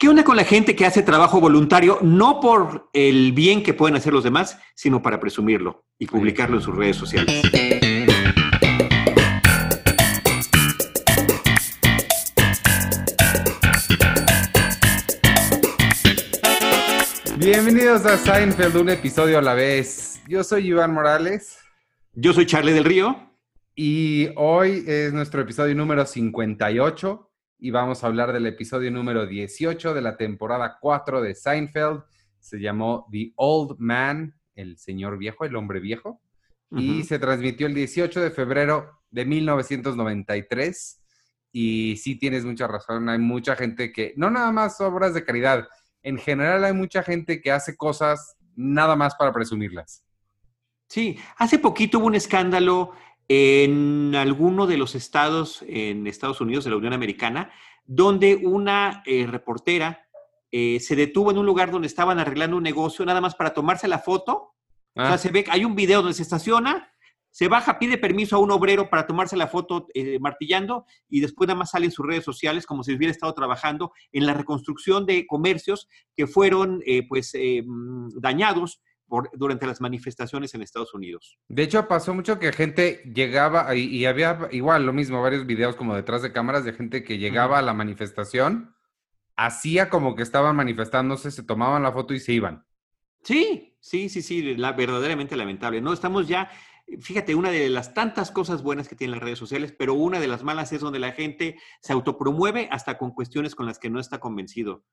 ¿Qué 0.00 0.08
onda 0.08 0.24
con 0.24 0.34
la 0.34 0.44
gente 0.44 0.74
que 0.74 0.86
hace 0.86 1.02
trabajo 1.02 1.42
voluntario 1.42 1.98
no 2.00 2.40
por 2.40 2.88
el 2.94 3.32
bien 3.32 3.62
que 3.62 3.74
pueden 3.74 3.96
hacer 3.96 4.14
los 4.14 4.24
demás, 4.24 4.58
sino 4.74 5.02
para 5.02 5.20
presumirlo 5.20 5.84
y 5.98 6.06
publicarlo 6.06 6.56
en 6.56 6.62
sus 6.62 6.74
redes 6.74 6.96
sociales? 6.96 7.42
Bienvenidos 17.36 18.06
a 18.06 18.16
Seinfeld, 18.16 18.76
un 18.76 18.88
episodio 18.88 19.36
a 19.36 19.42
la 19.42 19.52
vez. 19.52 20.22
Yo 20.26 20.42
soy 20.42 20.68
Iván 20.68 20.94
Morales. 20.94 21.58
Yo 22.14 22.32
soy 22.32 22.46
Charlie 22.46 22.72
del 22.72 22.84
Río. 22.84 23.34
Y 23.74 24.30
hoy 24.36 24.82
es 24.86 25.12
nuestro 25.12 25.42
episodio 25.42 25.74
número 25.74 26.06
58 26.06 27.29
y 27.60 27.70
vamos 27.70 28.02
a 28.02 28.06
hablar 28.06 28.32
del 28.32 28.46
episodio 28.46 28.90
número 28.90 29.26
18 29.26 29.92
de 29.92 30.00
la 30.00 30.16
temporada 30.16 30.78
4 30.80 31.20
de 31.20 31.34
Seinfeld. 31.34 32.02
Se 32.38 32.58
llamó 32.58 33.06
The 33.12 33.32
Old 33.36 33.76
Man, 33.78 34.34
el 34.54 34.78
señor 34.78 35.18
viejo, 35.18 35.44
el 35.44 35.54
hombre 35.56 35.78
viejo, 35.78 36.22
y 36.70 37.02
se 37.02 37.18
transmitió 37.18 37.66
el 37.66 37.74
18 37.74 38.20
de 38.20 38.30
febrero 38.30 39.02
de 39.10 39.26
1993. 39.26 41.02
Y 41.52 41.96
sí 41.98 42.16
tienes 42.16 42.44
mucha 42.44 42.66
razón, 42.66 43.08
hay 43.08 43.18
mucha 43.18 43.56
gente 43.56 43.92
que, 43.92 44.14
no 44.16 44.30
nada 44.30 44.52
más 44.52 44.80
obras 44.80 45.12
de 45.12 45.24
caridad, 45.24 45.68
en 46.02 46.16
general 46.16 46.64
hay 46.64 46.72
mucha 46.72 47.02
gente 47.02 47.42
que 47.42 47.52
hace 47.52 47.76
cosas 47.76 48.36
nada 48.56 48.96
más 48.96 49.14
para 49.16 49.32
presumirlas. 49.32 50.02
Sí, 50.88 51.18
hace 51.36 51.58
poquito 51.58 51.98
hubo 51.98 52.06
un 52.06 52.14
escándalo 52.14 52.92
en 53.32 54.16
alguno 54.16 54.66
de 54.66 54.76
los 54.76 54.96
estados 54.96 55.62
en 55.68 56.08
Estados 56.08 56.40
Unidos 56.40 56.64
de 56.64 56.70
la 56.70 56.76
Unión 56.76 56.92
Americana, 56.92 57.52
donde 57.86 58.34
una 58.34 59.04
eh, 59.06 59.24
reportera 59.28 60.04
eh, 60.50 60.80
se 60.80 60.96
detuvo 60.96 61.30
en 61.30 61.38
un 61.38 61.46
lugar 61.46 61.70
donde 61.70 61.86
estaban 61.86 62.18
arreglando 62.18 62.56
un 62.56 62.64
negocio 62.64 63.04
nada 63.04 63.20
más 63.20 63.36
para 63.36 63.54
tomarse 63.54 63.86
la 63.86 64.00
foto. 64.00 64.56
O 64.96 65.00
sea, 65.04 65.12
ah. 65.12 65.18
se 65.18 65.30
ve, 65.30 65.44
hay 65.48 65.64
un 65.64 65.76
video 65.76 66.02
donde 66.02 66.14
se 66.14 66.24
estaciona, 66.24 66.92
se 67.30 67.46
baja, 67.46 67.78
pide 67.78 67.98
permiso 67.98 68.34
a 68.34 68.40
un 68.40 68.50
obrero 68.50 68.90
para 68.90 69.06
tomarse 69.06 69.36
la 69.36 69.46
foto 69.46 69.86
eh, 69.94 70.18
martillando 70.18 70.84
y 71.08 71.20
después 71.20 71.46
nada 71.46 71.60
más 71.60 71.70
sale 71.70 71.86
en 71.86 71.92
sus 71.92 72.04
redes 72.04 72.24
sociales 72.24 72.66
como 72.66 72.82
si 72.82 72.92
hubiera 72.94 73.12
estado 73.12 73.32
trabajando 73.32 73.92
en 74.10 74.26
la 74.26 74.34
reconstrucción 74.34 75.06
de 75.06 75.24
comercios 75.28 75.88
que 76.16 76.26
fueron 76.26 76.82
pues 77.08 77.32
mm, 77.36 78.08
durante 79.34 79.66
las 79.66 79.80
manifestaciones 79.80 80.54
en 80.54 80.62
Estados 80.62 80.94
Unidos. 80.94 81.38
De 81.48 81.62
hecho, 81.62 81.86
pasó 81.88 82.14
mucho 82.14 82.38
que 82.38 82.52
gente 82.52 83.02
llegaba 83.14 83.74
y, 83.74 84.04
había 84.06 84.48
igual 84.52 84.86
lo 84.86 84.92
mismo, 84.92 85.22
varios 85.22 85.46
videos 85.46 85.76
como 85.76 85.94
detrás 85.94 86.22
de 86.22 86.32
cámaras 86.32 86.64
de 86.64 86.72
gente 86.72 87.02
que 87.02 87.18
llegaba 87.18 87.58
a 87.58 87.62
la 87.62 87.74
manifestación, 87.74 88.74
hacía 89.36 89.88
como 89.88 90.14
que 90.14 90.22
estaban 90.22 90.56
manifestándose, 90.56 91.30
se 91.30 91.42
tomaban 91.42 91.82
la 91.82 91.92
foto 91.92 92.14
y 92.14 92.20
se 92.20 92.32
iban. 92.32 92.64
Sí, 93.22 93.76
sí, 93.80 94.08
sí, 94.08 94.22
sí, 94.22 94.54
la, 94.56 94.72
verdaderamente 94.72 95.36
lamentable. 95.36 95.80
No, 95.80 95.92
estamos 95.92 96.28
ya, 96.28 96.50
fíjate, 97.00 97.34
una 97.34 97.50
de 97.50 97.68
las 97.68 97.94
tantas 97.94 98.30
cosas 98.30 98.62
buenas 98.62 98.88
que 98.88 98.96
tienen 98.96 99.16
las 99.16 99.22
redes 99.22 99.38
sociales, 99.38 99.74
pero 99.76 99.94
una 99.94 100.20
de 100.20 100.28
las 100.28 100.42
malas 100.42 100.72
es 100.72 100.80
donde 100.80 100.98
la 100.98 101.12
gente 101.12 101.58
se 101.80 101.92
autopromueve 101.92 102.68
hasta 102.70 102.98
con 102.98 103.12
cuestiones 103.12 103.54
con 103.54 103.66
las 103.66 103.78
que 103.78 103.90
no 103.90 104.00
está 104.00 104.20
convencido. 104.20 104.84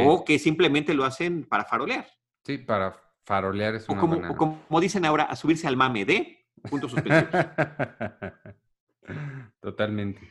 O 0.00 0.24
que 0.24 0.40
simplemente 0.40 0.92
lo 0.92 1.04
hacen 1.04 1.44
para 1.44 1.64
farolear. 1.64 2.08
Sí, 2.44 2.58
para 2.58 3.07
Farolear 3.28 3.74
es 3.74 3.86
una 3.90 3.98
o 3.98 4.00
como, 4.00 4.58
como 4.66 4.80
dicen 4.80 5.04
ahora, 5.04 5.24
a 5.24 5.36
subirse 5.36 5.68
al 5.68 5.76
mame 5.76 6.06
de 6.06 6.46
puntos 6.70 6.92
suspensivos. 6.92 7.28
Totalmente. 9.60 10.22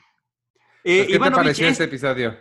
Eh, 0.84 1.06
pues, 1.06 1.08
¿Qué 1.08 1.20
te 1.20 1.32
pareció 1.32 1.68
este 1.68 1.84
episodio? 1.84 2.36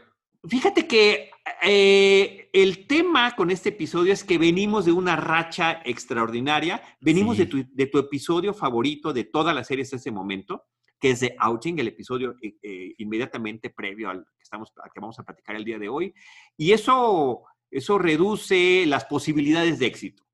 Fíjate 0.48 0.86
que 0.86 1.30
eh, 1.62 2.48
el 2.54 2.86
tema 2.86 3.36
con 3.36 3.50
este 3.50 3.68
episodio 3.68 4.14
es 4.14 4.24
que 4.24 4.38
venimos 4.38 4.86
de 4.86 4.92
una 4.92 5.14
racha 5.14 5.82
extraordinaria. 5.84 6.80
Venimos 7.02 7.36
de, 7.36 7.44
tu, 7.44 7.62
de, 7.70 7.86
tu, 7.88 7.98
episodio 7.98 8.54
favorito 8.54 9.12
de 9.12 9.24
toda 9.24 9.52
la 9.52 9.62
serie 9.62 9.82
hasta 9.82 9.96
ese 9.96 10.10
momento, 10.10 10.64
que 10.98 11.10
es 11.10 11.20
de 11.20 11.36
Outing, 11.38 11.80
el 11.80 11.88
episodio 11.88 12.34
eh, 12.40 12.94
inmediatamente 12.96 13.68
previo 13.68 14.08
al 14.08 14.24
que, 14.24 14.42
estamos, 14.42 14.72
al 14.82 14.90
que 14.90 15.00
vamos 15.00 15.18
a 15.18 15.22
platicar 15.22 15.54
el 15.54 15.64
día 15.64 15.78
de 15.78 15.90
hoy. 15.90 16.14
Y 16.56 16.72
eso, 16.72 17.44
eso 17.70 17.98
reduce 17.98 18.86
las 18.86 19.04
posibilidades 19.04 19.78
de 19.78 19.86
éxito. 19.86 20.25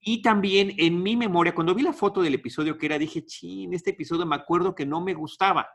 Y 0.00 0.22
también 0.22 0.72
en 0.76 1.02
mi 1.02 1.16
memoria, 1.16 1.54
cuando 1.54 1.74
vi 1.74 1.82
la 1.82 1.92
foto 1.92 2.22
del 2.22 2.34
episodio 2.34 2.78
que 2.78 2.86
era, 2.86 2.98
dije, 2.98 3.24
chin, 3.24 3.74
este 3.74 3.90
episodio 3.90 4.24
me 4.24 4.36
acuerdo 4.36 4.74
que 4.74 4.86
no 4.86 5.00
me 5.00 5.14
gustaba. 5.14 5.68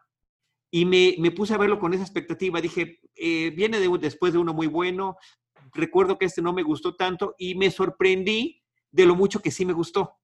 Y 0.70 0.86
me, 0.86 1.16
me 1.20 1.32
puse 1.32 1.54
a 1.54 1.58
verlo 1.58 1.80
con 1.80 1.94
esa 1.94 2.04
expectativa. 2.04 2.62
Dije, 2.62 3.02
eh, 3.16 3.50
viene 3.50 3.80
después 3.80 4.32
de 4.32 4.40
uno 4.40 4.54
muy 4.54 4.68
bueno. 4.68 5.18
Recuerdo 5.74 6.18
que 6.18 6.26
este 6.26 6.42
no 6.42 6.54
me 6.54 6.64
gustó 6.64 6.96
tanto 6.96 7.36
y 7.38 7.56
me 7.56 7.70
sorprendí 7.72 8.64
de 8.92 9.06
lo 9.06 9.16
mucho 9.16 9.42
que 9.42 9.52
sí 9.52 9.66
me 9.66 9.74
gustó. 9.74 10.18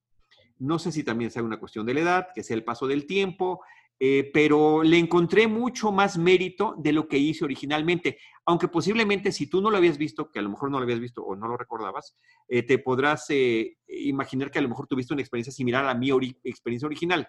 No 0.59 0.79
sé 0.79 0.91
si 0.91 1.03
también 1.03 1.29
sea 1.29 1.43
una 1.43 1.59
cuestión 1.59 1.85
de 1.85 1.93
la 1.93 1.99
edad, 1.99 2.27
que 2.33 2.43
sea 2.43 2.55
el 2.55 2.63
paso 2.63 2.87
del 2.87 3.05
tiempo, 3.05 3.61
eh, 3.99 4.29
pero 4.31 4.83
le 4.83 4.97
encontré 4.97 5.47
mucho 5.47 5.91
más 5.91 6.17
mérito 6.17 6.75
de 6.77 6.91
lo 6.91 7.07
que 7.07 7.17
hice 7.17 7.45
originalmente. 7.45 8.19
Aunque 8.45 8.67
posiblemente 8.67 9.31
si 9.31 9.47
tú 9.47 9.61
no 9.61 9.71
lo 9.71 9.77
habías 9.77 9.97
visto, 9.97 10.31
que 10.31 10.39
a 10.39 10.41
lo 10.41 10.49
mejor 10.49 10.69
no 10.69 10.77
lo 10.77 10.83
habías 10.83 10.99
visto 10.99 11.23
o 11.23 11.35
no 11.35 11.47
lo 11.47 11.57
recordabas, 11.57 12.15
eh, 12.47 12.63
te 12.63 12.77
podrás 12.77 13.25
eh, 13.29 13.77
imaginar 13.87 14.51
que 14.51 14.59
a 14.59 14.61
lo 14.61 14.69
mejor 14.69 14.87
tuviste 14.87 15.13
una 15.13 15.21
experiencia 15.21 15.51
similar 15.51 15.85
a 15.85 15.95
mi 15.95 16.11
experiencia 16.43 16.85
original. 16.85 17.27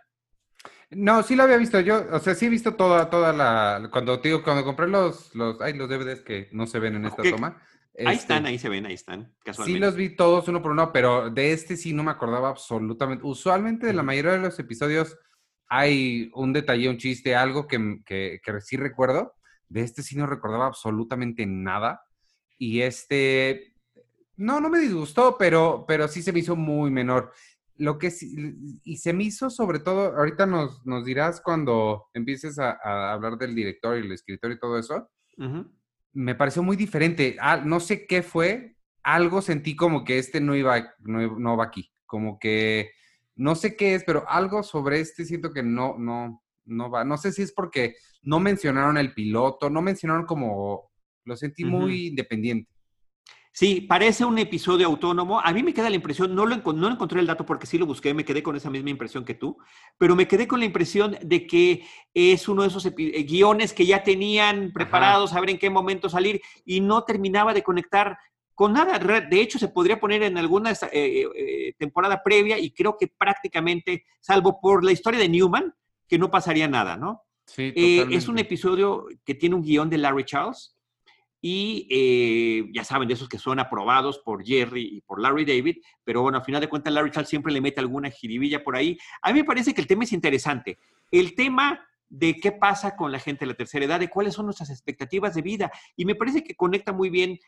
No, 0.90 1.22
sí 1.22 1.36
lo 1.36 1.44
había 1.44 1.56
visto 1.56 1.80
yo, 1.80 2.04
o 2.10 2.18
sea, 2.18 2.34
sí 2.34 2.46
he 2.46 2.48
visto 2.48 2.74
toda, 2.74 3.08
toda 3.10 3.32
la, 3.32 3.88
cuando 3.92 4.16
digo, 4.18 4.42
cuando 4.42 4.64
compré 4.64 4.88
los, 4.88 5.34
los, 5.34 5.60
hay 5.60 5.74
los 5.74 5.88
DVDs 5.88 6.22
que 6.22 6.48
no 6.52 6.66
se 6.66 6.78
ven 6.78 6.96
en 6.96 7.04
esta 7.04 7.22
toma. 7.22 7.62
ahí 7.98 8.16
están, 8.16 8.38
este, 8.38 8.48
ahí 8.48 8.58
se 8.58 8.68
ven, 8.68 8.86
ahí 8.86 8.94
están, 8.94 9.34
casualmente. 9.44 9.78
Sí 9.78 9.84
los 9.84 9.96
vi 9.96 10.16
todos 10.16 10.48
uno 10.48 10.62
por 10.62 10.72
uno, 10.72 10.90
pero 10.90 11.30
de 11.30 11.52
este 11.52 11.76
sí 11.76 11.92
no 11.92 12.02
me 12.02 12.10
acordaba 12.10 12.48
absolutamente. 12.48 13.24
Usualmente 13.24 13.86
de 13.86 13.92
la 13.92 14.02
mayoría 14.02 14.32
de 14.32 14.38
los 14.38 14.58
episodios 14.58 15.16
hay 15.68 16.30
un 16.34 16.52
detalle, 16.52 16.88
un 16.88 16.98
chiste, 16.98 17.36
algo 17.36 17.66
que, 17.66 18.02
que, 18.04 18.40
sí 18.60 18.76
recuerdo. 18.76 19.34
De 19.68 19.82
este 19.82 20.02
sí 20.02 20.16
no 20.16 20.26
recordaba 20.26 20.66
absolutamente 20.66 21.44
nada. 21.46 22.02
Y 22.58 22.80
este, 22.80 23.74
no, 24.36 24.60
no 24.60 24.70
me 24.70 24.80
disgustó, 24.80 25.36
pero, 25.38 25.84
pero 25.86 26.08
sí 26.08 26.22
se 26.22 26.32
me 26.32 26.40
hizo 26.40 26.56
muy 26.56 26.90
menor. 26.90 27.32
Lo 27.76 27.98
que 27.98 28.10
sí, 28.10 28.80
y 28.82 28.96
se 28.96 29.12
me 29.12 29.24
hizo 29.24 29.50
sobre 29.50 29.78
todo, 29.78 30.16
ahorita 30.16 30.46
nos, 30.46 30.84
nos 30.84 31.04
dirás 31.04 31.40
cuando 31.40 32.08
empieces 32.14 32.58
a, 32.58 33.12
hablar 33.12 33.36
del 33.36 33.54
director 33.54 33.96
y 33.96 34.00
el 34.00 34.12
escritor 34.12 34.50
y 34.50 34.58
todo 34.58 34.78
eso, 34.78 35.08
me 36.12 36.34
pareció 36.34 36.62
muy 36.62 36.76
diferente. 36.76 37.36
Ah, 37.40 37.58
no 37.64 37.78
sé 37.78 38.06
qué 38.06 38.22
fue, 38.22 38.74
algo 39.02 39.42
sentí 39.42 39.76
como 39.76 40.02
que 40.02 40.18
este 40.18 40.40
no 40.40 40.56
iba, 40.56 40.92
no, 41.00 41.38
no 41.38 41.56
va 41.56 41.64
aquí, 41.64 41.92
como 42.04 42.38
que 42.38 42.90
no 43.38 43.54
sé 43.54 43.76
qué 43.76 43.94
es, 43.94 44.04
pero 44.04 44.28
algo 44.28 44.62
sobre 44.62 45.00
este 45.00 45.24
siento 45.24 45.52
que 45.52 45.62
no, 45.62 45.96
no, 45.96 46.42
no 46.66 46.90
va. 46.90 47.04
No 47.04 47.16
sé 47.16 47.32
si 47.32 47.42
es 47.42 47.52
porque 47.52 47.94
no 48.22 48.40
mencionaron 48.40 48.98
el 48.98 49.14
piloto, 49.14 49.70
no 49.70 49.80
mencionaron 49.80 50.26
como, 50.26 50.90
lo 51.24 51.36
sentí 51.36 51.64
muy 51.64 52.08
independiente. 52.08 52.68
Sí, 53.52 53.80
parece 53.80 54.24
un 54.24 54.38
episodio 54.38 54.86
autónomo. 54.86 55.40
A 55.40 55.52
mí 55.52 55.62
me 55.62 55.72
queda 55.72 55.88
la 55.88 55.96
impresión, 55.96 56.34
no, 56.34 56.46
lo, 56.46 56.56
no 56.56 56.90
encontré 56.90 57.20
el 57.20 57.26
dato 57.26 57.46
porque 57.46 57.66
sí 57.66 57.78
lo 57.78 57.86
busqué, 57.86 58.12
me 58.12 58.24
quedé 58.24 58.42
con 58.42 58.56
esa 58.56 58.70
misma 58.70 58.90
impresión 58.90 59.24
que 59.24 59.34
tú, 59.34 59.56
pero 59.98 60.16
me 60.16 60.28
quedé 60.28 60.48
con 60.48 60.58
la 60.58 60.66
impresión 60.66 61.16
de 61.22 61.46
que 61.46 61.84
es 62.14 62.48
uno 62.48 62.62
de 62.62 62.68
esos 62.68 62.86
eh, 62.86 62.92
guiones 63.22 63.72
que 63.72 63.86
ya 63.86 64.02
tenían 64.02 64.72
preparados, 64.72 65.32
a 65.32 65.40
ver 65.40 65.50
en 65.50 65.58
qué 65.58 65.70
momento 65.70 66.08
salir 66.08 66.40
y 66.64 66.80
no 66.80 67.04
terminaba 67.04 67.54
de 67.54 67.62
conectar 67.62 68.18
con 68.58 68.72
nada. 68.72 68.98
De 68.98 69.40
hecho, 69.40 69.56
se 69.56 69.68
podría 69.68 70.00
poner 70.00 70.24
en 70.24 70.36
alguna 70.36 70.72
eh, 70.72 71.28
eh, 71.32 71.74
temporada 71.78 72.24
previa 72.24 72.58
y 72.58 72.72
creo 72.72 72.96
que 72.98 73.06
prácticamente, 73.06 74.04
salvo 74.18 74.60
por 74.60 74.84
la 74.84 74.90
historia 74.90 75.20
de 75.20 75.28
Newman, 75.28 75.72
que 76.08 76.18
no 76.18 76.28
pasaría 76.28 76.66
nada, 76.66 76.96
¿no? 76.96 77.22
Sí, 77.46 77.72
eh, 77.76 78.06
es 78.10 78.26
un 78.26 78.36
episodio 78.40 79.06
que 79.24 79.36
tiene 79.36 79.54
un 79.54 79.62
guion 79.62 79.88
de 79.88 79.98
Larry 79.98 80.24
Charles 80.24 80.76
y 81.40 82.72
ya 82.74 82.82
saben, 82.82 83.06
de 83.06 83.14
esos 83.14 83.28
que 83.28 83.38
son 83.38 83.60
aprobados 83.60 84.18
por 84.18 84.44
Jerry 84.44 84.96
y 84.96 85.00
por 85.02 85.20
Larry 85.20 85.44
David, 85.44 85.76
pero 86.02 86.22
bueno, 86.22 86.38
al 86.38 86.44
final 86.44 86.60
de 86.60 86.68
cuentas 86.68 86.92
Larry 86.92 87.12
Charles 87.12 87.28
siempre 87.28 87.52
le 87.52 87.60
mete 87.60 87.78
alguna 87.78 88.10
jiribilla 88.10 88.64
por 88.64 88.74
ahí. 88.74 88.98
A 89.22 89.32
mí 89.32 89.38
me 89.38 89.44
parece 89.44 89.72
que 89.72 89.82
el 89.82 89.86
tema 89.86 90.02
es 90.02 90.12
interesante. 90.12 90.78
El 91.12 91.36
tema 91.36 91.88
de 92.08 92.34
qué 92.36 92.52
pasa 92.52 92.96
con 92.96 93.12
la 93.12 93.18
gente 93.18 93.40
de 93.44 93.52
la 93.52 93.56
tercera 93.56 93.84
edad, 93.84 94.00
de 94.00 94.08
cuáles 94.08 94.34
son 94.34 94.46
nuestras 94.46 94.70
expectativas 94.70 95.34
de 95.34 95.42
vida. 95.42 95.70
Y 95.96 96.04
me 96.04 96.14
parece 96.14 96.42
que 96.42 96.54
conecta 96.54 96.92
muy 96.92 97.10
bien 97.10 97.38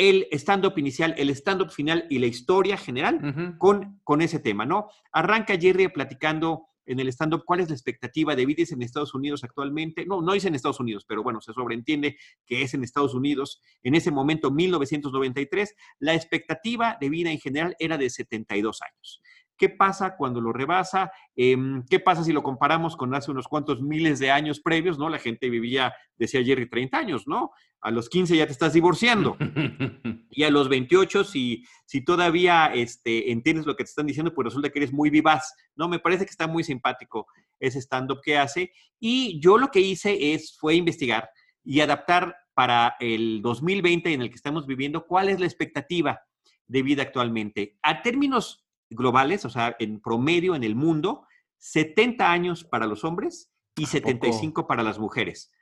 el 0.00 0.28
stand-up 0.32 0.78
inicial, 0.78 1.14
el 1.18 1.28
stand-up 1.30 1.70
final 1.70 2.06
y 2.08 2.20
la 2.20 2.26
historia 2.26 2.78
general 2.78 3.56
con, 3.58 4.00
con 4.02 4.22
ese 4.22 4.38
tema, 4.38 4.64
¿no? 4.64 4.88
Arranca 5.12 5.58
Jerry 5.58 5.88
platicando 5.88 6.68
en 6.86 7.00
el 7.00 7.08
stand-up 7.08 7.44
cuál 7.44 7.60
es 7.60 7.68
la 7.68 7.74
expectativa 7.74 8.34
de 8.34 8.46
vida 8.46 8.64
en 8.70 8.80
Estados 8.80 9.14
Unidos 9.14 9.44
actualmente. 9.44 10.06
No, 10.06 10.22
no 10.22 10.32
es 10.32 10.46
en 10.46 10.54
Estados 10.54 10.80
Unidos, 10.80 11.04
pero 11.06 11.22
bueno, 11.22 11.42
se 11.42 11.52
sobreentiende 11.52 12.16
que 12.46 12.62
es 12.62 12.72
en 12.72 12.82
Estados 12.82 13.14
Unidos. 13.14 13.60
En 13.82 13.94
ese 13.94 14.10
momento, 14.10 14.50
1993, 14.50 15.76
la 15.98 16.14
expectativa 16.14 16.96
de 16.98 17.10
vida 17.10 17.30
en 17.30 17.38
general 17.38 17.76
era 17.78 17.98
de 17.98 18.08
72 18.08 18.80
años 18.80 19.20
¿Qué 19.60 19.68
pasa 19.68 20.16
cuando 20.16 20.40
lo 20.40 20.54
rebasa? 20.54 21.12
Em, 21.36 21.84
¿Qué 21.84 22.00
pasa 22.00 22.24
si 22.24 22.32
lo 22.32 22.42
comparamos 22.42 22.96
con 22.96 23.14
hace 23.14 23.30
unos 23.30 23.46
cuantos 23.46 23.82
miles 23.82 24.18
de 24.18 24.30
años 24.30 24.58
previos? 24.58 24.98
¿no? 24.98 25.10
La 25.10 25.18
gente 25.18 25.50
vivía, 25.50 25.92
decía 26.16 26.42
Jerry, 26.42 26.66
30 26.66 26.96
años, 26.96 27.24
¿no? 27.26 27.50
A 27.82 27.90
los 27.90 28.08
15 28.08 28.38
ya 28.38 28.46
te 28.46 28.52
estás 28.52 28.72
divorciando. 28.72 29.36
y 30.30 30.44
a 30.44 30.50
los 30.50 30.70
28, 30.70 31.24
si, 31.24 31.62
si 31.84 32.02
todavía 32.02 32.72
este, 32.72 33.32
entiendes 33.32 33.66
lo 33.66 33.76
que 33.76 33.84
te 33.84 33.90
están 33.90 34.06
diciendo, 34.06 34.32
pues 34.32 34.46
resulta 34.46 34.70
que 34.70 34.78
eres 34.78 34.94
muy 34.94 35.10
vivaz. 35.10 35.54
No, 35.76 35.90
me 35.90 35.98
parece 35.98 36.24
que 36.24 36.30
está 36.30 36.46
muy 36.46 36.64
simpático 36.64 37.26
ese 37.58 37.82
stand-up 37.82 38.22
que 38.24 38.38
hace. 38.38 38.72
Y 38.98 39.38
yo 39.42 39.58
lo 39.58 39.68
que 39.68 39.80
hice 39.80 40.32
es, 40.32 40.56
fue 40.58 40.74
investigar 40.74 41.28
y 41.62 41.80
adaptar 41.80 42.34
para 42.54 42.96
el 42.98 43.42
2020 43.42 44.10
en 44.10 44.22
el 44.22 44.30
que 44.30 44.36
estamos 44.36 44.66
viviendo, 44.66 45.06
cuál 45.06 45.28
es 45.28 45.38
la 45.38 45.44
expectativa 45.44 46.18
de 46.66 46.82
vida 46.82 47.02
actualmente. 47.02 47.76
A 47.82 48.00
términos 48.00 48.64
globales, 48.90 49.44
o 49.44 49.50
sea, 49.50 49.76
en 49.78 50.00
promedio 50.00 50.54
en 50.54 50.64
el 50.64 50.74
mundo, 50.74 51.26
70 51.58 52.30
años 52.30 52.64
para 52.64 52.86
los 52.86 53.04
hombres 53.04 53.52
y 53.76 53.86
75 53.86 54.66
para 54.66 54.82
las 54.82 54.98
mujeres. 54.98 55.52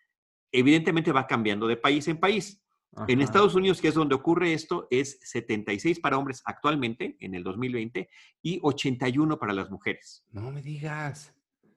Evidentemente 0.50 1.12
va 1.12 1.26
cambiando 1.26 1.66
de 1.66 1.76
país 1.76 2.08
en 2.08 2.18
país. 2.18 2.62
En 3.06 3.20
Estados 3.20 3.54
Unidos, 3.54 3.80
que 3.80 3.88
es 3.88 3.94
donde 3.94 4.14
ocurre 4.14 4.54
esto, 4.54 4.88
es 4.90 5.20
76 5.22 6.00
para 6.00 6.18
hombres 6.18 6.42
actualmente, 6.44 7.16
en 7.20 7.34
el 7.34 7.44
2020, 7.44 8.08
y 8.42 8.58
81 8.62 9.38
para 9.38 9.52
las 9.52 9.70
mujeres. 9.70 10.24
No 10.32 10.50
me 10.50 10.62
digas. 10.62 11.32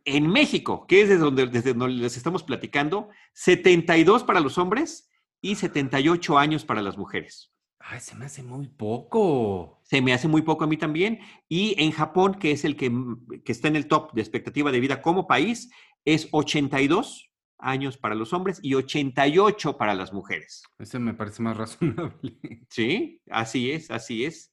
En 0.06 0.28
México, 0.28 0.88
que 0.88 1.02
es 1.02 1.10
desde 1.10 1.22
donde, 1.22 1.46
desde 1.48 1.74
donde 1.74 1.96
les 1.96 2.18
estamos 2.18 2.44
platicando, 2.44 3.10
72 3.34 4.24
para 4.24 4.40
los 4.40 4.58
hombres 4.58 5.10
y 5.42 5.56
78 5.56 6.40
años 6.40 6.66
para 6.66 6.82
las 6.82 6.98
mujeres. 6.98 7.51
Ay, 7.84 8.00
se 8.00 8.16
me 8.16 8.26
hace 8.26 8.44
muy 8.44 8.68
poco. 8.68 9.80
Se 9.84 10.02
me 10.02 10.14
hace 10.14 10.28
muy 10.28 10.42
poco 10.42 10.64
a 10.64 10.68
mí 10.68 10.78
también. 10.78 11.20
Y 11.50 11.76
en 11.82 11.92
Japón, 11.92 12.36
que 12.36 12.52
es 12.52 12.66
el 12.66 12.76
que, 12.76 12.90
mm, 12.90 13.42
que 13.44 13.52
está 13.52 13.68
en 13.68 13.76
el 13.76 13.88
top 13.88 14.14
de 14.14 14.22
expectativa 14.22 14.72
de 14.72 14.80
vida 14.80 15.02
como 15.02 15.28
país, 15.28 15.70
es 16.06 16.28
82 16.32 17.32
años 17.62 17.98
para 17.98 18.16
los 18.16 18.34
hombres 18.34 18.60
y 18.62 18.74
88 18.74 19.78
para 19.78 19.94
las 19.94 20.14
mujeres. 20.14 20.64
Eso 20.80 21.00
me 21.00 21.14
parece 21.14 21.42
más 21.42 21.58
razonable. 21.58 22.38
Sí, 22.70 23.22
así 23.30 23.72
es, 23.72 23.92
así 23.92 24.26
es. 24.26 24.52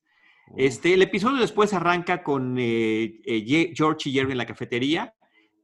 Este, 0.57 0.95
el 0.95 1.03
episodio 1.03 1.41
después 1.41 1.75
arranca 1.75 2.23
con 2.23 2.57
eh, 2.59 3.21
eh, 3.25 3.73
George 3.75 4.09
y 4.09 4.13
Jerry 4.13 4.33
en 4.33 4.39
la 4.39 4.47
cafetería 4.47 5.15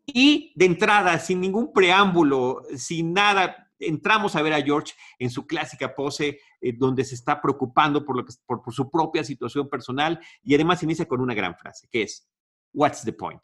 y 0.06 0.52
de 0.56 0.66
entrada, 0.66 1.18
sin 1.18 1.40
ningún 1.40 1.72
preámbulo, 1.72 2.62
sin 2.76 3.14
nada, 3.14 3.63
entramos 3.78 4.36
a 4.36 4.42
ver 4.42 4.52
a 4.52 4.62
George 4.62 4.94
en 5.18 5.30
su 5.30 5.46
clásica 5.46 5.94
pose, 5.94 6.38
eh, 6.60 6.72
donde 6.76 7.04
se 7.04 7.14
está 7.14 7.40
preocupando 7.40 8.04
por, 8.04 8.16
lo 8.16 8.24
que, 8.24 8.32
por, 8.46 8.62
su 8.72 8.90
propia 8.90 9.24
situación 9.24 9.68
personal 9.68 10.20
y 10.42 10.54
además 10.54 10.82
inicia 10.82 11.06
con 11.06 11.20
una 11.20 11.34
gran 11.34 11.56
frase, 11.56 11.88
que 11.90 12.02
es, 12.02 12.28
What's 12.72 13.04
the 13.04 13.12
point? 13.12 13.42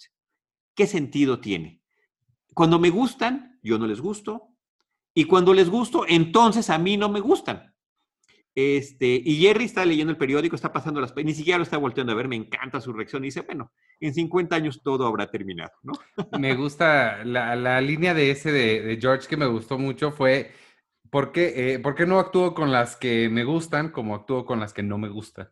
¿Qué 0.74 0.86
sentido 0.86 1.40
tiene? 1.40 1.82
Cuando 2.54 2.78
me 2.78 2.90
gustan, 2.90 3.60
yo 3.62 3.78
no 3.78 3.86
les 3.86 4.00
gusto, 4.00 4.48
y 5.14 5.24
cuando 5.24 5.54
les 5.54 5.68
gusto, 5.68 6.04
entonces 6.08 6.70
a 6.70 6.78
mí 6.78 6.96
no 6.96 7.08
me 7.08 7.20
gustan. 7.20 7.69
Este, 8.54 9.20
y 9.24 9.40
Jerry 9.40 9.64
está 9.64 9.84
leyendo 9.84 10.10
el 10.10 10.18
periódico, 10.18 10.56
está 10.56 10.72
pasando 10.72 11.00
las... 11.00 11.14
Ni 11.16 11.34
siquiera 11.34 11.58
lo 11.58 11.62
está 11.62 11.78
volteando 11.78 12.12
a 12.12 12.16
ver, 12.16 12.28
me 12.28 12.36
encanta 12.36 12.80
su 12.80 12.92
reacción 12.92 13.22
y 13.22 13.28
dice, 13.28 13.42
bueno, 13.42 13.72
en 14.00 14.12
50 14.12 14.56
años 14.56 14.82
todo 14.82 15.06
habrá 15.06 15.30
terminado, 15.30 15.72
¿no? 15.82 15.92
Me 16.40 16.54
gusta 16.54 17.24
la, 17.24 17.80
línea 17.80 18.14
de 18.14 18.30
ese 18.30 18.50
de, 18.50 18.98
George 19.00 19.28
que 19.28 19.36
me 19.36 19.46
gustó 19.46 19.78
mucho 19.78 20.10
fue, 20.10 20.50
¿por 21.10 21.32
qué, 21.32 21.74
eh, 21.74 21.78
¿por 21.78 21.94
qué 21.94 22.06
no 22.06 22.18
actúo 22.18 22.54
con 22.54 22.72
las 22.72 22.96
que 22.96 23.28
me 23.28 23.44
gustan 23.44 23.90
como 23.90 24.14
actúo 24.14 24.44
con 24.44 24.60
las 24.60 24.72
que 24.72 24.82
no 24.82 24.98
me 24.98 25.08
gustan? 25.08 25.48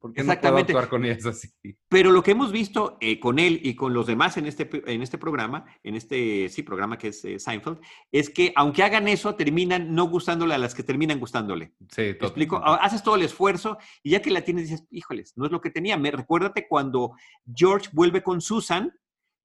Porque 0.00 0.22
Exactamente. 0.22 0.72
no 0.72 0.78
puedo 0.78 0.84
actuar 0.84 0.88
con 0.88 1.04
ellas 1.04 1.26
así. 1.26 1.50
Pero 1.88 2.10
lo 2.10 2.22
que 2.22 2.30
hemos 2.30 2.52
visto 2.52 2.96
eh, 3.02 3.20
con 3.20 3.38
él 3.38 3.60
y 3.62 3.74
con 3.74 3.92
los 3.92 4.06
demás 4.06 4.38
en 4.38 4.46
este, 4.46 4.68
en 4.86 5.02
este 5.02 5.18
programa, 5.18 5.66
en 5.82 5.94
este 5.94 6.48
sí 6.48 6.62
programa 6.62 6.96
que 6.96 7.08
es 7.08 7.22
eh, 7.26 7.38
Seinfeld, 7.38 7.78
es 8.10 8.30
que 8.30 8.52
aunque 8.56 8.82
hagan 8.82 9.08
eso, 9.08 9.34
terminan 9.34 9.94
no 9.94 10.04
gustándole 10.04 10.54
a 10.54 10.58
las 10.58 10.74
que 10.74 10.82
terminan 10.82 11.20
gustándole. 11.20 11.74
Sí, 11.90 12.14
¿Te 12.14 12.24
explico? 12.24 12.56
Haces 12.64 13.02
todo 13.02 13.16
el 13.16 13.22
esfuerzo 13.22 13.76
y 14.02 14.12
ya 14.12 14.22
que 14.22 14.30
la 14.30 14.40
tienes 14.40 14.70
dices, 14.70 14.86
híjoles, 14.90 15.34
no 15.36 15.44
es 15.44 15.52
lo 15.52 15.60
que 15.60 15.70
tenía. 15.70 15.98
Me 15.98 16.10
recuérdate 16.10 16.66
cuando 16.66 17.12
George 17.54 17.90
vuelve 17.92 18.22
con 18.22 18.40
Susan 18.40 18.94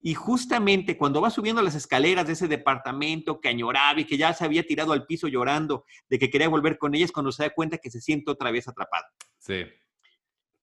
y 0.02 0.14
justamente 0.14 0.98
cuando 0.98 1.20
va 1.20 1.32
subiendo 1.32 1.62
las 1.62 1.76
escaleras 1.76 2.28
de 2.28 2.34
ese 2.34 2.48
departamento 2.48 3.42
que 3.42 3.50
añoraba 3.50 4.00
y 4.00 4.06
que 4.06 4.18
ya 4.18 4.34
se 4.34 4.46
había 4.46 4.66
tirado 4.66 4.94
al 4.94 5.06
piso 5.06 5.28
llorando 5.28 5.84
de 6.08 6.20
que 6.20 6.30
quería 6.30 6.48
volver 6.48 6.78
con 6.78 6.96
ella, 6.96 7.06
es 7.06 7.12
cuando 7.12 7.32
se 7.32 7.44
da 7.44 7.50
cuenta 7.50 7.80
que 7.80 7.90
se 7.90 8.00
siente 8.00 8.32
otra 8.32 8.52
vez 8.52 8.68
atrapado. 8.68 9.06
Sí. 9.40 9.64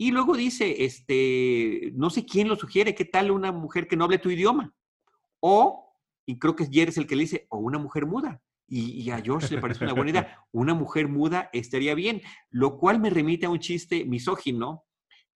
Y 0.02 0.10
luego 0.10 0.36
dice, 0.36 0.84
este, 0.84 1.92
no 1.94 2.10
sé 2.10 2.26
quién 2.26 2.48
lo 2.48 2.56
sugiere, 2.56 2.92
¿qué 2.92 3.04
tal 3.04 3.30
una 3.30 3.52
mujer 3.52 3.86
que 3.86 3.94
no 3.94 4.02
hable 4.02 4.18
tu 4.18 4.30
idioma? 4.30 4.74
O, 5.38 5.94
y 6.26 6.40
creo 6.40 6.56
que 6.56 6.64
Jerry 6.64 6.90
es 6.90 6.98
el 6.98 7.06
que 7.06 7.14
le 7.14 7.22
dice, 7.22 7.46
o 7.50 7.58
una 7.58 7.78
mujer 7.78 8.04
muda. 8.06 8.42
Y, 8.66 9.08
a 9.10 9.20
George 9.20 9.54
le 9.54 9.60
parece 9.60 9.84
una 9.84 9.92
buena 9.92 10.10
idea, 10.10 10.38
una 10.50 10.74
mujer 10.74 11.06
muda 11.06 11.50
estaría 11.52 11.94
bien, 11.94 12.20
lo 12.50 12.78
cual 12.78 12.98
me 12.98 13.10
remite 13.10 13.46
a 13.46 13.50
un 13.50 13.60
chiste 13.60 14.04
misógino 14.04 14.82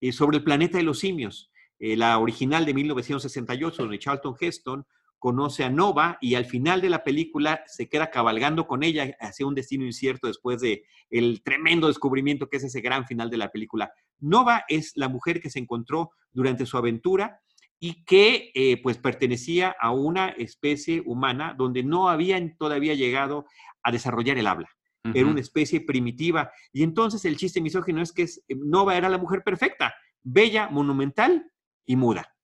eh, 0.00 0.10
sobre 0.10 0.38
el 0.38 0.42
planeta 0.42 0.78
de 0.78 0.84
los 0.84 0.98
simios, 0.98 1.52
eh, 1.78 1.96
la 1.96 2.18
original 2.18 2.66
de 2.66 2.74
1968, 2.74 3.82
donde 3.82 4.00
Charlton 4.00 4.34
Heston 4.40 4.84
conoce 5.18 5.64
a 5.64 5.70
Nova 5.70 6.18
y 6.20 6.34
al 6.34 6.44
final 6.44 6.80
de 6.80 6.90
la 6.90 7.02
película 7.02 7.62
se 7.66 7.88
queda 7.88 8.10
cabalgando 8.10 8.66
con 8.66 8.82
ella 8.82 9.16
hacia 9.20 9.46
un 9.46 9.54
destino 9.54 9.84
incierto 9.84 10.26
después 10.26 10.60
de 10.60 10.84
el 11.10 11.42
tremendo 11.42 11.88
descubrimiento 11.88 12.48
que 12.48 12.58
es 12.58 12.64
ese 12.64 12.80
gran 12.80 13.06
final 13.06 13.30
de 13.30 13.36
la 13.36 13.50
película. 13.50 13.92
Nova 14.18 14.64
es 14.68 14.92
la 14.94 15.08
mujer 15.08 15.40
que 15.40 15.50
se 15.50 15.58
encontró 15.58 16.10
durante 16.32 16.66
su 16.66 16.76
aventura 16.76 17.40
y 17.78 18.04
que 18.04 18.50
eh, 18.54 18.80
pues 18.82 18.98
pertenecía 18.98 19.74
a 19.80 19.90
una 19.90 20.28
especie 20.28 21.02
humana 21.04 21.54
donde 21.56 21.82
no 21.82 22.08
habían 22.08 22.56
todavía 22.56 22.94
llegado 22.94 23.46
a 23.82 23.92
desarrollar 23.92 24.38
el 24.38 24.46
habla. 24.46 24.68
Era 25.14 25.28
una 25.28 25.40
especie 25.40 25.80
primitiva. 25.80 26.50
Y 26.72 26.82
entonces 26.82 27.24
el 27.24 27.36
chiste 27.36 27.60
misógino 27.60 28.02
es 28.02 28.12
que 28.12 28.24
eh, 28.24 28.56
Nova 28.56 28.96
era 28.96 29.08
la 29.08 29.18
mujer 29.18 29.42
perfecta, 29.44 29.94
bella, 30.24 30.68
monumental 30.68 31.48
y 31.84 31.94
muda. 31.94 32.35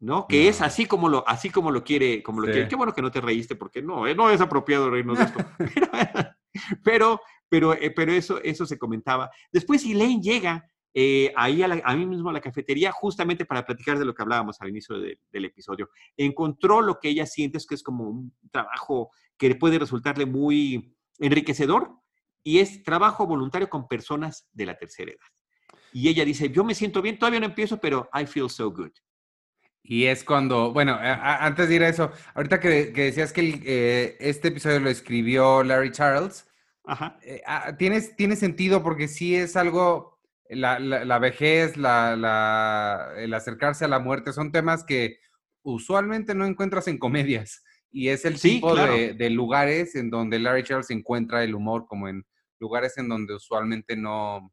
¿No? 0.00 0.26
Que 0.26 0.48
es 0.48 0.60
así 0.62 0.86
como 0.86 1.08
lo, 1.08 1.26
así 1.28 1.50
como 1.50 1.70
lo 1.70 1.82
quiere, 1.82 2.22
como 2.22 2.40
lo 2.40 2.46
quiere. 2.46 2.68
Qué 2.68 2.76
bueno 2.76 2.94
que 2.94 3.02
no 3.02 3.10
te 3.10 3.20
reíste, 3.20 3.56
porque 3.56 3.82
no, 3.82 4.06
eh, 4.06 4.14
no 4.14 4.30
es 4.30 4.40
apropiado 4.40 4.90
reírnos 4.90 5.18
de 5.18 5.24
esto. 5.24 5.38
pero, 6.84 7.20
pero, 7.48 7.74
pero, 7.94 8.12
eso, 8.12 8.40
eso 8.42 8.66
se 8.66 8.78
comentaba. 8.78 9.30
Después 9.52 9.84
Elaine 9.84 10.22
llega 10.22 10.64
eh, 10.94 11.32
ahí 11.36 11.62
a, 11.62 11.94
mí 11.94 12.06
mismo 12.06 12.30
a 12.30 12.32
la 12.32 12.40
cafetería 12.40 12.92
justamente 12.92 13.44
para 13.44 13.64
platicar 13.64 13.98
de 13.98 14.04
lo 14.04 14.14
que 14.14 14.22
hablábamos 14.22 14.60
al 14.60 14.70
inicio 14.70 14.98
del 14.98 15.44
episodio. 15.44 15.90
Encontró 16.16 16.80
lo 16.80 16.98
que 16.98 17.10
ella 17.10 17.26
siente, 17.26 17.58
es 17.58 17.66
que 17.66 17.74
es 17.74 17.82
como 17.82 18.08
un 18.08 18.34
trabajo 18.50 19.10
que 19.36 19.54
puede 19.54 19.78
resultarle 19.78 20.26
muy 20.26 20.96
enriquecedor 21.18 21.92
y 22.42 22.58
es 22.58 22.82
trabajo 22.82 23.26
voluntario 23.26 23.68
con 23.68 23.86
personas 23.86 24.48
de 24.52 24.66
la 24.66 24.76
tercera 24.76 25.12
edad. 25.12 25.26
Y 25.92 26.08
ella 26.08 26.24
dice, 26.24 26.50
yo 26.50 26.64
me 26.64 26.74
siento 26.74 27.02
bien, 27.02 27.18
todavía 27.18 27.40
no 27.40 27.46
empiezo, 27.46 27.78
pero 27.80 28.08
I 28.12 28.26
feel 28.26 28.48
so 28.48 28.70
good. 28.70 28.92
Y 29.90 30.04
es 30.04 30.22
cuando, 30.22 30.70
bueno, 30.70 30.98
antes 31.00 31.66
de 31.70 31.76
ir 31.76 31.82
a 31.82 31.88
eso, 31.88 32.12
ahorita 32.34 32.60
que, 32.60 32.92
decías 32.92 33.32
que 33.32 33.58
eh, 33.64 34.16
este 34.20 34.48
episodio 34.48 34.80
lo 34.80 34.90
escribió 34.90 35.62
Larry 35.64 35.92
Charles, 35.92 36.46
Ajá. 36.84 37.18
Eh, 37.22 37.42
ah, 37.46 37.74
tiene, 37.78 38.02
tiene 38.02 38.36
sentido 38.36 38.82
porque 38.82 39.08
sí 39.08 39.34
es 39.34 39.56
algo 39.56 40.18
la, 40.50 40.78
la, 40.78 41.18
vejez, 41.18 41.78
la, 41.78 43.14
el 43.16 43.32
acercarse 43.32 43.86
a 43.86 43.88
la 43.88 43.98
muerte, 43.98 44.34
son 44.34 44.52
temas 44.52 44.84
que 44.84 45.20
usualmente 45.62 46.34
no 46.34 46.44
encuentras 46.44 46.86
en 46.88 46.98
comedias. 46.98 47.64
Y 47.90 48.08
es 48.08 48.26
el 48.26 48.38
tipo 48.38 48.76
de, 48.76 49.30
lugares 49.30 49.94
en 49.94 50.10
donde 50.10 50.38
Larry 50.38 50.64
Charles 50.64 50.90
encuentra 50.90 51.42
el 51.44 51.54
humor, 51.54 51.86
como 51.86 52.08
en 52.08 52.26
lugares 52.60 52.98
en 52.98 53.08
donde 53.08 53.34
usualmente 53.34 53.96
no, 53.96 54.52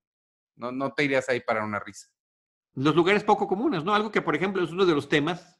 no, 0.55 0.71
no 0.71 0.93
te 0.93 1.03
irías 1.03 1.27
ahí 1.27 1.41
para 1.41 1.65
una 1.65 1.79
risa. 1.79 2.07
Los 2.75 2.95
lugares 2.95 3.23
poco 3.23 3.47
comunes, 3.47 3.83
¿no? 3.83 3.95
Algo 3.95 4.11
que, 4.11 4.21
por 4.21 4.35
ejemplo, 4.35 4.63
es 4.63 4.71
uno 4.71 4.85
de 4.85 4.93
los 4.93 5.09
temas 5.09 5.59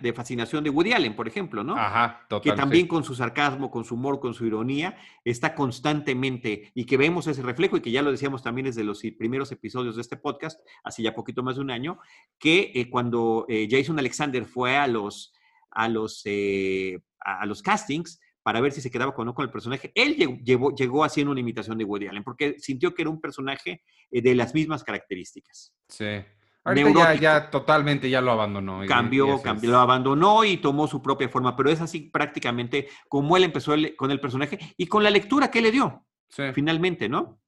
de 0.00 0.12
fascinación 0.12 0.62
de 0.62 0.70
Woody 0.70 0.92
Allen, 0.92 1.16
por 1.16 1.26
ejemplo, 1.26 1.64
¿no? 1.64 1.76
Ajá, 1.76 2.26
Que 2.40 2.52
también 2.52 2.86
con 2.86 3.02
su 3.02 3.14
sarcasmo, 3.14 3.70
con 3.70 3.84
su 3.84 3.96
humor, 3.96 4.20
con 4.20 4.32
su 4.32 4.46
ironía, 4.46 4.96
está 5.24 5.54
constantemente 5.54 6.70
y 6.74 6.84
que 6.84 6.96
vemos 6.96 7.26
ese 7.26 7.42
reflejo 7.42 7.76
y 7.76 7.80
que 7.80 7.90
ya 7.90 8.02
lo 8.02 8.12
decíamos 8.12 8.42
también 8.42 8.66
desde 8.66 8.84
los 8.84 9.02
primeros 9.18 9.50
episodios 9.50 9.96
de 9.96 10.02
este 10.02 10.16
podcast, 10.16 10.60
hace 10.84 11.02
ya 11.02 11.14
poquito 11.14 11.42
más 11.42 11.56
de 11.56 11.62
un 11.62 11.70
año, 11.70 11.98
que 12.38 12.70
eh, 12.74 12.88
cuando 12.88 13.44
eh, 13.48 13.66
Jason 13.68 13.98
Alexander 13.98 14.44
fue 14.44 14.76
a 14.76 14.86
los, 14.86 15.34
a 15.70 15.88
los, 15.88 16.22
eh, 16.26 17.02
a 17.18 17.44
los 17.44 17.60
castings, 17.62 18.20
para 18.42 18.60
ver 18.60 18.72
si 18.72 18.80
se 18.80 18.90
quedaba 18.90 19.14
con, 19.14 19.26
no 19.26 19.34
con 19.34 19.44
el 19.44 19.50
personaje. 19.50 19.92
Él 19.94 20.16
llegó, 20.44 20.74
llegó 20.74 21.04
haciendo 21.04 21.32
una 21.32 21.40
imitación 21.40 21.78
de 21.78 21.84
Woody 21.84 22.08
Allen 22.08 22.24
porque 22.24 22.56
sintió 22.58 22.94
que 22.94 23.02
era 23.02 23.10
un 23.10 23.20
personaje 23.20 23.82
de 24.10 24.34
las 24.34 24.54
mismas 24.54 24.84
características. 24.84 25.72
Sí. 25.88 26.24
Ahorita 26.62 27.14
ya, 27.14 27.50
totalmente 27.50 28.10
ya 28.10 28.20
lo 28.20 28.32
abandonó. 28.32 28.82
Cambió, 28.86 29.40
cambió, 29.40 29.70
lo 29.70 29.78
abandonó 29.78 30.44
y 30.44 30.58
tomó 30.58 30.86
su 30.86 31.00
propia 31.00 31.28
forma, 31.28 31.56
pero 31.56 31.70
es 31.70 31.80
así 31.80 32.10
prácticamente 32.12 32.88
como 33.08 33.36
él 33.36 33.44
empezó 33.44 33.74
con 33.96 34.10
el 34.10 34.20
personaje 34.20 34.58
y 34.76 34.86
con 34.86 35.02
la 35.02 35.10
lectura 35.10 35.50
que 35.50 35.62
le 35.62 35.70
dio, 35.70 36.06
finalmente, 36.52 37.08
¿no? 37.08 37.40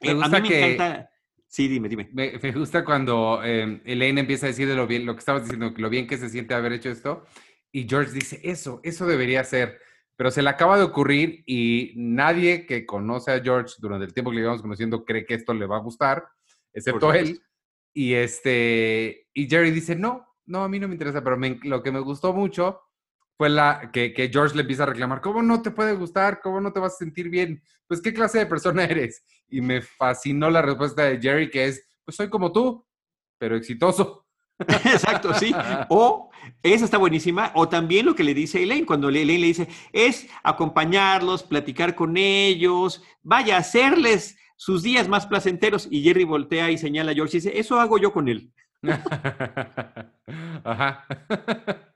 Me 0.00 0.10
eh, 0.10 0.14
gusta 0.14 0.36
a 0.36 0.40
mí 0.40 0.48
me 0.48 0.74
encanta 0.74 1.10
Sí, 1.48 1.66
dime, 1.66 1.88
dime. 1.88 2.10
Me, 2.12 2.52
gusta 2.52 2.84
cuando 2.84 3.40
eh, 3.42 3.80
Elaine 3.86 4.20
empieza 4.20 4.46
a 4.46 4.50
decir 4.50 4.68
de 4.68 4.74
lo 4.74 4.86
bien, 4.86 5.06
lo 5.06 5.14
que 5.14 5.20
estabas 5.20 5.44
diciendo, 5.44 5.72
lo 5.74 5.88
bien 5.88 6.06
que 6.06 6.18
se 6.18 6.28
siente 6.28 6.52
haber 6.52 6.74
hecho 6.74 6.90
esto, 6.90 7.24
y 7.72 7.88
George 7.88 8.12
dice, 8.12 8.40
eso, 8.44 8.80
eso 8.84 9.06
debería 9.06 9.42
ser. 9.44 9.80
Pero 10.18 10.32
se 10.32 10.42
le 10.42 10.50
acaba 10.50 10.76
de 10.76 10.82
ocurrir 10.82 11.44
y 11.46 11.92
nadie 11.96 12.66
que 12.66 12.84
conoce 12.84 13.30
a 13.30 13.40
George 13.40 13.76
durante 13.78 14.04
el 14.04 14.12
tiempo 14.12 14.30
que 14.30 14.36
le 14.36 14.42
llevamos 14.42 14.62
conociendo 14.62 15.04
cree 15.04 15.24
que 15.24 15.34
esto 15.34 15.54
le 15.54 15.64
va 15.64 15.76
a 15.76 15.80
gustar, 15.80 16.26
excepto 16.72 17.14
él. 17.14 17.40
Y, 17.94 18.14
este, 18.14 19.28
y 19.32 19.48
Jerry 19.48 19.70
dice, 19.70 19.94
no, 19.94 20.26
no, 20.46 20.64
a 20.64 20.68
mí 20.68 20.80
no 20.80 20.88
me 20.88 20.94
interesa, 20.94 21.22
pero 21.22 21.38
lo 21.62 21.82
que 21.84 21.92
me 21.92 22.00
gustó 22.00 22.32
mucho 22.32 22.80
fue 23.36 23.48
la 23.48 23.90
que, 23.92 24.12
que, 24.12 24.28
George 24.28 24.56
le 24.56 24.62
empieza 24.62 24.82
a 24.82 24.86
reclamar, 24.86 25.20
¿cómo 25.20 25.40
no 25.40 25.62
te 25.62 25.70
puede 25.70 25.94
gustar? 25.94 26.40
¿Cómo 26.42 26.60
no 26.60 26.72
te 26.72 26.80
vas 26.80 26.94
a 26.94 26.98
sentir 26.98 27.30
bien? 27.30 27.62
Pues, 27.86 28.02
¿qué 28.02 28.12
clase 28.12 28.38
de 28.38 28.46
persona 28.46 28.84
eres? 28.84 29.24
Y 29.48 29.60
me 29.60 29.80
fascinó 29.80 30.50
la 30.50 30.62
respuesta 30.62 31.04
de 31.04 31.20
Jerry, 31.20 31.48
que 31.48 31.66
es, 31.66 31.86
pues 32.04 32.16
soy 32.16 32.28
como 32.28 32.50
tú, 32.50 32.84
pero 33.38 33.54
exitoso. 33.54 34.27
Exacto, 34.84 35.34
sí. 35.34 35.54
O 35.88 36.30
esa 36.62 36.84
está 36.84 36.98
buenísima. 36.98 37.52
O 37.54 37.68
también 37.68 38.06
lo 38.06 38.14
que 38.14 38.24
le 38.24 38.34
dice 38.34 38.62
Elaine, 38.62 38.86
cuando 38.86 39.08
Elaine 39.08 39.38
le 39.38 39.46
dice, 39.46 39.68
es 39.92 40.28
acompañarlos, 40.42 41.42
platicar 41.42 41.94
con 41.94 42.16
ellos, 42.16 43.02
vaya, 43.22 43.56
hacerles 43.56 44.36
sus 44.56 44.82
días 44.82 45.08
más 45.08 45.26
placenteros. 45.26 45.88
Y 45.90 46.02
Jerry 46.02 46.24
voltea 46.24 46.70
y 46.70 46.78
señala 46.78 47.12
a 47.12 47.14
George 47.14 47.36
y 47.36 47.40
dice, 47.40 47.58
eso 47.58 47.80
hago 47.80 47.98
yo 47.98 48.12
con 48.12 48.28
él. 48.28 48.52
Ajá. 50.64 51.06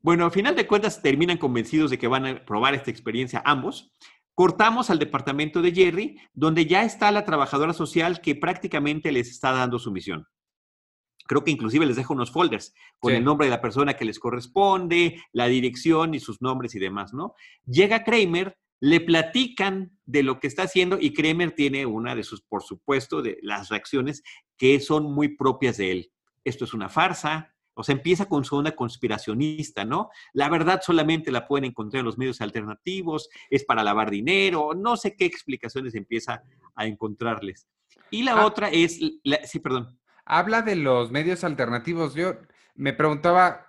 Bueno, 0.00 0.24
al 0.24 0.30
final 0.30 0.54
de 0.54 0.66
cuentas 0.66 1.02
terminan 1.02 1.38
convencidos 1.38 1.90
de 1.90 1.98
que 1.98 2.06
van 2.06 2.24
a 2.24 2.44
probar 2.44 2.72
esta 2.72 2.90
experiencia 2.90 3.42
ambos. 3.44 3.92
Cortamos 4.34 4.90
al 4.90 5.00
departamento 5.00 5.60
de 5.60 5.72
Jerry, 5.72 6.20
donde 6.32 6.66
ya 6.66 6.84
está 6.84 7.10
la 7.10 7.24
trabajadora 7.24 7.72
social 7.72 8.20
que 8.20 8.36
prácticamente 8.36 9.10
les 9.10 9.28
está 9.28 9.50
dando 9.50 9.80
su 9.80 9.90
misión. 9.90 10.28
Creo 11.28 11.44
que 11.44 11.50
inclusive 11.50 11.84
les 11.84 11.96
deja 11.96 12.14
unos 12.14 12.32
folders 12.32 12.74
con 12.98 13.12
el 13.12 13.22
nombre 13.22 13.46
de 13.46 13.50
la 13.50 13.60
persona 13.60 13.94
que 13.94 14.06
les 14.06 14.18
corresponde, 14.18 15.22
la 15.32 15.46
dirección 15.46 16.14
y 16.14 16.20
sus 16.20 16.40
nombres 16.40 16.74
y 16.74 16.78
demás, 16.78 17.12
¿no? 17.12 17.34
Llega 17.66 18.02
Kramer, 18.02 18.56
le 18.80 19.00
platican 19.00 19.92
de 20.06 20.22
lo 20.22 20.40
que 20.40 20.46
está 20.46 20.62
haciendo 20.62 20.96
y 20.98 21.12
Kramer 21.12 21.52
tiene 21.52 21.84
una 21.84 22.14
de 22.14 22.22
sus, 22.22 22.40
por 22.40 22.62
supuesto, 22.62 23.20
de 23.20 23.38
las 23.42 23.68
reacciones 23.68 24.22
que 24.56 24.80
son 24.80 25.12
muy 25.12 25.36
propias 25.36 25.76
de 25.76 25.92
él. 25.92 26.12
Esto 26.44 26.64
es 26.64 26.72
una 26.72 26.88
farsa, 26.88 27.54
o 27.74 27.84
sea, 27.84 27.94
empieza 27.94 28.26
con 28.26 28.46
su 28.46 28.56
onda 28.56 28.74
conspiracionista, 28.74 29.84
¿no? 29.84 30.08
La 30.32 30.48
verdad 30.48 30.80
solamente 30.82 31.30
la 31.30 31.46
pueden 31.46 31.66
encontrar 31.66 32.00
en 32.00 32.06
los 32.06 32.16
medios 32.16 32.40
alternativos, 32.40 33.28
es 33.50 33.66
para 33.66 33.84
lavar 33.84 34.10
dinero, 34.10 34.72
no 34.74 34.96
sé 34.96 35.14
qué 35.14 35.26
explicaciones 35.26 35.94
empieza 35.94 36.42
a 36.74 36.86
encontrarles. 36.86 37.68
Y 38.10 38.22
la 38.22 38.32
ah. 38.32 38.46
otra 38.46 38.70
es, 38.70 38.98
sí, 39.44 39.58
perdón. 39.60 39.98
Habla 40.30 40.60
de 40.60 40.76
los 40.76 41.10
medios 41.10 41.42
alternativos. 41.42 42.14
Yo 42.14 42.34
me 42.74 42.92
preguntaba 42.92 43.66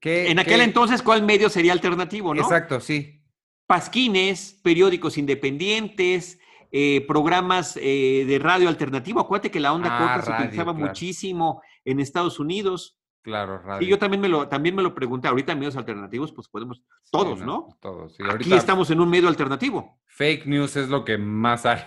qué... 0.00 0.30
En 0.30 0.38
aquel 0.38 0.60
entonces, 0.60 1.02
¿cuál 1.02 1.24
medio 1.24 1.50
sería 1.50 1.72
alternativo, 1.72 2.32
no? 2.32 2.42
Exacto, 2.42 2.80
sí. 2.80 3.24
Pasquines, 3.66 4.60
periódicos 4.62 5.18
independientes, 5.18 6.38
eh, 6.70 7.04
programas 7.08 7.76
eh, 7.82 8.24
de 8.24 8.38
radio 8.38 8.68
alternativo. 8.68 9.18
Acuérdate 9.18 9.50
que 9.50 9.58
la 9.58 9.72
onda 9.72 9.88
ah, 9.90 9.98
corta 9.98 10.22
se 10.22 10.42
utilizaba 10.44 10.72
muchísimo 10.72 11.60
en 11.84 11.98
Estados 11.98 12.38
Unidos. 12.38 12.96
Claro, 13.22 13.58
radio. 13.58 13.84
Y 13.84 13.90
yo 13.90 13.98
también 13.98 14.20
me 14.20 14.28
lo, 14.28 14.46
también 14.46 14.76
me 14.76 14.82
lo 14.82 14.94
pregunté. 14.94 15.26
Ahorita 15.26 15.50
en 15.50 15.58
medios 15.58 15.74
alternativos, 15.74 16.30
pues 16.30 16.46
podemos, 16.46 16.84
todos, 17.10 17.40
¿no? 17.40 17.66
Todos. 17.80 18.14
Sí, 18.14 18.22
Aquí 18.32 18.54
estamos 18.54 18.92
en 18.92 19.00
un 19.00 19.10
medio 19.10 19.26
alternativo. 19.26 19.98
Fake 20.06 20.46
news 20.46 20.76
es 20.76 20.88
lo 20.88 21.04
que 21.04 21.18
más 21.18 21.66
hay. 21.66 21.80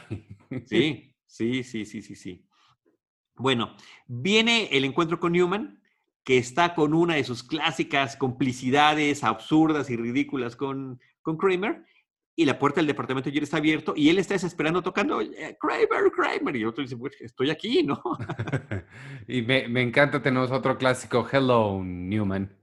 sí, 0.65 1.15
sí, 1.25 1.63
sí, 1.63 1.85
sí, 1.85 2.01
sí, 2.01 2.15
sí. 2.17 2.48
Bueno, 3.39 3.73
viene 4.05 4.67
el 4.71 4.83
encuentro 4.83 5.19
con 5.19 5.31
Newman, 5.31 5.81
que 6.23 6.37
está 6.37 6.75
con 6.75 6.93
una 6.93 7.15
de 7.15 7.23
sus 7.23 7.41
clásicas 7.41 8.17
complicidades 8.17 9.23
absurdas 9.23 9.89
y 9.89 9.95
ridículas 9.95 10.57
con, 10.57 10.99
con 11.21 11.37
Kramer, 11.37 11.85
y 12.35 12.45
la 12.45 12.59
puerta 12.59 12.79
del 12.79 12.87
departamento 12.87 13.29
ya 13.29 13.41
está 13.41 13.57
abierto 13.57 13.93
y 13.95 14.09
él 14.09 14.17
está 14.17 14.33
desesperando 14.33 14.81
tocando, 14.81 15.19
Kramer, 15.59 16.11
Kramer, 16.15 16.55
y 16.55 16.65
otro 16.65 16.83
dice, 16.83 16.95
pues 16.95 17.19
estoy 17.19 17.49
aquí, 17.49 17.83
¿no? 17.83 18.01
y 19.27 19.41
me, 19.41 19.67
me, 19.67 19.81
encanta, 19.81 20.21
tenemos 20.21 20.51
otro 20.51 20.77
clásico, 20.77 21.27
Hello, 21.29 21.81
Newman. 21.83 22.55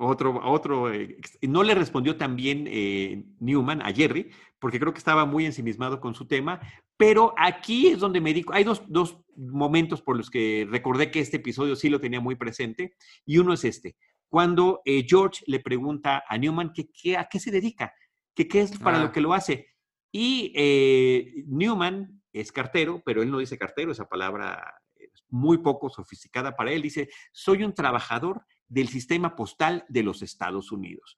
Otro, 0.00 0.40
otro, 0.44 0.92
eh, 0.92 1.16
no 1.42 1.64
le 1.64 1.74
respondió 1.74 2.16
también 2.16 2.66
eh, 2.68 3.24
Newman 3.40 3.82
a 3.82 3.92
Jerry, 3.92 4.30
porque 4.58 4.80
creo 4.80 4.92
que 4.92 4.98
estaba 4.98 5.24
muy 5.24 5.46
ensimismado 5.46 6.00
con 6.00 6.14
su 6.14 6.26
tema, 6.26 6.60
pero 6.96 7.34
aquí 7.36 7.88
es 7.88 8.00
donde 8.00 8.20
me 8.20 8.34
digo, 8.34 8.52
hay 8.52 8.64
dos, 8.64 8.82
dos 8.88 9.18
momentos 9.36 10.02
por 10.02 10.16
los 10.16 10.30
que 10.30 10.66
recordé 10.68 11.10
que 11.10 11.20
este 11.20 11.36
episodio 11.36 11.76
sí 11.76 11.88
lo 11.88 12.00
tenía 12.00 12.20
muy 12.20 12.34
presente, 12.34 12.94
y 13.24 13.38
uno 13.38 13.52
es 13.52 13.64
este, 13.64 13.96
cuando 14.28 14.82
eh, 14.84 15.04
George 15.08 15.42
le 15.46 15.60
pregunta 15.60 16.24
a 16.28 16.36
Newman 16.36 16.72
que, 16.72 17.16
a 17.16 17.28
qué 17.28 17.40
se 17.40 17.50
dedica, 17.50 17.92
que 18.34 18.46
qué 18.46 18.60
es 18.60 18.78
para 18.78 18.98
lo 18.98 19.06
ah. 19.06 19.12
que 19.12 19.20
lo 19.20 19.34
hace. 19.34 19.66
Y 20.10 21.44
Newman 21.46 22.22
es 22.32 22.52
cartero, 22.52 23.02
pero 23.04 23.22
él 23.22 23.30
no 23.30 23.38
dice 23.38 23.58
cartero, 23.58 23.92
esa 23.92 24.08
palabra 24.08 24.80
es 24.96 25.24
muy 25.28 25.58
poco 25.58 25.90
sofisticada 25.90 26.56
para 26.56 26.72
él, 26.72 26.82
dice, 26.82 27.08
soy 27.32 27.62
un 27.62 27.74
trabajador 27.74 28.42
del 28.68 28.88
sistema 28.88 29.34
postal 29.34 29.84
de 29.88 30.02
los 30.02 30.22
Estados 30.22 30.72
Unidos. 30.72 31.16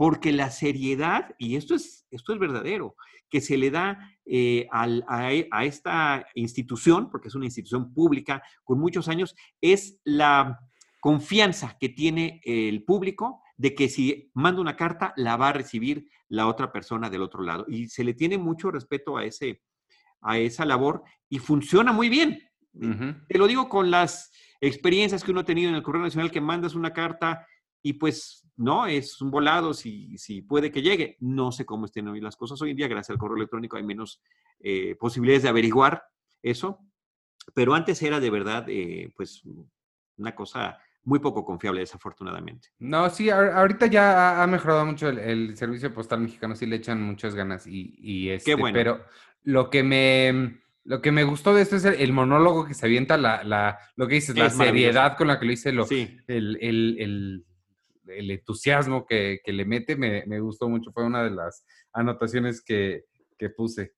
Porque 0.00 0.32
la 0.32 0.50
seriedad, 0.50 1.34
y 1.36 1.56
esto 1.56 1.74
es, 1.74 2.06
esto 2.10 2.32
es 2.32 2.38
verdadero, 2.38 2.96
que 3.28 3.42
se 3.42 3.58
le 3.58 3.70
da 3.70 4.16
eh, 4.24 4.66
a, 4.72 5.62
esta 5.62 6.26
institución, 6.34 7.10
porque 7.10 7.28
es 7.28 7.34
una 7.34 7.44
institución 7.44 7.92
pública 7.92 8.42
con 8.64 8.80
muchos 8.80 9.08
años, 9.08 9.36
es 9.60 10.00
la 10.04 10.58
confianza 11.00 11.76
que 11.78 11.90
tiene 11.90 12.40
el 12.46 12.82
público 12.84 13.42
de 13.58 13.74
que 13.74 13.90
si 13.90 14.30
manda 14.32 14.62
una 14.62 14.74
carta, 14.74 15.12
la 15.16 15.36
va 15.36 15.50
a 15.50 15.52
recibir 15.52 16.08
la 16.28 16.46
otra 16.46 16.72
persona 16.72 17.10
del 17.10 17.20
otro 17.20 17.42
lado. 17.42 17.66
Y 17.68 17.90
se 17.90 18.02
le 18.02 18.14
tiene 18.14 18.38
mucho 18.38 18.70
respeto 18.70 19.18
a, 19.18 19.26
ese, 19.26 19.60
a 20.22 20.38
esa 20.38 20.64
labor 20.64 21.02
y 21.28 21.40
funciona 21.40 21.92
muy 21.92 22.08
bien. 22.08 22.40
Te 23.28 23.36
lo 23.36 23.46
digo 23.46 23.68
con 23.68 23.90
las 23.90 24.32
experiencias 24.62 25.22
que 25.22 25.30
uno 25.30 25.40
ha 25.40 25.44
tenido 25.44 25.68
en 25.68 25.76
el 25.76 25.82
Correo 25.82 26.00
Nacional, 26.00 26.30
que 26.30 26.40
mandas 26.40 26.74
una 26.74 26.94
carta 26.94 27.46
y 27.82 27.94
pues 27.94 28.46
no, 28.56 28.86
es 28.86 29.20
un 29.20 29.30
volado 29.30 29.72
si, 29.72 30.16
si 30.18 30.42
puede 30.42 30.70
que 30.70 30.82
llegue. 30.82 31.16
No 31.20 31.50
sé 31.50 31.64
cómo 31.64 31.86
estén 31.86 32.08
hoy 32.08 32.20
las 32.20 32.36
cosas. 32.36 32.60
Hoy 32.60 32.70
en 32.70 32.76
día, 32.76 32.88
gracias 32.88 33.10
al 33.10 33.18
correo 33.18 33.36
electrónico, 33.36 33.76
hay 33.76 33.82
menos 33.82 34.20
eh, 34.60 34.96
posibilidades 34.96 35.44
de 35.44 35.48
averiguar 35.48 36.04
eso. 36.42 36.78
Pero 37.54 37.74
antes 37.74 38.02
era 38.02 38.20
de 38.20 38.30
verdad, 38.30 38.66
eh, 38.68 39.12
pues, 39.16 39.42
una 40.18 40.34
cosa 40.34 40.78
muy 41.04 41.18
poco 41.18 41.44
confiable, 41.44 41.80
desafortunadamente. 41.80 42.68
No, 42.78 43.08
sí, 43.08 43.30
ahorita 43.30 43.86
ya 43.86 44.42
ha 44.42 44.46
mejorado 44.46 44.84
mucho 44.84 45.08
el, 45.08 45.56
servicio 45.56 45.92
postal 45.94 46.20
mexicano, 46.20 46.54
sí 46.54 46.66
le 46.66 46.76
echan 46.76 47.02
muchas 47.02 47.34
ganas 47.34 47.66
y, 47.66 47.94
y 47.98 48.28
este, 48.28 48.50
Qué 48.50 48.54
bueno. 48.54 48.74
pero 48.74 49.04
lo 49.42 49.70
que 49.70 49.82
me 49.82 50.60
lo 50.84 51.00
que 51.00 51.12
me 51.12 51.24
gustó 51.24 51.54
de 51.54 51.62
esto 51.62 51.76
es 51.76 51.84
el, 51.84 52.12
monólogo 52.12 52.66
que 52.66 52.74
se 52.74 52.86
avienta, 52.86 53.16
la, 53.16 53.44
la, 53.44 53.78
lo 53.96 54.08
que 54.08 54.16
dices, 54.16 54.36
la 54.36 54.50
seriedad 54.50 55.16
con 55.16 55.28
la 55.28 55.38
que 55.38 55.44
lo 55.44 55.50
dice, 55.50 55.72
lo, 55.72 55.86
el, 55.88 56.58
el, 56.60 57.44
el, 58.16 58.30
entusiasmo 58.30 59.06
que, 59.06 59.40
que 59.44 59.52
le 59.52 59.64
mete, 59.64 59.96
me, 59.96 60.24
me, 60.26 60.40
gustó 60.40 60.68
mucho. 60.68 60.92
Fue 60.92 61.04
una 61.04 61.22
de 61.22 61.30
las 61.30 61.64
anotaciones 61.92 62.62
que, 62.62 63.04
que, 63.38 63.50
puse. 63.50 63.92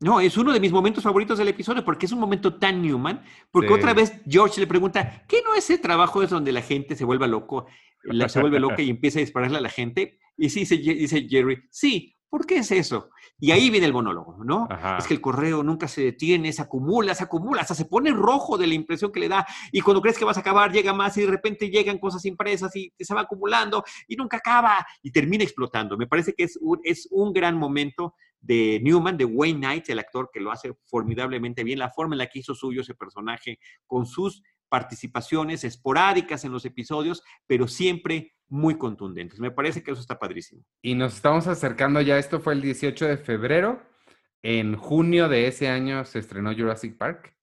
No, 0.00 0.20
es 0.20 0.36
uno 0.36 0.52
de 0.52 0.60
mis 0.60 0.72
momentos 0.72 1.04
favoritos 1.04 1.38
del 1.38 1.48
episodio 1.48 1.84
porque 1.84 2.06
es 2.06 2.12
un 2.12 2.18
momento 2.18 2.54
tan 2.58 2.82
Newman, 2.82 3.22
porque 3.50 3.72
otra 3.72 3.94
vez 3.94 4.20
George 4.28 4.60
le 4.60 4.66
pregunta, 4.66 5.24
¿qué 5.28 5.42
no 5.44 5.54
es 5.54 5.70
ese 5.70 5.78
trabajo 5.78 6.22
es 6.22 6.30
donde 6.30 6.52
la 6.52 6.62
gente 6.62 6.96
se 6.96 7.04
vuelve 7.04 7.28
loco, 7.28 7.66
la, 8.02 8.28
se 8.28 8.40
vuelve 8.40 8.58
loca 8.58 8.82
y 8.82 8.90
empieza 8.90 9.18
a 9.18 9.20
dispararle 9.20 9.58
a 9.58 9.62
la 9.62 9.68
gente? 9.68 10.18
Y 10.36 10.50
sí, 10.50 10.60
dice, 10.60 10.76
dice 10.76 11.26
Jerry, 11.28 11.62
sí, 11.70 12.16
¿Por 12.32 12.46
qué 12.46 12.56
es 12.56 12.72
eso? 12.72 13.10
Y 13.38 13.50
ahí 13.50 13.68
viene 13.68 13.84
el 13.84 13.92
monólogo, 13.92 14.42
¿no? 14.42 14.66
Es 14.98 15.06
que 15.06 15.12
el 15.12 15.20
correo 15.20 15.62
nunca 15.62 15.86
se 15.86 16.02
detiene, 16.02 16.50
se 16.54 16.62
acumula, 16.62 17.14
se 17.14 17.24
acumula, 17.24 17.60
hasta 17.60 17.74
se 17.74 17.84
pone 17.84 18.10
rojo 18.10 18.56
de 18.56 18.66
la 18.66 18.72
impresión 18.72 19.12
que 19.12 19.20
le 19.20 19.28
da. 19.28 19.46
Y 19.70 19.82
cuando 19.82 20.00
crees 20.00 20.16
que 20.16 20.24
vas 20.24 20.38
a 20.38 20.40
acabar, 20.40 20.72
llega 20.72 20.94
más 20.94 21.14
y 21.18 21.20
de 21.20 21.26
repente 21.26 21.68
llegan 21.68 21.98
cosas 21.98 22.24
impresas 22.24 22.74
y 22.74 22.90
se 22.98 23.12
va 23.12 23.20
acumulando 23.20 23.84
y 24.08 24.16
nunca 24.16 24.38
acaba 24.38 24.82
y 25.02 25.10
termina 25.10 25.44
explotando. 25.44 25.98
Me 25.98 26.06
parece 26.06 26.32
que 26.32 26.44
es 26.44 26.58
un, 26.62 26.80
es 26.84 27.06
un 27.10 27.34
gran 27.34 27.58
momento 27.58 28.14
de 28.40 28.80
Newman, 28.82 29.18
de 29.18 29.26
Wayne 29.26 29.58
Knight, 29.58 29.90
el 29.90 29.98
actor 29.98 30.30
que 30.32 30.40
lo 30.40 30.52
hace 30.52 30.72
formidablemente 30.86 31.64
bien, 31.64 31.80
la 31.80 31.90
forma 31.90 32.14
en 32.14 32.18
la 32.20 32.28
que 32.28 32.38
hizo 32.38 32.54
suyo 32.54 32.80
ese 32.80 32.94
personaje 32.94 33.58
con 33.86 34.06
sus 34.06 34.42
participaciones 34.72 35.64
esporádicas 35.64 36.46
en 36.46 36.52
los 36.52 36.64
episodios, 36.64 37.22
pero 37.46 37.68
siempre 37.68 38.32
muy 38.48 38.78
contundentes. 38.78 39.38
Me 39.38 39.50
parece 39.50 39.82
que 39.82 39.90
eso 39.90 40.00
está 40.00 40.18
padrísimo. 40.18 40.64
Y 40.80 40.94
nos 40.94 41.14
estamos 41.14 41.46
acercando 41.46 42.00
ya, 42.00 42.16
esto 42.16 42.40
fue 42.40 42.54
el 42.54 42.62
18 42.62 43.06
de 43.06 43.18
febrero. 43.18 43.82
En 44.42 44.74
junio 44.76 45.28
de 45.28 45.46
ese 45.46 45.68
año 45.68 46.06
se 46.06 46.20
estrenó 46.20 46.54
Jurassic 46.54 46.96
Park. 46.96 47.36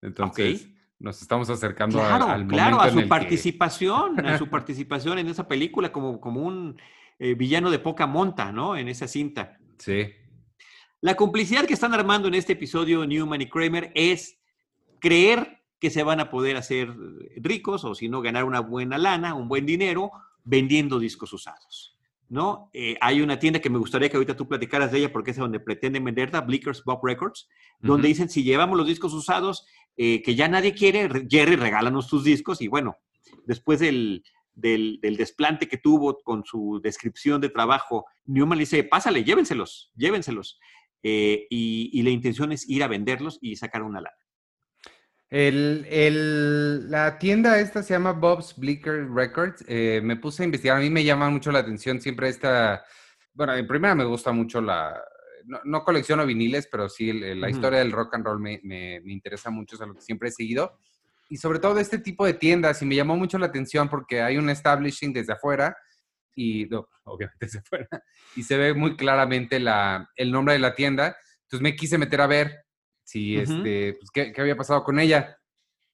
Entonces, 0.00 0.66
nos 0.98 1.20
estamos 1.20 1.50
acercando 1.50 1.98
claro, 1.98 2.24
al, 2.24 2.46
Claro, 2.46 2.80
a 2.80 2.90
su 2.90 3.06
participación, 3.06 4.24
a 4.24 4.38
su 4.38 4.48
participación 4.48 5.18
en 5.18 5.28
esa 5.28 5.46
película 5.46 5.92
como, 5.92 6.22
como 6.22 6.40
un 6.40 6.80
eh, 7.18 7.34
villano 7.34 7.70
de 7.70 7.80
poca 7.80 8.06
monta, 8.06 8.50
¿no? 8.50 8.78
En 8.78 8.88
esa 8.88 9.06
cinta. 9.06 9.58
Sí. 9.76 10.10
La 11.02 11.16
complicidad 11.16 11.66
que 11.66 11.74
están 11.74 11.92
armando 11.92 12.28
en 12.28 12.34
este 12.34 12.54
episodio 12.54 13.04
Newman 13.04 13.42
y 13.42 13.50
Kramer 13.50 13.92
es 13.94 14.38
creer 15.00 15.61
que 15.82 15.90
se 15.90 16.04
van 16.04 16.20
a 16.20 16.30
poder 16.30 16.56
hacer 16.56 16.94
ricos 17.38 17.84
o 17.84 17.96
si 17.96 18.08
no 18.08 18.22
ganar 18.22 18.44
una 18.44 18.60
buena 18.60 18.98
lana, 18.98 19.34
un 19.34 19.48
buen 19.48 19.66
dinero 19.66 20.12
vendiendo 20.44 21.00
discos 21.00 21.32
usados. 21.32 21.98
¿no? 22.28 22.70
Eh, 22.72 22.96
hay 23.00 23.20
una 23.20 23.40
tienda 23.40 23.58
que 23.58 23.68
me 23.68 23.78
gustaría 23.78 24.08
que 24.08 24.16
ahorita 24.16 24.36
tú 24.36 24.46
platicaras 24.46 24.92
de 24.92 24.98
ella 24.98 25.12
porque 25.12 25.32
es 25.32 25.36
donde 25.36 25.58
pretenden 25.58 26.04
venderla, 26.04 26.42
Blickers 26.42 26.84
Bob 26.84 27.04
Records, 27.04 27.48
donde 27.80 28.06
dicen 28.06 28.28
si 28.28 28.44
llevamos 28.44 28.78
los 28.78 28.86
discos 28.86 29.12
usados 29.12 29.66
eh, 29.96 30.22
que 30.22 30.36
ya 30.36 30.46
nadie 30.46 30.72
quiere, 30.72 31.08
Jerry, 31.28 31.56
regálanos 31.56 32.06
tus 32.06 32.22
discos 32.22 32.62
y 32.62 32.68
bueno, 32.68 32.98
después 33.44 33.80
del, 33.80 34.22
del, 34.54 35.00
desplante 35.00 35.66
que 35.66 35.78
tuvo 35.78 36.22
con 36.22 36.44
su 36.44 36.80
descripción 36.80 37.40
de 37.40 37.48
trabajo, 37.48 38.04
Newman 38.26 38.56
le 38.56 38.62
dice, 38.66 38.84
pásale, 38.84 39.24
llévenselos, 39.24 39.90
llévenselos. 39.96 40.60
Eh, 41.02 41.48
y, 41.50 42.00
la 42.02 42.10
intención 42.10 42.52
es 42.52 42.68
ir 42.68 42.84
a 42.84 42.88
venderlos 42.88 43.40
y 43.40 43.56
sacar 43.56 43.82
una 43.82 44.00
lana. 44.00 44.16
La 45.32 47.18
tienda 47.18 47.58
esta 47.58 47.82
se 47.82 47.94
llama 47.94 48.12
Bob's 48.12 48.54
Blicker 48.56 49.08
Records. 49.08 49.64
Eh, 49.66 50.00
me 50.02 50.16
puse 50.16 50.42
a 50.42 50.46
investigar, 50.46 50.76
a 50.76 50.80
mí 50.80 50.90
me 50.90 51.04
llama 51.04 51.30
mucho 51.30 51.50
la 51.50 51.60
atención 51.60 52.00
siempre 52.00 52.28
esta, 52.28 52.84
bueno, 53.32 53.54
en 53.54 53.66
primera 53.66 53.94
me 53.94 54.04
gusta 54.04 54.30
mucho 54.32 54.60
la, 54.60 55.02
no, 55.64 55.82
colecciono 55.84 56.26
viniles, 56.26 56.68
pero 56.70 56.88
sí 56.88 57.12
la 57.12 57.48
historia 57.48 57.78
del 57.78 57.92
rock 57.92 58.14
and 58.14 58.24
roll 58.24 58.40
me, 58.40 58.60
me, 58.62 59.00
me 59.00 59.12
interesa 59.12 59.50
mucho, 59.50 59.76
es 59.76 59.82
algo 59.82 59.94
que 59.94 60.02
siempre 60.02 60.28
he 60.28 60.32
seguido 60.32 60.78
y 61.32 61.38
sobre 61.38 61.60
todo 61.60 61.78
este 61.78 61.98
tipo 61.98 62.26
de 62.26 62.34
tiendas, 62.34 62.82
y 62.82 62.84
me 62.84 62.94
llamó 62.94 63.16
mucho 63.16 63.38
la 63.38 63.46
atención 63.46 63.88
porque 63.88 64.20
hay 64.20 64.36
un 64.36 64.50
establishing 64.50 65.14
desde 65.14 65.32
afuera, 65.32 65.74
y 66.36 66.68
obviamente 67.04 67.46
desde 67.46 67.58
afuera, 67.66 67.88
y 68.36 68.42
se 68.42 68.58
ve 68.58 68.74
muy 68.74 68.96
claramente 68.96 69.58
la, 69.58 70.10
el 70.14 70.30
nombre 70.30 70.52
de 70.52 70.60
la 70.60 70.74
tienda. 70.74 71.16
Entonces 71.44 71.62
me 71.62 71.74
quise 71.74 71.96
meter 71.96 72.20
a 72.20 72.26
ver 72.26 72.66
si, 73.12 73.36
este, 73.36 73.98
pues, 74.00 74.10
qué, 74.10 74.32
había 74.40 74.56
pasado 74.56 74.82
con 74.82 74.98
ella. 74.98 75.38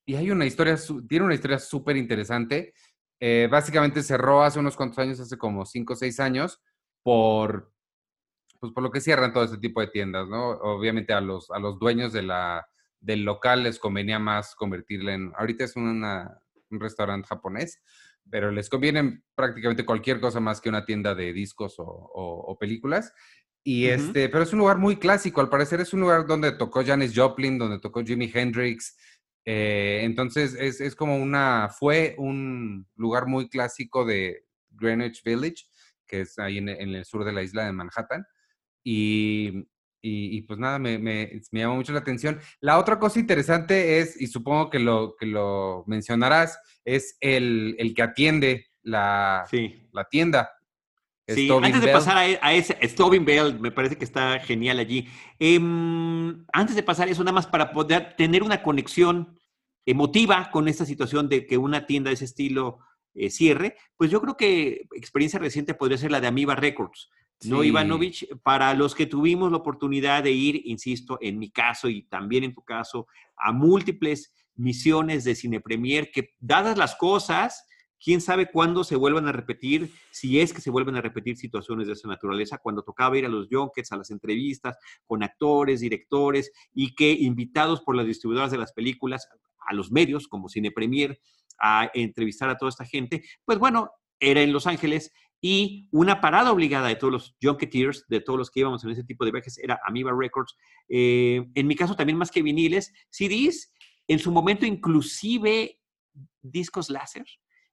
Y 0.06 0.14
hay 0.14 0.30
una 0.30 0.46
historia, 0.46 0.76
tiene 1.08 1.24
una 1.24 1.34
historia 1.34 1.58
súper 1.58 1.96
interesante. 1.96 2.74
Eh, 3.20 3.48
básicamente 3.50 4.02
cerró 4.02 4.42
hace 4.42 4.60
unos 4.60 4.76
cuantos 4.76 5.00
años, 5.00 5.18
hace 5.18 5.36
como 5.36 5.66
5 5.66 5.92
o 5.92 5.96
6 5.96 6.20
años, 6.20 6.62
por, 7.02 7.72
pues 8.60 8.72
por 8.72 8.84
lo 8.84 8.92
que 8.92 9.00
cierran 9.00 9.32
todo 9.32 9.44
este 9.44 9.58
tipo 9.58 9.80
de 9.80 9.88
tiendas, 9.88 10.28
¿no? 10.28 10.50
Obviamente 10.50 11.12
a 11.12 11.20
los, 11.20 11.50
a 11.50 11.58
los 11.58 11.80
dueños 11.80 12.12
de 12.12 12.22
la, 12.22 12.68
del 13.00 13.24
local 13.24 13.64
les 13.64 13.80
convenía 13.80 14.20
más 14.20 14.54
convertirla 14.54 15.14
en, 15.14 15.32
ahorita 15.36 15.64
es 15.64 15.74
un 15.76 16.04
restaurante 16.70 17.26
japonés, 17.26 17.82
pero 18.30 18.52
les 18.52 18.68
conviene 18.68 19.22
prácticamente 19.34 19.84
cualquier 19.84 20.20
cosa 20.20 20.38
más 20.38 20.60
que 20.60 20.68
una 20.68 20.84
tienda 20.84 21.14
de 21.14 21.32
discos 21.32 21.74
o, 21.78 22.56
películas. 22.60 23.12
Y 23.64 23.86
este, 23.86 24.28
pero 24.28 24.44
es 24.44 24.52
un 24.52 24.60
lugar 24.60 24.78
muy 24.78 24.96
clásico, 24.96 25.40
al 25.40 25.50
parecer 25.50 25.80
es 25.80 25.92
un 25.92 26.00
lugar 26.00 26.26
donde 26.26 26.52
tocó 26.52 26.84
Janis 26.84 27.12
Joplin, 27.14 27.58
donde 27.58 27.78
tocó 27.78 28.02
Jimi 28.02 28.30
Hendrix. 28.32 28.96
Eh, 29.44 30.00
entonces 30.04 30.54
es, 30.58 30.80
es, 30.80 30.94
como 30.94 31.16
una, 31.16 31.68
fue 31.68 32.14
un 32.18 32.86
lugar 32.96 33.26
muy 33.26 33.48
clásico 33.48 34.04
de 34.04 34.44
Greenwich 34.70 35.22
Village, 35.22 35.66
que 36.06 36.22
es 36.22 36.38
ahí 36.38 36.58
en, 36.58 36.68
en 36.68 36.94
el 36.94 37.04
sur 37.04 37.24
de 37.24 37.32
la 37.32 37.42
isla 37.42 37.66
de 37.66 37.72
Manhattan. 37.72 38.24
Y, 38.84 39.66
y, 40.00 40.42
pues 40.42 40.58
nada, 40.58 40.78
me, 40.78 40.98
me, 40.98 41.40
me, 41.50 41.60
llamó 41.60 41.76
mucho 41.76 41.92
la 41.92 41.98
atención. 41.98 42.40
La 42.60 42.78
otra 42.78 42.98
cosa 42.98 43.18
interesante 43.18 43.98
es, 43.98 44.20
y 44.20 44.28
supongo 44.28 44.70
que 44.70 44.78
lo, 44.78 45.16
que 45.18 45.26
lo 45.26 45.84
mencionarás, 45.86 46.58
es 46.84 47.16
el, 47.20 47.74
el 47.78 47.94
que 47.94 48.02
atiende 48.02 48.66
la, 48.82 49.44
la 49.92 50.04
tienda. 50.04 50.50
Sí, 51.28 51.48
antes 51.50 51.82
de 51.82 51.92
pasar 51.92 52.16
a, 52.16 52.54
ese, 52.54 52.78
Stobin 52.88 53.24
Bell, 53.24 53.60
me 53.60 53.70
parece 53.70 53.96
que 53.96 54.04
está 54.04 54.40
genial 54.40 54.78
allí. 54.78 55.08
Em, 55.38 56.44
antes 56.52 56.74
de 56.74 56.82
pasar 56.82 57.08
eso, 57.08 57.22
nada 57.22 57.34
más 57.34 57.46
para 57.46 57.70
poder 57.72 58.14
tener 58.16 58.42
una 58.42 58.62
conexión 58.62 59.38
emotiva 59.84 60.50
con 60.50 60.68
esta 60.68 60.86
situación 60.86 61.28
de 61.28 61.46
que 61.46 61.58
una 61.58 61.86
tienda 61.86 62.08
de 62.08 62.14
ese 62.14 62.24
estilo 62.24 62.78
eh, 63.14 63.30
cierre, 63.30 63.76
pues 63.96 64.10
yo 64.10 64.20
creo 64.20 64.36
que 64.36 64.86
experiencia 64.92 65.38
reciente 65.38 65.74
podría 65.74 65.98
ser 65.98 66.10
la 66.10 66.20
de 66.20 66.28
Amiba 66.28 66.54
Records. 66.54 67.10
¿no, 67.44 67.62
Ivanovich? 67.62 68.26
Para 68.42 68.74
los 68.74 68.94
que 68.94 69.06
tuvimos 69.06 69.50
la 69.50 69.58
oportunidad 69.58 70.22
de 70.22 70.32
ir, 70.32 70.62
insisto, 70.64 71.18
en 71.20 71.38
mi 71.38 71.50
caso 71.50 71.88
y 71.88 72.02
también 72.02 72.44
en 72.44 72.54
tu 72.54 72.62
caso, 72.62 73.06
a 73.36 73.52
múltiples 73.52 74.34
misiones 74.56 75.24
de 75.24 75.34
Cine 75.34 75.60
Premier, 75.60 76.10
que 76.10 76.34
dadas 76.40 76.76
las 76.76 76.96
cosas, 76.96 77.64
quién 78.02 78.20
sabe 78.20 78.50
cuándo 78.50 78.84
se 78.84 78.96
vuelvan 78.96 79.28
a 79.28 79.32
repetir, 79.32 79.90
si 80.10 80.40
es 80.40 80.52
que 80.52 80.60
se 80.60 80.70
vuelven 80.70 80.96
a 80.96 81.00
repetir 81.00 81.36
situaciones 81.36 81.86
de 81.86 81.94
esa 81.94 82.08
naturaleza, 82.08 82.58
cuando 82.58 82.82
tocaba 82.82 83.18
ir 83.18 83.26
a 83.26 83.28
los 83.28 83.48
junkets, 83.50 83.92
a 83.92 83.96
las 83.96 84.10
entrevistas 84.10 84.76
con 85.06 85.22
actores, 85.22 85.80
directores, 85.80 86.52
y 86.72 86.94
que 86.94 87.10
invitados 87.10 87.82
por 87.82 87.96
las 87.96 88.06
distribuidoras 88.06 88.50
de 88.50 88.58
las 88.58 88.72
películas, 88.72 89.28
a 89.66 89.74
los 89.74 89.90
medios 89.90 90.28
como 90.28 90.48
Cine 90.48 90.70
Premier, 90.70 91.20
a 91.58 91.90
entrevistar 91.94 92.48
a 92.48 92.56
toda 92.56 92.70
esta 92.70 92.84
gente, 92.84 93.22
pues 93.44 93.58
bueno, 93.58 93.90
era 94.20 94.42
en 94.42 94.52
Los 94.52 94.66
Ángeles 94.66 95.12
y 95.40 95.88
una 95.92 96.20
parada 96.20 96.50
obligada 96.50 96.88
de 96.88 96.96
todos 96.96 97.12
los 97.12 97.36
junketeers, 97.40 98.04
de 98.08 98.20
todos 98.20 98.38
los 98.38 98.50
que 98.50 98.60
íbamos 98.60 98.82
en 98.84 98.90
ese 98.90 99.04
tipo 99.04 99.24
de 99.24 99.30
viajes, 99.30 99.58
era 99.58 99.80
Amiba 99.86 100.12
Records. 100.16 100.56
Eh, 100.88 101.46
en 101.54 101.66
mi 101.66 101.76
caso 101.76 101.94
también 101.94 102.18
más 102.18 102.30
que 102.30 102.42
viniles, 102.42 102.92
CDs, 103.10 103.72
en 104.08 104.18
su 104.18 104.32
momento 104.32 104.66
inclusive 104.66 105.80
discos 106.42 106.90
láser 106.90 107.26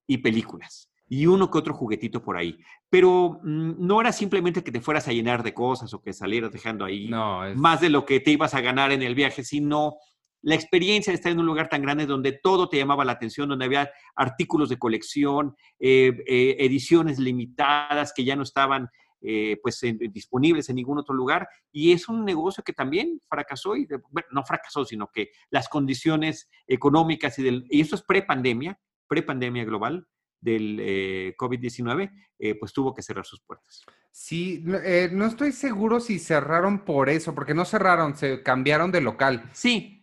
y 0.07 0.17
películas. 0.19 0.89
Y 1.07 1.27
uno 1.27 1.51
que 1.51 1.57
otro 1.59 1.73
juguetito 1.73 2.23
por 2.23 2.35
ahí. 2.35 2.57
Pero 2.89 3.39
mm, 3.43 3.85
no 3.85 4.01
era 4.01 4.11
simplemente 4.11 4.63
que 4.63 4.71
te 4.71 4.81
fueras 4.81 5.07
a 5.07 5.13
llenar 5.13 5.43
de 5.43 5.53
cosas 5.53 5.93
o 5.93 6.01
que 6.01 6.13
salieras 6.13 6.51
dejando 6.51 6.85
ahí 6.85 7.09
más 7.55 7.81
de 7.81 7.89
lo 7.89 8.05
que 8.05 8.19
te 8.19 8.31
ibas 8.31 8.53
a 8.53 8.61
ganar 8.61 8.91
en 8.91 9.03
el 9.03 9.15
viaje, 9.15 9.43
sino 9.43 9.97
la 10.45 10.55
experiencia 10.55 11.11
de 11.11 11.15
estar 11.15 11.31
en 11.31 11.39
un 11.39 11.45
lugar 11.47 11.69
tan 11.69 11.81
grande 11.81 12.05
donde 12.05 12.31
todo 12.31 12.69
te 12.69 12.77
llamaba 12.77 13.03
la 13.03 13.13
atención, 13.13 13.49
donde 13.49 13.65
había 13.65 13.89
artículos 14.15 14.69
de 14.69 14.77
colección, 14.77 15.55
eh, 15.79 16.13
eh, 16.27 16.57
ediciones 16.59 17.17
limitadas 17.17 18.13
que 18.15 18.23
ya 18.23 18.35
no 18.35 18.43
estaban 18.43 18.87
eh, 19.21 19.57
pues 19.63 19.81
disponibles 20.11 20.69
en 20.69 20.75
ningún 20.75 20.99
otro 20.99 21.15
lugar. 21.15 21.47
Y 21.71 21.93
es 21.93 22.07
un 22.07 22.23
negocio 22.23 22.63
que 22.63 22.73
también 22.73 23.19
fracasó, 23.27 23.75
y 23.75 23.87
bueno, 24.11 24.27
no 24.29 24.43
fracasó, 24.43 24.85
sino 24.85 25.09
que 25.11 25.29
las 25.49 25.67
condiciones 25.67 26.47
económicas 26.67 27.39
y, 27.39 27.43
del, 27.43 27.65
y 27.71 27.81
eso 27.81 27.95
es 27.95 28.03
pre-pandemia, 28.03 28.79
pre-pandemia 29.07 29.65
global 29.65 30.07
del 30.39 31.35
COVID-19, 31.37 32.57
pues 32.59 32.71
tuvo 32.71 32.93
que 32.93 33.01
cerrar 33.01 33.25
sus 33.25 33.41
puertas. 33.41 33.83
Sí, 34.11 34.63
no 34.63 35.25
estoy 35.25 35.51
seguro 35.51 35.99
si 35.99 36.19
cerraron 36.19 36.85
por 36.85 37.09
eso, 37.09 37.33
porque 37.33 37.55
no 37.55 37.65
cerraron, 37.65 38.15
se 38.15 38.43
cambiaron 38.43 38.91
de 38.91 39.01
local. 39.01 39.49
Sí, 39.53 39.95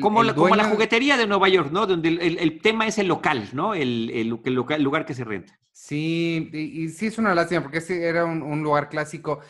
como, 0.00 0.22
la, 0.22 0.34
como, 0.34 0.54
la, 0.54 0.64
juguetería 0.64 1.16
de 1.16 1.26
Nueva 1.26 1.48
York, 1.48 1.70
¿no? 1.72 1.86
Donde 1.86 2.08
el, 2.08 2.60
tema 2.60 2.86
es 2.86 2.98
el 2.98 3.08
local, 3.08 3.48
¿no? 3.54 3.74
El, 3.74 4.10
el, 4.10 4.54
local, 4.54 4.82
lugar 4.82 5.06
que 5.06 5.14
se 5.14 5.24
renta. 5.24 5.58
Sí, 5.72 6.50
y, 6.52 6.88
sí 6.90 7.06
es 7.06 7.16
una 7.16 7.34
lástima 7.34 7.62
porque 7.62 7.82
era 7.88 8.26
un, 8.26 8.62
lugar 8.62 8.90
clásico 8.90 9.40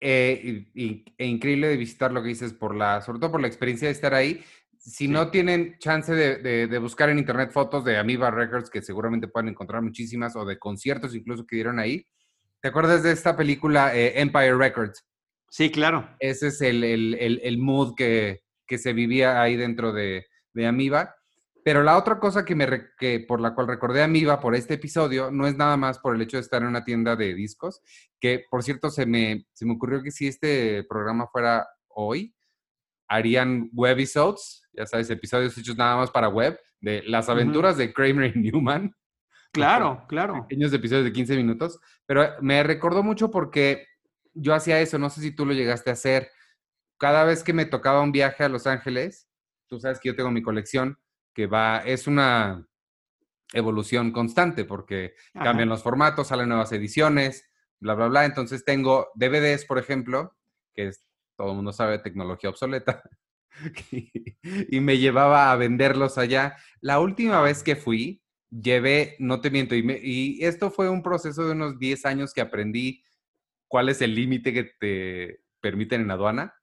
eh, 0.00 0.70
e 0.74 1.26
increíble 1.26 1.66
de 1.66 1.76
visitar 1.76 2.12
lo 2.12 2.22
que 2.22 2.28
dices, 2.28 2.52
por 2.52 2.76
la, 2.76 3.02
sobre 3.02 3.18
todo 3.18 3.32
por 3.32 3.40
la 3.40 3.48
experiencia 3.48 3.88
de 3.88 3.92
estar 3.92 4.14
ahí. 4.14 4.44
Si 4.80 5.08
no 5.08 5.30
tienen 5.30 5.76
chance 5.78 6.12
de, 6.14 6.66
de, 6.66 6.78
buscar 6.78 7.10
en 7.10 7.18
internet 7.18 7.52
fotos 7.52 7.84
de 7.84 7.98
Amiba 7.98 8.30
Records, 8.30 8.70
que 8.70 8.82
seguramente 8.82 9.28
pueden 9.28 9.50
encontrar 9.50 9.82
muchísimas, 9.82 10.34
o 10.36 10.44
de 10.44 10.58
conciertos 10.58 11.14
incluso 11.14 11.46
que 11.46 11.56
dieron 11.56 11.78
ahí, 11.78 12.06
¿te 12.60 12.68
acuerdas 12.68 13.02
de 13.02 13.12
esta 13.12 13.36
película 13.36 13.94
eh, 13.94 14.20
Empire 14.20 14.56
Records? 14.56 15.06
Sí, 15.50 15.70
claro. 15.70 16.08
Ese 16.18 16.48
es 16.48 16.60
el, 16.62 16.82
el 16.84 17.58
mood 17.58 17.94
que, 17.94 18.42
que 18.66 18.78
se 18.78 18.92
vivía 18.92 19.42
ahí 19.42 19.56
dentro 19.56 19.92
de, 19.92 20.28
de 20.54 20.66
Amiba. 20.66 21.16
Pero 21.62 21.82
la 21.82 21.98
otra 21.98 22.18
cosa 22.18 22.44
que 22.44 22.54
me 22.54 22.66
que 22.98 23.20
por 23.20 23.40
la 23.40 23.54
cual 23.54 23.66
recordé 23.66 24.00
a 24.00 24.04
Amiba 24.04 24.40
por 24.40 24.54
este 24.54 24.74
episodio 24.74 25.30
no 25.30 25.46
es 25.46 25.56
nada 25.56 25.76
más 25.76 25.98
por 25.98 26.14
el 26.14 26.22
hecho 26.22 26.38
de 26.38 26.42
estar 26.42 26.62
en 26.62 26.68
una 26.68 26.84
tienda 26.84 27.16
de 27.16 27.34
discos, 27.34 27.82
que 28.18 28.44
por 28.50 28.62
cierto 28.62 28.88
se 28.88 29.04
me, 29.04 29.46
se 29.52 29.66
me 29.66 29.74
ocurrió 29.74 30.02
que 30.02 30.10
si 30.10 30.26
este 30.26 30.84
programa 30.84 31.26
fuera 31.26 31.68
hoy, 31.88 32.34
harían 33.10 33.68
webisodes, 33.72 34.62
ya 34.72 34.86
sabes, 34.86 35.10
episodios 35.10 35.58
hechos 35.58 35.76
nada 35.76 35.96
más 35.96 36.10
para 36.10 36.28
web, 36.28 36.58
de 36.80 37.02
las 37.02 37.28
aventuras 37.28 37.76
de 37.76 37.92
Kramer 37.92 38.34
y 38.34 38.40
Newman. 38.40 38.94
Claro, 39.52 40.04
claro. 40.06 40.46
Pequeños 40.48 40.72
episodios 40.72 41.04
de 41.06 41.12
15 41.12 41.34
minutos, 41.34 41.80
pero 42.06 42.36
me 42.40 42.62
recordó 42.62 43.02
mucho 43.02 43.32
porque 43.32 43.84
yo 44.32 44.54
hacía 44.54 44.80
eso, 44.80 44.96
no 44.96 45.10
sé 45.10 45.22
si 45.22 45.34
tú 45.34 45.44
lo 45.44 45.52
llegaste 45.52 45.90
a 45.90 45.94
hacer, 45.94 46.30
cada 46.98 47.24
vez 47.24 47.42
que 47.42 47.52
me 47.52 47.64
tocaba 47.64 48.00
un 48.00 48.12
viaje 48.12 48.44
a 48.44 48.48
Los 48.48 48.68
Ángeles, 48.68 49.28
tú 49.66 49.80
sabes 49.80 49.98
que 49.98 50.10
yo 50.10 50.14
tengo 50.14 50.30
mi 50.30 50.40
colección, 50.40 51.00
que 51.34 51.48
va, 51.48 51.78
es 51.78 52.06
una 52.06 52.64
evolución 53.52 54.12
constante 54.12 54.64
porque 54.64 55.14
cambian 55.32 55.68
los 55.68 55.82
formatos, 55.82 56.28
salen 56.28 56.48
nuevas 56.48 56.70
ediciones, 56.70 57.50
bla, 57.80 57.94
bla, 57.94 58.06
bla. 58.06 58.24
Entonces 58.26 58.64
tengo 58.64 59.08
DVDs, 59.16 59.64
por 59.64 59.78
ejemplo, 59.78 60.36
que 60.74 60.86
es, 60.86 61.04
todo 61.40 61.52
el 61.52 61.56
mundo 61.56 61.72
sabe, 61.72 61.98
tecnología 61.98 62.50
obsoleta, 62.50 63.02
y 63.90 64.80
me 64.80 64.98
llevaba 64.98 65.50
a 65.50 65.56
venderlos 65.56 66.18
allá. 66.18 66.54
La 66.82 67.00
última 67.00 67.40
vez 67.40 67.62
que 67.62 67.76
fui, 67.76 68.22
llevé, 68.50 69.16
no 69.20 69.40
te 69.40 69.50
miento, 69.50 69.74
y, 69.74 69.82
y 70.02 70.44
esto 70.44 70.70
fue 70.70 70.90
un 70.90 71.02
proceso 71.02 71.46
de 71.46 71.52
unos 71.52 71.78
10 71.78 72.04
años 72.04 72.34
que 72.34 72.42
aprendí 72.42 73.02
cuál 73.68 73.88
es 73.88 74.02
el 74.02 74.14
límite 74.14 74.52
que 74.52 74.64
te 74.78 75.40
permiten 75.62 76.02
en 76.02 76.10
aduana. 76.10 76.54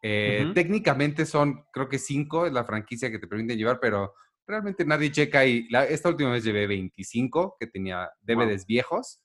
Eh, 0.00 0.50
técnicamente 0.54 1.26
son, 1.26 1.66
creo 1.70 1.90
que 1.90 1.98
cinco, 1.98 2.46
es 2.46 2.54
la 2.54 2.64
franquicia 2.64 3.10
que 3.10 3.18
te 3.18 3.26
permiten 3.26 3.58
llevar, 3.58 3.80
pero 3.82 4.14
realmente 4.46 4.86
nadie 4.86 5.12
checa 5.12 5.44
y 5.44 5.68
esta 5.90 6.08
última 6.08 6.32
vez 6.32 6.42
llevé 6.42 6.66
25, 6.66 7.56
que 7.60 7.66
tenía 7.66 8.10
DVDs 8.22 8.64
viejos. 8.64 9.22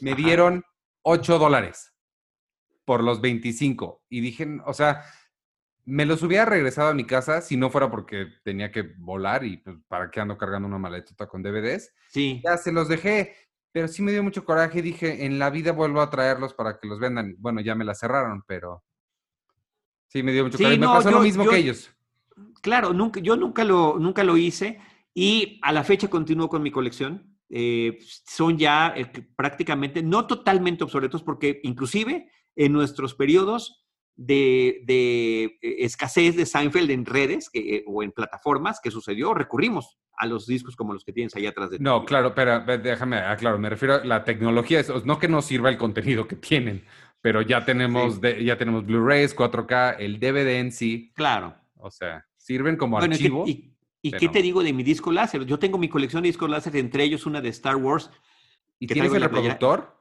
Me 0.00 0.14
dieron 0.14 0.62
8 1.02 1.36
dólares 1.40 1.95
por 2.86 3.04
los 3.04 3.20
25. 3.20 4.04
Y 4.08 4.20
dije, 4.22 4.60
o 4.64 4.72
sea, 4.72 5.04
me 5.84 6.06
los 6.06 6.22
hubiera 6.22 6.46
regresado 6.46 6.88
a 6.88 6.94
mi 6.94 7.04
casa 7.04 7.42
si 7.42 7.56
no 7.56 7.68
fuera 7.68 7.90
porque 7.90 8.28
tenía 8.42 8.72
que 8.72 8.82
volar 8.96 9.44
y 9.44 9.58
pues, 9.58 9.76
para 9.88 10.10
qué 10.10 10.20
ando 10.20 10.38
cargando 10.38 10.66
una 10.66 10.78
maletota 10.78 11.26
con 11.26 11.42
DVDs. 11.42 11.92
Sí. 12.08 12.40
Ya 12.42 12.56
se 12.56 12.72
los 12.72 12.88
dejé, 12.88 13.36
pero 13.72 13.88
sí 13.88 14.02
me 14.02 14.12
dio 14.12 14.22
mucho 14.22 14.44
coraje. 14.44 14.80
Dije, 14.80 15.26
en 15.26 15.38
la 15.38 15.50
vida 15.50 15.72
vuelvo 15.72 16.00
a 16.00 16.08
traerlos 16.08 16.54
para 16.54 16.78
que 16.78 16.88
los 16.88 16.98
vendan. 16.98 17.34
Bueno, 17.38 17.60
ya 17.60 17.74
me 17.74 17.84
la 17.84 17.94
cerraron, 17.94 18.42
pero 18.46 18.82
sí 20.08 20.22
me 20.22 20.32
dio 20.32 20.44
mucho 20.44 20.56
coraje. 20.56 20.78
me 20.78 20.86
pasó 20.86 21.10
lo 21.10 21.20
mismo 21.20 21.46
que 21.46 21.58
ellos. 21.58 21.90
Claro, 22.62 22.92
nunca, 22.92 23.20
yo 23.20 23.36
nunca 23.36 23.64
lo, 23.64 23.98
nunca 23.98 24.24
lo 24.24 24.36
hice 24.36 24.80
y 25.12 25.58
a 25.62 25.72
la 25.72 25.84
fecha 25.84 26.08
continúo 26.08 26.48
con 26.48 26.62
mi 26.62 26.70
colección. 26.70 27.36
Eh, 27.48 27.98
son 28.24 28.58
ya 28.58 28.92
eh, 28.96 29.06
prácticamente, 29.36 30.02
no 30.02 30.26
totalmente 30.26 30.82
obsoletos, 30.82 31.22
porque 31.22 31.60
inclusive 31.62 32.28
en 32.56 32.72
nuestros 32.72 33.14
periodos 33.14 33.84
de, 34.16 34.84
eh, 34.88 35.58
escasez 35.60 36.36
de 36.36 36.46
Seinfeld 36.46 36.90
en 36.90 37.04
redes 37.04 37.50
o 37.86 38.02
en 38.02 38.12
plataformas 38.12 38.80
que 38.82 38.90
sucedió, 38.90 39.34
recurrimos 39.34 39.98
a 40.16 40.26
los 40.26 40.46
discos 40.46 40.74
como 40.74 40.92
los 40.92 41.04
que 41.04 41.12
tienes 41.12 41.34
ahí 41.36 41.46
atrás 41.46 41.70
de 41.70 41.78
ti. 41.78 41.84
No, 41.84 42.04
claro, 42.04 42.34
pero 42.34 42.60
déjame 42.78 43.18
aclaro, 43.18 43.58
me 43.58 43.68
refiero 43.68 43.94
a 43.94 44.04
la 44.04 44.24
tecnología, 44.24 44.82
no 45.04 45.18
que 45.18 45.28
no 45.28 45.42
sirva 45.42 45.68
el 45.68 45.76
contenido 45.76 46.26
que 46.26 46.36
tienen, 46.36 46.84
pero 47.20 47.42
ya 47.42 47.64
tenemos, 47.64 48.20
ya 48.20 48.56
tenemos 48.56 48.86
Blu-rays, 48.86 49.36
4K, 49.36 49.96
el 49.98 50.18
DVD 50.18 50.58
en 50.58 50.72
sí. 50.72 51.12
Claro. 51.14 51.54
O 51.78 51.90
sea, 51.90 52.26
sirven 52.36 52.76
como 52.76 52.98
archivo. 52.98 53.44
¿Y 53.46 54.12
qué 54.12 54.28
te 54.28 54.40
digo 54.40 54.62
de 54.62 54.72
mi 54.72 54.84
disco 54.84 55.10
láser? 55.10 55.44
Yo 55.44 55.58
tengo 55.58 55.78
mi 55.78 55.88
colección 55.88 56.22
de 56.22 56.28
discos 56.28 56.48
láser, 56.48 56.76
entre 56.76 57.02
ellos 57.02 57.26
una 57.26 57.40
de 57.40 57.48
Star 57.48 57.76
Wars. 57.76 58.10
¿Y 58.78 58.86
tienes 58.86 59.12
el 59.12 59.22
reproductor? 59.22 59.95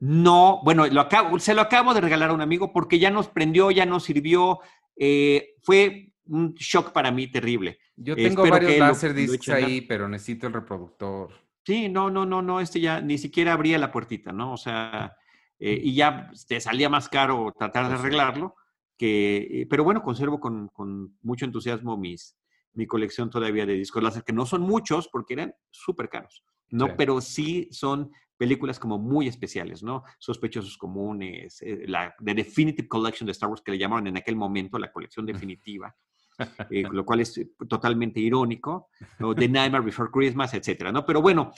No, 0.00 0.60
bueno, 0.64 0.86
lo 0.86 1.00
acabo, 1.00 1.38
se 1.38 1.54
lo 1.54 1.60
acabo 1.60 1.92
de 1.92 2.00
regalar 2.00 2.30
a 2.30 2.34
un 2.34 2.40
amigo 2.40 2.72
porque 2.72 2.98
ya 2.98 3.10
nos 3.10 3.28
prendió, 3.28 3.70
ya 3.70 3.84
nos 3.84 4.04
sirvió. 4.04 4.60
Eh, 4.96 5.54
fue 5.62 6.12
un 6.26 6.54
shock 6.54 6.92
para 6.92 7.10
mí 7.10 7.26
terrible. 7.28 7.78
Yo 7.96 8.14
tengo 8.14 8.48
varios 8.48 8.78
láser 8.78 9.12
discs 9.12 9.48
ahí, 9.48 9.80
pero 9.80 10.08
necesito 10.08 10.46
el 10.46 10.52
reproductor. 10.52 11.32
Sí, 11.64 11.88
no, 11.88 12.10
no, 12.10 12.24
no, 12.24 12.40
no, 12.40 12.60
este 12.60 12.80
ya 12.80 13.00
ni 13.00 13.18
siquiera 13.18 13.52
abría 13.52 13.78
la 13.78 13.92
puertita, 13.92 14.32
¿no? 14.32 14.52
O 14.52 14.56
sea, 14.56 15.14
eh, 15.58 15.78
y 15.82 15.94
ya 15.94 16.30
te 16.46 16.60
salía 16.60 16.88
más 16.88 17.08
caro 17.08 17.52
tratar 17.58 17.88
de 17.88 17.94
arreglarlo, 17.94 18.54
que, 18.96 19.36
eh, 19.50 19.66
pero 19.68 19.84
bueno, 19.84 20.02
conservo 20.02 20.38
con, 20.40 20.68
con 20.68 21.18
mucho 21.22 21.44
entusiasmo 21.44 21.96
mis, 21.96 22.38
mi 22.72 22.86
colección 22.86 23.28
todavía 23.28 23.66
de 23.66 23.74
discos 23.74 24.02
láser, 24.02 24.22
que 24.22 24.32
no 24.32 24.46
son 24.46 24.62
muchos 24.62 25.08
porque 25.08 25.34
eran 25.34 25.54
súper 25.70 26.08
caros, 26.08 26.44
¿no? 26.70 26.96
Pero 26.96 27.20
sí 27.20 27.68
son 27.72 28.12
películas 28.38 28.78
como 28.78 28.98
muy 28.98 29.28
especiales, 29.28 29.82
¿no? 29.82 30.04
Sospechosos 30.18 30.78
comunes, 30.78 31.60
eh, 31.60 31.84
la 31.86 32.14
The 32.24 32.34
Definitive 32.34 32.88
Collection 32.88 33.26
de 33.26 33.32
Star 33.32 33.50
Wars 33.50 33.60
que 33.60 33.72
le 33.72 33.78
llamaron 33.78 34.06
en 34.06 34.16
aquel 34.16 34.36
momento 34.36 34.78
la 34.78 34.90
colección 34.90 35.26
definitiva, 35.26 35.94
eh, 36.70 36.84
lo 36.90 37.04
cual 37.04 37.20
es 37.20 37.40
totalmente 37.68 38.20
irónico, 38.20 38.88
¿no? 39.18 39.34
The 39.34 39.48
Nightmare 39.48 39.84
Before 39.84 40.10
Christmas, 40.10 40.54
etcétera, 40.54 40.92
¿no? 40.92 41.04
Pero 41.04 41.20
bueno, 41.20 41.52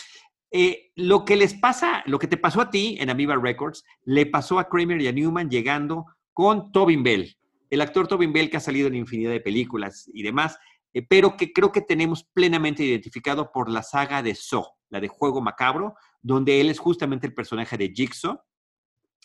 eh, 0.50 0.90
lo 0.96 1.24
que 1.24 1.36
les 1.36 1.54
pasa, 1.54 2.02
lo 2.06 2.18
que 2.18 2.26
te 2.26 2.36
pasó 2.36 2.60
a 2.60 2.70
ti 2.70 2.96
en 2.98 3.08
Amoeba 3.08 3.36
Records, 3.36 3.84
le 4.04 4.26
pasó 4.26 4.58
a 4.58 4.68
Kramer 4.68 5.00
y 5.00 5.06
a 5.06 5.12
Newman 5.12 5.48
llegando 5.48 6.06
con 6.32 6.72
Tobin 6.72 7.04
Bell, 7.04 7.36
el 7.68 7.80
actor 7.80 8.08
Tobin 8.08 8.32
Bell 8.32 8.50
que 8.50 8.56
ha 8.56 8.60
salido 8.60 8.88
en 8.88 8.96
infinidad 8.96 9.30
de 9.30 9.40
películas 9.40 10.10
y 10.12 10.24
demás, 10.24 10.58
eh, 10.92 11.06
pero 11.08 11.36
que 11.36 11.52
creo 11.52 11.70
que 11.70 11.82
tenemos 11.82 12.24
plenamente 12.24 12.82
identificado 12.82 13.52
por 13.52 13.70
la 13.70 13.84
saga 13.84 14.22
de 14.24 14.34
Saw, 14.34 14.66
la 14.88 14.98
de 14.98 15.06
Juego 15.06 15.40
Macabro, 15.40 15.94
donde 16.22 16.60
él 16.60 16.70
es 16.70 16.78
justamente 16.78 17.26
el 17.26 17.34
personaje 17.34 17.76
de 17.76 17.92
Jigsaw, 17.94 18.40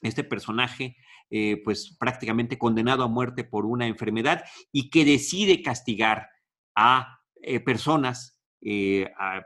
este 0.01 0.23
personaje 0.23 0.95
eh, 1.29 1.62
pues 1.63 1.95
prácticamente 1.97 2.58
condenado 2.58 3.03
a 3.03 3.08
muerte 3.08 3.43
por 3.43 3.65
una 3.65 3.88
enfermedad 3.88 4.43
y 4.71 4.89
que 4.89 5.05
decide 5.05 5.62
castigar 5.62 6.29
a 6.75 7.19
eh, 7.41 7.60
personas 7.60 8.34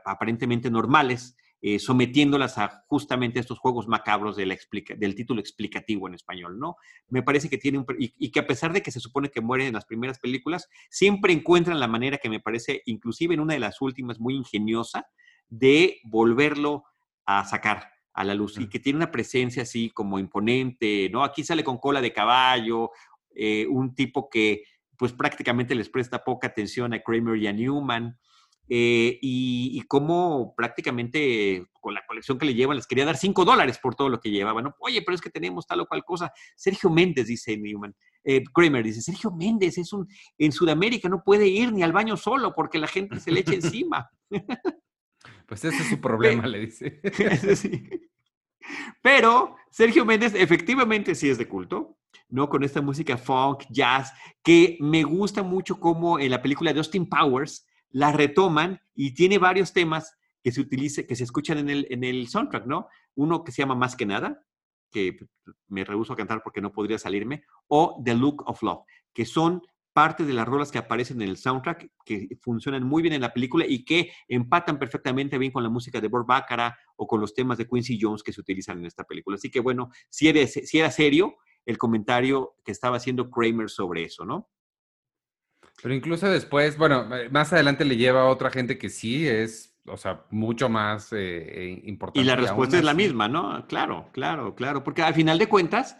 aparentemente 0.06 0.70
normales 0.70 1.36
eh, 1.62 1.78
sometiéndolas 1.78 2.56
a 2.56 2.84
justamente 2.86 3.38
estos 3.38 3.58
juegos 3.58 3.86
macabros 3.86 4.34
del 4.34 5.14
título 5.14 5.40
explicativo 5.40 6.08
en 6.08 6.14
español, 6.14 6.58
¿no? 6.58 6.76
Me 7.08 7.22
parece 7.22 7.50
que 7.50 7.58
tiene 7.58 7.76
un... 7.76 7.84
Y, 7.98 8.30
que 8.30 8.40
a 8.40 8.46
pesar 8.46 8.72
de 8.72 8.82
que 8.82 8.90
se 8.90 8.98
supone 8.98 9.28
que 9.28 9.42
mueren 9.42 9.66
en 9.66 9.74
las 9.74 9.84
primeras 9.84 10.18
películas, 10.18 10.68
siempre 10.88 11.34
encuentran 11.34 11.78
la 11.78 11.86
manera 11.86 12.16
que 12.16 12.30
me 12.30 12.40
parece, 12.40 12.80
inclusive 12.86 13.34
en 13.34 13.40
una 13.40 13.52
de 13.52 13.60
las 13.60 13.82
últimas, 13.82 14.18
muy 14.18 14.36
ingeniosa, 14.36 15.06
de 15.50 15.98
volverlo 16.04 16.84
a 17.26 17.44
sacar 17.44 17.90
a 18.12 18.24
la 18.24 18.34
luz 18.34 18.58
y 18.58 18.68
que 18.68 18.80
tiene 18.80 18.98
una 18.98 19.10
presencia 19.10 19.62
así 19.62 19.90
como 19.90 20.18
imponente, 20.18 21.08
¿no? 21.10 21.24
Aquí 21.24 21.44
sale 21.44 21.64
con 21.64 21.78
cola 21.78 22.00
de 22.00 22.12
caballo, 22.12 22.90
eh, 23.34 23.66
un 23.68 23.94
tipo 23.94 24.28
que 24.28 24.64
pues 24.96 25.12
prácticamente 25.12 25.74
les 25.74 25.88
presta 25.88 26.22
poca 26.22 26.48
atención 26.48 26.92
a 26.92 27.00
Kramer 27.02 27.36
y 27.36 27.46
a 27.46 27.52
Newman. 27.52 28.18
Eh, 28.72 29.18
y, 29.20 29.82
cómo 29.88 30.54
prácticamente 30.56 31.66
con 31.80 31.92
la 31.92 32.06
colección 32.06 32.38
que 32.38 32.46
le 32.46 32.54
llevan 32.54 32.76
les 32.76 32.86
quería 32.86 33.04
dar 33.04 33.16
5 33.16 33.44
dólares 33.44 33.80
por 33.82 33.96
todo 33.96 34.08
lo 34.08 34.20
que 34.20 34.30
llevaban. 34.30 34.72
Oye, 34.78 35.02
pero 35.02 35.16
es 35.16 35.20
que 35.20 35.28
tenemos 35.30 35.66
tal 35.66 35.80
o 35.80 35.86
cual 35.86 36.04
cosa. 36.04 36.32
Sergio 36.54 36.88
Méndez, 36.88 37.26
dice 37.26 37.56
Newman. 37.56 37.96
Eh, 38.22 38.44
Kramer 38.54 38.84
dice, 38.84 39.00
Sergio 39.00 39.32
Méndez 39.32 39.76
es 39.78 39.92
un, 39.92 40.06
en 40.38 40.52
Sudamérica 40.52 41.08
no 41.08 41.24
puede 41.24 41.48
ir 41.48 41.72
ni 41.72 41.82
al 41.82 41.92
baño 41.92 42.16
solo 42.16 42.54
porque 42.54 42.78
la 42.78 42.86
gente 42.86 43.18
se 43.18 43.32
le 43.32 43.40
echa 43.40 43.54
encima. 43.54 44.08
Pues 45.50 45.64
ese 45.64 45.82
es 45.82 45.88
su 45.88 46.00
problema, 46.00 46.46
le 46.46 46.60
dice. 46.60 47.00
Pero 49.02 49.56
Sergio 49.68 50.04
Méndez 50.04 50.32
efectivamente 50.36 51.16
sí 51.16 51.28
es 51.28 51.38
de 51.38 51.48
culto, 51.48 51.98
¿no? 52.28 52.48
Con 52.48 52.62
esta 52.62 52.80
música 52.80 53.16
funk, 53.16 53.64
jazz, 53.68 54.12
que 54.44 54.78
me 54.78 55.02
gusta 55.02 55.42
mucho 55.42 55.80
como 55.80 56.20
en 56.20 56.30
la 56.30 56.40
película 56.40 56.72
de 56.72 56.78
Austin 56.78 57.08
Powers, 57.08 57.66
la 57.90 58.12
retoman 58.12 58.80
y 58.94 59.12
tiene 59.12 59.38
varios 59.38 59.72
temas 59.72 60.16
que 60.40 60.52
se 60.52 60.60
utilice, 60.60 61.04
que 61.04 61.16
se 61.16 61.24
escuchan 61.24 61.58
en 61.58 61.68
el, 61.68 61.88
en 61.90 62.04
el 62.04 62.28
soundtrack, 62.28 62.66
¿no? 62.66 62.86
Uno 63.16 63.42
que 63.42 63.50
se 63.50 63.62
llama 63.62 63.74
Más 63.74 63.96
que 63.96 64.06
nada, 64.06 64.46
que 64.88 65.18
me 65.66 65.84
rehuso 65.84 66.12
a 66.12 66.16
cantar 66.16 66.44
porque 66.44 66.60
no 66.60 66.70
podría 66.70 67.00
salirme, 67.00 67.42
o 67.66 68.00
The 68.04 68.14
Look 68.14 68.48
of 68.48 68.62
Love, 68.62 68.84
que 69.12 69.24
son 69.24 69.62
parte 69.92 70.24
de 70.24 70.32
las 70.32 70.46
rolas 70.46 70.70
que 70.70 70.78
aparecen 70.78 71.20
en 71.22 71.28
el 71.28 71.36
soundtrack, 71.36 71.90
que 72.04 72.28
funcionan 72.40 72.84
muy 72.84 73.02
bien 73.02 73.14
en 73.14 73.20
la 73.20 73.32
película 73.32 73.64
y 73.68 73.84
que 73.84 74.12
empatan 74.28 74.78
perfectamente 74.78 75.38
bien 75.38 75.52
con 75.52 75.62
la 75.62 75.68
música 75.68 76.00
de 76.00 76.08
Bob 76.08 76.26
Baccarat 76.26 76.74
o 76.96 77.06
con 77.06 77.20
los 77.20 77.34
temas 77.34 77.58
de 77.58 77.66
Quincy 77.66 77.98
Jones 78.00 78.22
que 78.22 78.32
se 78.32 78.40
utilizan 78.40 78.78
en 78.78 78.86
esta 78.86 79.04
película. 79.04 79.36
Así 79.36 79.50
que 79.50 79.60
bueno, 79.60 79.90
si, 80.08 80.28
eres, 80.28 80.52
si 80.52 80.78
era 80.78 80.90
serio 80.90 81.36
el 81.66 81.78
comentario 81.78 82.54
que 82.64 82.72
estaba 82.72 82.96
haciendo 82.96 83.30
Kramer 83.30 83.68
sobre 83.68 84.04
eso, 84.04 84.24
¿no? 84.24 84.48
Pero 85.82 85.94
incluso 85.94 86.28
después, 86.28 86.76
bueno, 86.76 87.14
eh, 87.16 87.28
más 87.30 87.52
adelante 87.52 87.84
le 87.84 87.96
lleva 87.96 88.22
a 88.22 88.26
otra 88.26 88.50
gente 88.50 88.76
que 88.76 88.90
sí 88.90 89.26
es, 89.26 89.78
o 89.86 89.96
sea, 89.96 90.24
mucho 90.30 90.68
más 90.68 91.12
eh, 91.12 91.18
eh, 91.18 91.82
importante. 91.84 92.20
Y 92.20 92.24
la 92.24 92.36
respuesta 92.36 92.76
es 92.76 92.84
la 92.84 92.94
misma, 92.94 93.28
¿no? 93.28 93.66
Claro, 93.66 94.10
claro, 94.12 94.54
claro. 94.54 94.84
Porque 94.84 95.02
al 95.02 95.14
final 95.14 95.38
de 95.38 95.48
cuentas, 95.48 95.96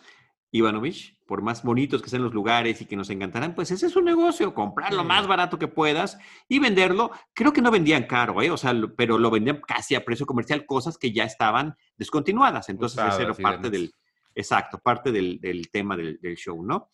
Ivanovich, 0.53 1.17
por 1.27 1.43
más 1.43 1.63
bonitos 1.63 2.03
que 2.03 2.11
sean 2.11 2.23
los 2.23 2.35
lugares 2.35 2.81
y 2.81 2.87
que 2.87 2.97
nos 2.97 3.09
encantarán, 3.11 3.55
pues 3.55 3.71
ese 3.71 3.87
es 3.87 3.97
un 3.97 4.05
negocio, 4.05 4.53
comprar 4.53 4.93
lo 4.93 5.05
más 5.05 5.27
barato 5.27 5.59
que 5.59 5.69
puedas 5.69 6.19
y 6.49 6.59
venderlo. 6.59 7.13
Creo 7.33 7.53
que 7.53 7.63
no 7.63 7.71
vendían 7.71 8.05
caro, 8.05 8.43
¿eh? 8.43 8.51
O 8.51 8.57
sea, 8.57 8.75
pero 8.97 9.17
lo 9.17 9.31
vendían 9.31 9.61
casi 9.61 9.95
a 9.95 10.05
precio 10.05 10.27
comercial, 10.27 10.67
cosas 10.67 10.99
que 10.99 11.13
ya 11.13 11.25
estaban 11.25 11.77
descontinuadas. 11.97 12.69
Entonces, 12.69 13.01
ese 13.07 13.23
era 13.23 13.35
parte 13.35 13.71
del, 13.71 13.95
exacto, 14.35 14.79
parte 14.79 15.13
del, 15.13 15.41
del 15.41 15.71
tema 15.71 15.97
del, 15.97 16.19
del, 16.21 16.37
show, 16.37 16.65
¿no? 16.65 16.91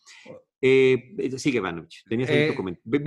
Eh, 0.61 1.15
eh, 1.19 1.39
sigue, 1.39 1.61
Vanovich. 1.61 2.05
Tenías 2.09 2.29
ahí 2.31 2.47
tu 2.49 2.53
eh, 2.53 2.57
comentario. 2.57 3.01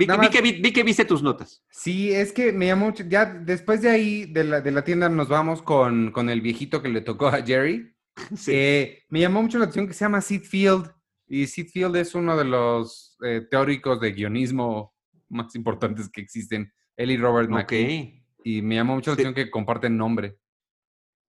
Vi, 0.62 0.72
que, 0.72 0.82
viste 0.82 1.04
tus 1.04 1.22
notas. 1.22 1.62
Sí, 1.70 2.12
es 2.12 2.32
que 2.32 2.52
me 2.52 2.66
llamó 2.66 2.86
mucho. 2.86 3.04
Ya 3.08 3.26
después 3.26 3.82
de 3.82 3.90
ahí, 3.90 4.26
de 4.26 4.44
la, 4.44 4.60
de 4.60 4.70
la 4.70 4.82
tienda, 4.82 5.08
nos 5.08 5.28
vamos 5.28 5.62
con, 5.62 6.10
con, 6.12 6.30
el 6.30 6.40
viejito 6.40 6.82
que 6.82 6.88
le 6.88 7.00
tocó 7.00 7.28
a 7.28 7.42
Jerry. 7.42 7.92
Sí. 8.36 8.98
me 9.08 9.20
llamó 9.20 9.42
mucho 9.42 9.58
la 9.58 9.64
atención 9.64 9.86
que 9.86 9.94
se 9.94 10.04
llama 10.04 10.20
Sid 10.20 10.42
Field. 10.42 10.90
Y 11.26 11.46
Sid 11.46 11.68
Field 11.68 11.96
es 11.96 12.14
uno 12.14 12.36
de 12.36 12.44
los 12.44 13.16
teóricos 13.50 14.00
de 14.00 14.12
guionismo 14.12 14.94
más 15.28 15.54
importantes 15.54 16.08
que 16.08 16.20
existen. 16.20 16.72
Él 16.96 17.12
y 17.12 17.16
Robert 17.16 17.48
McKay. 17.48 18.24
Y 18.42 18.62
me 18.62 18.76
llamó 18.76 18.94
mucho 18.94 19.10
la 19.10 19.14
atención 19.14 19.34
que 19.34 19.50
comparten 19.50 19.96
nombre 19.96 20.38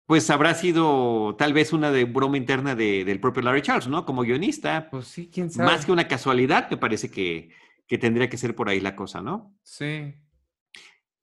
pues 0.06 0.30
habrá 0.30 0.54
sido 0.54 1.36
tal 1.38 1.54
vez 1.54 1.74
una 1.74 1.91
de 1.91 2.06
broma 2.06 2.38
interna 2.38 2.76
del 2.76 3.19
propio 3.19 3.41
Larry 3.41 3.62
Charles, 3.62 3.88
¿no? 3.88 4.06
Como 4.06 4.24
guionista. 4.24 4.89
Pues 4.89 5.08
sí, 5.08 5.30
quién 5.32 5.50
sabe. 5.50 5.72
Más 5.72 5.86
que 5.86 5.91
una 5.91 6.08
casualidad, 6.08 6.69
me 6.69 6.78
parece 6.78 7.10
que, 7.10 7.50
tendría 8.00 8.30
que 8.30 8.38
ser 8.38 8.56
por 8.56 8.69
ahí 8.69 8.80
la 8.80 8.96
cosa, 8.96 9.22
¿no? 9.22 9.56
Sí. 9.62 10.15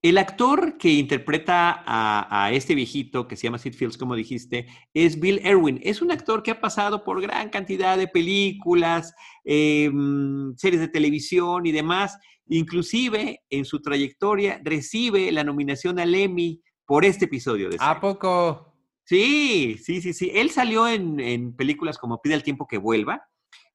El 0.03 0.17
actor 0.17 0.79
que 0.79 0.95
interpreta 0.95 1.85
a, 1.87 2.51
este 2.53 2.75
viejito 2.75 3.29
que 3.29 3.37
se 3.37 3.45
llama 3.45 3.59
Sid 3.59 3.75
Fields, 3.75 3.99
como 3.99 4.15
dijiste, 4.15 4.67
es 4.95 5.21
Bill 5.21 5.41
Erwin. 5.45 5.79
Es 5.83 6.01
un 6.01 6.11
actor 6.11 6.43
que 6.43 6.53
ha 6.53 6.61
pasado 6.61 7.05
por 7.05 7.21
gran 7.21 7.51
cantidad 7.51 7.99
de 7.99 8.09
películas, 8.09 9.15
em, 9.45 10.57
series 10.57 10.81
de 10.81 10.89
televisión 10.89 11.67
y 11.67 11.73
demás. 11.73 12.17
Inclusive 12.49 13.43
en 13.51 13.67
su 13.67 13.83
trayectoria 13.83 14.59
recibe 14.65 15.31
la 15.33 15.45
nominación 15.45 15.99
al 15.99 16.15
Emmy 16.15 16.63
por 16.87 17.05
este 17.05 17.27
episodio 17.27 17.69
de 17.69 17.77
¿A 17.79 18.01
poco? 18.01 18.75
Sí, 19.05 19.77
sí, 19.83 20.01
sí, 20.01 20.15
sí. 20.15 20.31
Él 20.33 20.49
salió 20.49 20.89
en, 20.89 21.21
en 21.21 21.55
películas 21.55 21.99
como 21.99 22.23
Pide 22.23 22.35
el 22.35 22.43
tiempo 22.43 22.67
que 22.67 22.79
vuelva. 22.79 23.23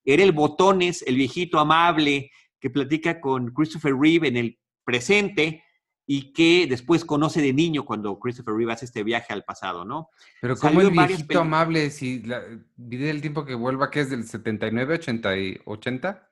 Era 0.03 0.23
el 0.23 0.31
botones, 0.31 1.03
el 1.05 1.17
viejito 1.17 1.59
amable 1.59 2.31
que 2.59 2.71
platica 2.71 3.21
con 3.21 3.53
Christopher 3.53 3.93
Reeve 3.95 4.27
en 4.27 4.37
el 4.37 4.59
presente 4.83 5.64
y 6.07 6.33
que 6.33 6.67
después 6.67 7.03
conoce 7.03 7.41
de 7.41 7.53
niño 7.53 7.85
cuando 7.85 8.19
Christopher 8.19 8.53
Reeve 8.53 8.73
hace 8.73 8.85
este 8.85 9.03
viaje 9.03 9.33
al 9.33 9.43
pasado, 9.43 9.85
¿no? 9.85 10.09
Pero 10.41 10.55
como 10.55 10.81
el 10.81 10.91
viejito 10.91 11.39
amable, 11.39 11.89
si 11.89 12.21
la 12.21 12.41
del 12.75 13.21
tiempo 13.21 13.45
que 13.45 13.55
vuelva, 13.55 13.89
que 13.89 14.01
es 14.01 14.09
del 14.09 14.25
79, 14.25 14.95
80 14.95 15.37
y 15.37 15.59
80? 15.65 16.29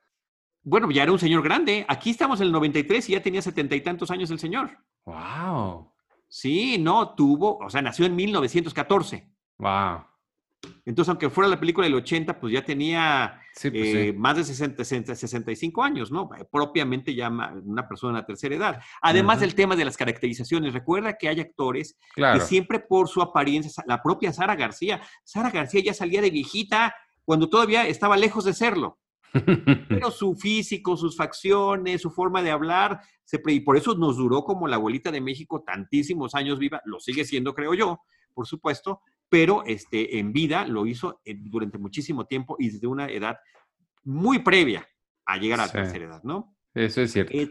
Bueno, 0.62 0.90
ya 0.90 1.02
era 1.02 1.12
un 1.12 1.18
señor 1.18 1.42
grande. 1.42 1.84
Aquí 1.88 2.10
estamos 2.10 2.40
en 2.40 2.46
el 2.46 2.52
93 2.52 3.08
y 3.10 3.12
ya 3.12 3.22
tenía 3.22 3.42
setenta 3.42 3.74
y 3.74 3.80
tantos 3.80 4.10
años 4.10 4.30
el 4.30 4.38
señor. 4.38 4.78
¡Wow! 5.04 5.92
Sí, 6.28 6.78
no, 6.78 7.14
tuvo, 7.14 7.58
o 7.58 7.68
sea, 7.68 7.82
nació 7.82 8.06
en 8.06 8.16
1914. 8.16 9.28
¡Wow! 9.58 10.04
Entonces, 10.84 11.08
aunque 11.08 11.30
fuera 11.30 11.48
la 11.48 11.58
película 11.58 11.86
del 11.86 11.94
80, 11.94 12.38
pues 12.40 12.52
ya 12.52 12.64
tenía 12.64 13.40
pues 13.60 13.74
eh, 13.74 14.14
más 14.16 14.36
de 14.36 14.44
60, 14.44 15.14
65 15.14 15.82
años, 15.82 16.10
¿no? 16.10 16.30
Eh, 16.36 16.44
propiamente 16.50 17.14
ya 17.14 17.28
una 17.28 17.88
persona 17.88 18.14
de 18.14 18.20
la 18.20 18.26
tercera 18.26 18.54
edad. 18.54 18.80
Además 19.00 19.40
del 19.40 19.54
tema 19.54 19.76
de 19.76 19.84
las 19.84 19.96
caracterizaciones, 19.96 20.72
recuerda 20.72 21.16
que 21.16 21.28
hay 21.28 21.40
actores 21.40 21.98
que 22.14 22.40
siempre 22.40 22.80
por 22.80 23.08
su 23.08 23.22
apariencia, 23.22 23.82
la 23.86 24.02
propia 24.02 24.32
Sara 24.32 24.56
García, 24.56 25.00
Sara 25.24 25.50
García 25.50 25.82
ya 25.82 25.94
salía 25.94 26.20
de 26.20 26.30
viejita 26.30 26.94
cuando 27.24 27.48
todavía 27.48 27.86
estaba 27.86 28.16
lejos 28.16 28.44
de 28.44 28.52
serlo. 28.52 28.98
Pero 29.88 30.10
su 30.10 30.36
físico, 30.36 30.96
sus 30.96 31.16
facciones, 31.16 32.02
su 32.02 32.10
forma 32.10 32.42
de 32.42 32.52
hablar, 32.52 33.00
se, 33.24 33.40
y 33.46 33.60
por 33.60 33.76
eso 33.76 33.94
nos 33.94 34.16
duró 34.16 34.44
como 34.44 34.68
la 34.68 34.76
abuelita 34.76 35.10
de 35.10 35.20
México 35.20 35.62
tantísimos 35.66 36.34
años 36.34 36.58
viva, 36.58 36.80
lo 36.84 37.00
sigue 37.00 37.24
siendo, 37.24 37.52
creo 37.54 37.74
yo, 37.74 38.00
por 38.32 38.46
supuesto, 38.46 39.00
pero 39.34 39.64
este, 39.66 40.20
en 40.20 40.32
vida 40.32 40.64
lo 40.64 40.86
hizo 40.86 41.20
eh, 41.24 41.34
durante 41.36 41.76
muchísimo 41.76 42.24
tiempo 42.24 42.54
y 42.56 42.70
desde 42.70 42.86
una 42.86 43.08
edad 43.08 43.36
muy 44.04 44.38
previa 44.38 44.88
a 45.26 45.38
llegar 45.38 45.58
a 45.58 45.66
la 45.66 45.72
tercera 45.72 46.04
edad, 46.04 46.22
¿no? 46.22 46.56
Eso 46.72 47.02
es 47.02 47.10
cierto. 47.10 47.32
Eh, 47.36 47.50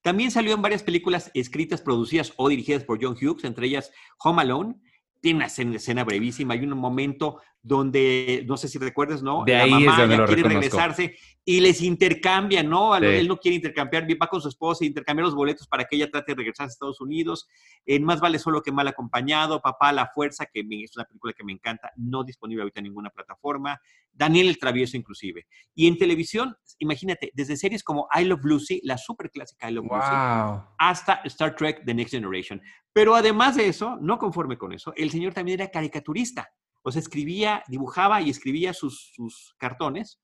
también 0.00 0.30
salió 0.30 0.54
en 0.54 0.62
varias 0.62 0.82
películas 0.82 1.30
escritas, 1.34 1.82
producidas 1.82 2.32
o 2.36 2.48
dirigidas 2.48 2.84
por 2.84 2.98
John 3.04 3.18
Hughes, 3.20 3.44
entre 3.44 3.66
ellas 3.66 3.92
Home 4.24 4.40
Alone. 4.40 4.76
Tiene 5.20 5.36
una 5.36 5.46
escena, 5.46 6.04
brevísima. 6.04 6.54
Hay 6.54 6.64
un 6.64 6.70
momento 6.78 7.42
donde, 7.62 8.44
no 8.46 8.56
sé 8.56 8.68
si 8.68 8.78
recuerdas, 8.78 9.22
¿no? 9.22 9.44
De 9.44 9.56
ahí 9.56 9.70
la 9.84 10.06
mamá 10.06 10.24
quiere 10.26 10.42
regresarse 10.42 11.16
y 11.44 11.60
les 11.60 11.82
intercambia, 11.82 12.62
¿no? 12.62 12.96
Él 12.96 13.28
no 13.28 13.36
quiere 13.36 13.56
intercambiar, 13.56 14.06
va 14.20 14.28
con 14.28 14.40
su 14.40 14.48
esposa 14.48 14.84
y 14.84 14.88
intercambia 14.88 15.24
los 15.24 15.34
boletos 15.34 15.66
para 15.66 15.84
que 15.84 15.96
ella 15.96 16.10
trate 16.10 16.32
de 16.32 16.36
regresar 16.36 16.66
a 16.66 16.68
Estados 16.68 17.00
Unidos. 17.00 17.48
En 17.84 18.04
Más 18.04 18.20
vale 18.20 18.38
solo 18.38 18.62
que 18.62 18.72
mal 18.72 18.88
acompañado, 18.88 19.60
Papá 19.60 19.92
la 19.92 20.06
fuerza, 20.06 20.46
que 20.46 20.60
es 20.60 20.96
una 20.96 21.04
película 21.04 21.32
que 21.32 21.44
me 21.44 21.52
encanta, 21.52 21.90
no 21.96 22.24
disponible 22.24 22.62
ahorita 22.62 22.80
en 22.80 22.84
ninguna 22.84 23.10
plataforma. 23.10 23.80
Daniel 24.12 24.48
el 24.48 24.58
Travieso 24.58 24.96
inclusive. 24.96 25.46
Y 25.74 25.86
en 25.86 25.98
televisión, 25.98 26.56
imagínate, 26.78 27.30
desde 27.34 27.56
series 27.56 27.82
como 27.82 28.08
I 28.18 28.24
Love 28.24 28.44
Lucy, 28.44 28.80
la 28.84 28.96
super 28.96 29.30
clásica 29.30 29.70
I 29.70 29.74
Love 29.74 29.86
Lucy, 29.86 30.64
hasta 30.78 31.20
Star 31.24 31.56
Trek 31.56 31.82
The 31.84 31.94
Next 31.94 32.14
Generation. 32.14 32.60
Pero 32.92 33.14
además 33.14 33.56
de 33.56 33.68
eso, 33.68 33.98
no 34.00 34.18
conforme 34.18 34.56
con 34.56 34.72
eso, 34.72 34.92
el 34.96 35.10
señor 35.10 35.34
también 35.34 35.60
era 35.60 35.70
caricaturista. 35.70 36.50
O 36.82 36.90
sea, 36.90 37.00
escribía, 37.00 37.62
dibujaba 37.68 38.22
y 38.22 38.30
escribía 38.30 38.72
sus, 38.72 39.12
sus 39.14 39.54
cartones 39.58 40.20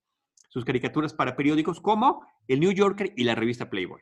sus 0.57 0.65
caricaturas 0.65 1.13
para 1.13 1.37
periódicos 1.37 1.83
como 1.83 2.27
el 2.49 2.61
New 2.61 2.73
Yorker 2.73 3.13
y 3.15 3.25
la 3.25 3.35
revista 3.35 3.69
Playboy. 3.69 4.01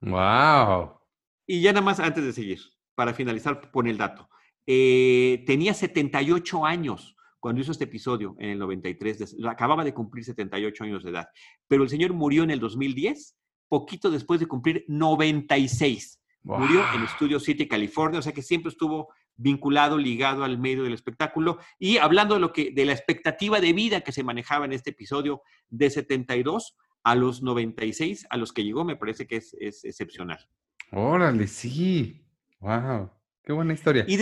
¡Wow! 0.00 1.00
Y 1.44 1.60
ya 1.60 1.72
nada 1.72 1.84
más 1.84 1.98
antes 1.98 2.22
de 2.22 2.32
seguir, 2.32 2.60
para 2.94 3.12
finalizar, 3.14 3.72
pone 3.72 3.90
el 3.90 3.98
dato. 3.98 4.28
Eh, 4.64 5.42
tenía 5.44 5.74
78 5.74 6.64
años 6.64 7.16
cuando 7.40 7.60
hizo 7.60 7.72
este 7.72 7.84
episodio 7.84 8.36
en 8.38 8.50
el 8.50 8.60
93, 8.60 9.36
acababa 9.48 9.82
de 9.82 9.92
cumplir 9.92 10.24
78 10.24 10.84
años 10.84 11.02
de 11.02 11.10
edad, 11.10 11.26
pero 11.66 11.82
el 11.82 11.88
señor 11.88 12.12
murió 12.12 12.44
en 12.44 12.52
el 12.52 12.60
2010, 12.60 13.36
poquito 13.68 14.08
después 14.08 14.38
de 14.38 14.46
cumplir 14.46 14.84
96. 14.86 16.20
Murió 16.44 16.84
en 16.94 17.08
Studio 17.08 17.40
City, 17.40 17.66
California, 17.66 18.20
o 18.20 18.22
sea 18.22 18.32
que 18.32 18.42
siempre 18.42 18.70
estuvo 18.70 19.12
vinculado, 19.36 19.98
ligado 19.98 20.44
al 20.44 20.58
medio 20.58 20.84
del 20.84 20.94
espectáculo. 20.94 21.58
Y 21.78 21.98
hablando 21.98 22.34
de, 22.34 22.40
lo 22.40 22.52
que, 22.52 22.70
de 22.72 22.84
la 22.84 22.92
expectativa 22.92 23.60
de 23.60 23.72
vida 23.72 24.02
que 24.02 24.12
se 24.12 24.24
manejaba 24.24 24.64
en 24.64 24.72
este 24.72 24.90
episodio 24.90 25.42
de 25.68 25.90
72 25.90 26.76
a 27.04 27.14
los 27.14 27.42
96, 27.42 28.26
a 28.30 28.36
los 28.36 28.52
que 28.52 28.64
llegó, 28.64 28.84
me 28.84 28.96
parece 28.96 29.26
que 29.26 29.36
es, 29.36 29.54
excepcional. 29.84 30.38
Órale, 30.92 31.46
sí. 31.46 32.24
Wow, 32.60 33.10
qué 33.42 33.52
buena 33.52 33.72
historia. 33.72 34.04
Y, 34.06 34.18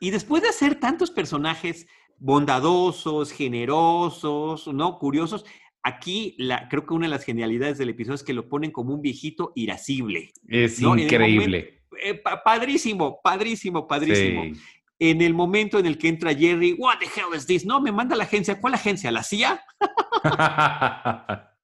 y 0.00 0.10
después 0.10 0.42
de 0.42 0.48
hacer 0.48 0.76
tantos 0.76 1.10
personajes 1.10 1.86
bondadosos, 2.18 3.32
generosos, 3.32 4.68
¿no? 4.68 4.98
Curiosos, 4.98 5.44
Aquí 5.86 6.34
la, 6.38 6.66
creo 6.70 6.86
que 6.86 6.94
una 6.94 7.04
de 7.04 7.10
las 7.10 7.24
genialidades 7.24 7.76
del 7.76 7.90
episodio 7.90 8.14
es 8.14 8.22
que 8.22 8.32
lo 8.32 8.48
ponen 8.48 8.70
como 8.70 8.94
un 8.94 9.02
viejito 9.02 9.52
irascible. 9.54 10.32
Es 10.48 10.80
increíble. 10.80 11.73
Eh, 12.02 12.20
padrísimo, 12.44 13.20
padrísimo, 13.22 13.86
padrísimo. 13.86 14.44
En 14.98 15.20
el 15.20 15.34
momento 15.34 15.78
en 15.78 15.86
el 15.86 15.98
que 15.98 16.08
entra 16.08 16.34
Jerry, 16.34 16.74
what 16.78 16.98
the 16.98 17.06
hell 17.06 17.34
is 17.36 17.46
this? 17.46 17.66
No, 17.66 17.80
me 17.80 17.92
manda 17.92 18.16
la 18.16 18.24
agencia. 18.24 18.60
¿Cuál 18.60 18.74
agencia? 18.74 19.10
¿La 19.10 19.22
CIA? 19.22 19.62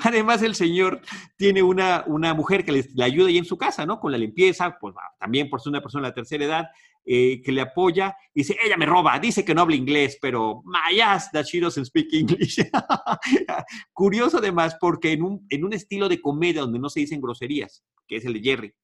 Además, 0.00 0.42
el 0.42 0.54
señor 0.54 1.00
tiene 1.36 1.62
una, 1.62 2.04
una 2.06 2.34
mujer 2.34 2.64
que 2.64 2.72
le, 2.72 3.04
ayuda 3.04 3.28
ahí 3.28 3.38
en 3.38 3.44
su 3.44 3.58
casa, 3.58 3.84
¿no? 3.84 4.00
Con 4.00 4.10
la 4.10 4.18
limpieza, 4.18 4.76
pues 4.80 4.94
también 5.18 5.50
por 5.50 5.60
ser 5.60 5.70
una 5.70 5.82
persona 5.82 6.02
de 6.02 6.08
la 6.10 6.14
tercera 6.14 6.44
edad, 6.44 6.64
eh, 7.04 7.42
que 7.42 7.52
le 7.52 7.60
apoya. 7.60 8.16
Y 8.34 8.40
dice, 8.40 8.56
ella 8.64 8.76
me 8.76 8.86
roba, 8.86 9.18
dice 9.18 9.44
que 9.44 9.54
no 9.54 9.62
habla 9.62 9.76
inglés, 9.76 10.18
pero 10.20 10.62
mayas 10.64 11.30
that 11.30 11.44
she 11.44 11.60
doesn't 11.60 11.86
speak 11.86 12.08
English. 12.12 12.58
Curioso 13.92 14.38
además, 14.38 14.76
porque 14.80 15.12
en 15.12 15.22
un, 15.22 15.46
en 15.50 15.64
un 15.64 15.72
estilo 15.72 16.08
de 16.08 16.20
comedia 16.20 16.62
donde 16.62 16.78
no 16.78 16.88
se 16.88 17.00
dicen 17.00 17.20
groserías, 17.20 17.84
que 18.08 18.16
es 18.16 18.24
el 18.24 18.34
de 18.34 18.40
Jerry, 18.40 18.74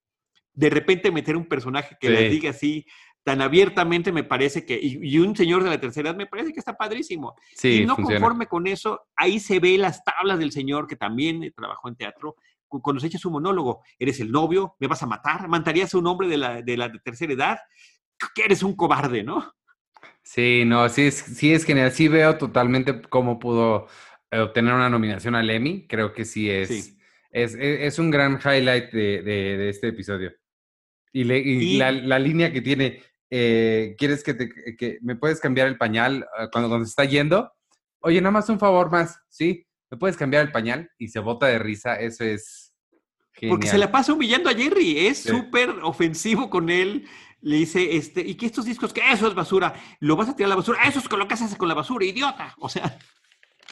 de 0.55 0.71
repente 0.71 1.11
meter 1.11 1.37
un 1.37 1.47
personaje 1.47 1.97
que 2.01 2.11
le 2.11 2.29
diga 2.29 2.51
así 2.51 2.87
tan 3.25 3.41
abiertamente 3.41 4.12
me 4.12 4.25
parece 4.25 4.65
que, 4.67 4.79
y, 4.83 5.19
un 5.19 5.37
señor 5.37 5.62
de 5.62 5.71
la 5.71 5.81
tercera 5.81 6.11
edad 6.11 6.19
me 6.19 6.27
parece 6.27 6.53
que 6.53 6.59
está 6.59 6.77
padrísimo. 6.77 7.35
Sí, 7.55 7.83
y 7.83 7.87
no 7.87 7.97
conforme 7.97 8.47
con 8.47 8.67
eso, 8.67 9.03
ahí 9.17 9.38
se 9.38 9.61
ve 9.61 9.79
las 9.79 10.03
tablas 10.05 10.38
del 10.38 10.53
señor 10.53 10.87
que 10.87 10.97
también 10.97 11.53
trabajó 11.57 11.88
en 11.88 11.97
teatro, 11.97 12.37
cuando 12.69 13.01
se 13.01 13.09
echa 13.09 13.19
su 13.19 13.31
monólogo, 13.31 13.83
eres 13.99 14.19
el 14.21 14.33
novio, 14.33 14.77
me 14.81 14.87
vas 14.87 15.03
a 15.03 15.07
matar, 15.07 15.47
matarías 15.47 15.93
a 15.95 15.99
un 15.99 16.07
hombre 16.07 16.27
de 16.29 16.38
la, 16.38 16.62
de 16.62 16.77
la 16.77 16.91
tercera 16.91 17.33
edad, 17.33 17.59
que 18.35 18.45
eres 18.45 18.62
un 18.62 18.75
cobarde, 18.75 19.23
¿no? 19.23 19.53
Sí, 20.23 20.62
no, 20.65 20.88
sí 20.88 21.03
es, 21.03 21.17
sí 21.17 21.53
es 21.53 21.65
genial, 21.65 21.93
sí 21.93 22.09
veo 22.09 22.38
totalmente 22.38 23.03
cómo 23.03 23.38
pudo 23.38 23.88
eh, 24.31 24.38
obtener 24.38 24.73
una 24.73 24.88
nominación 24.88 25.35
al 25.35 25.51
Emmy, 25.51 25.87
creo 25.87 26.12
que 26.12 26.25
sí 26.25 26.49
es, 26.49 26.97
es, 27.31 27.55
es, 27.55 27.99
un 27.99 28.11
gran 28.11 28.38
highlight 28.43 28.91
de, 28.91 29.23
de 29.23 29.69
este 29.69 29.88
episodio. 29.88 30.33
Y, 31.12 31.77
La, 31.77 32.18
línea 32.18 32.53
que 32.53 32.62
tiene, 32.62 33.03
eh, 33.31 33.94
¿quieres 33.98 34.25
que, 34.25 34.35
te, 34.35 34.77
que 34.77 34.98
me 35.03 35.16
puedes 35.16 35.40
cambiar 35.40 35.68
el 35.68 35.77
pañal 35.77 36.27
ah, 36.37 36.48
cuando, 36.51 36.68
cuando 36.68 36.87
se 36.87 36.90
está 36.90 37.05
yendo? 37.05 37.53
Oye, 38.01 38.20
nada 38.20 38.33
más 38.33 38.48
un 38.48 38.59
favor 38.59 38.90
más, 38.90 39.20
¿sí? 39.29 39.66
¿Me 39.90 39.98
puedes 39.98 40.16
cambiar 40.16 40.42
el 40.42 40.53
pañal? 40.53 40.90
Y 40.98 41.09
se 41.09 41.20
bota 41.20 41.46
de 41.46 41.59
risa, 41.59 41.96
eso 41.96 42.25
es 42.25 42.75
genial. 43.35 43.55
Porque 43.57 43.68
se 43.68 43.79
la 43.79 43.92
pasa 43.92 44.14
humillando 44.14 44.48
a 44.48 44.55
Jerry, 44.55 45.07
es 45.07 45.22
súper 45.22 45.68
ofensivo 45.83 46.48
con 46.48 46.70
él. 46.70 47.07
Le 47.42 47.57
dice, 47.57 47.96
este, 47.96 48.22
y 48.22 48.37
que 48.37 48.46
estos 48.46 48.64
discos, 48.64 48.92
que 48.92 49.03
eso 49.12 49.27
es 49.27 49.35
basura, 49.35 49.75
lo 50.01 50.16
vas 50.16 50.29
a 50.29 50.37
tirar 50.37 50.46
a 50.46 50.51
la 50.51 50.57
basura, 50.57 50.83
eso 50.85 50.98
es 50.98 51.09
con 51.09 51.18
lo 51.18 51.29
que 51.29 51.35
haces 51.35 51.57
con 51.57 51.68
la 51.68 51.75
basura, 51.75 52.07
idiota. 52.07 52.55
O 52.59 52.68
sea, 52.68 52.98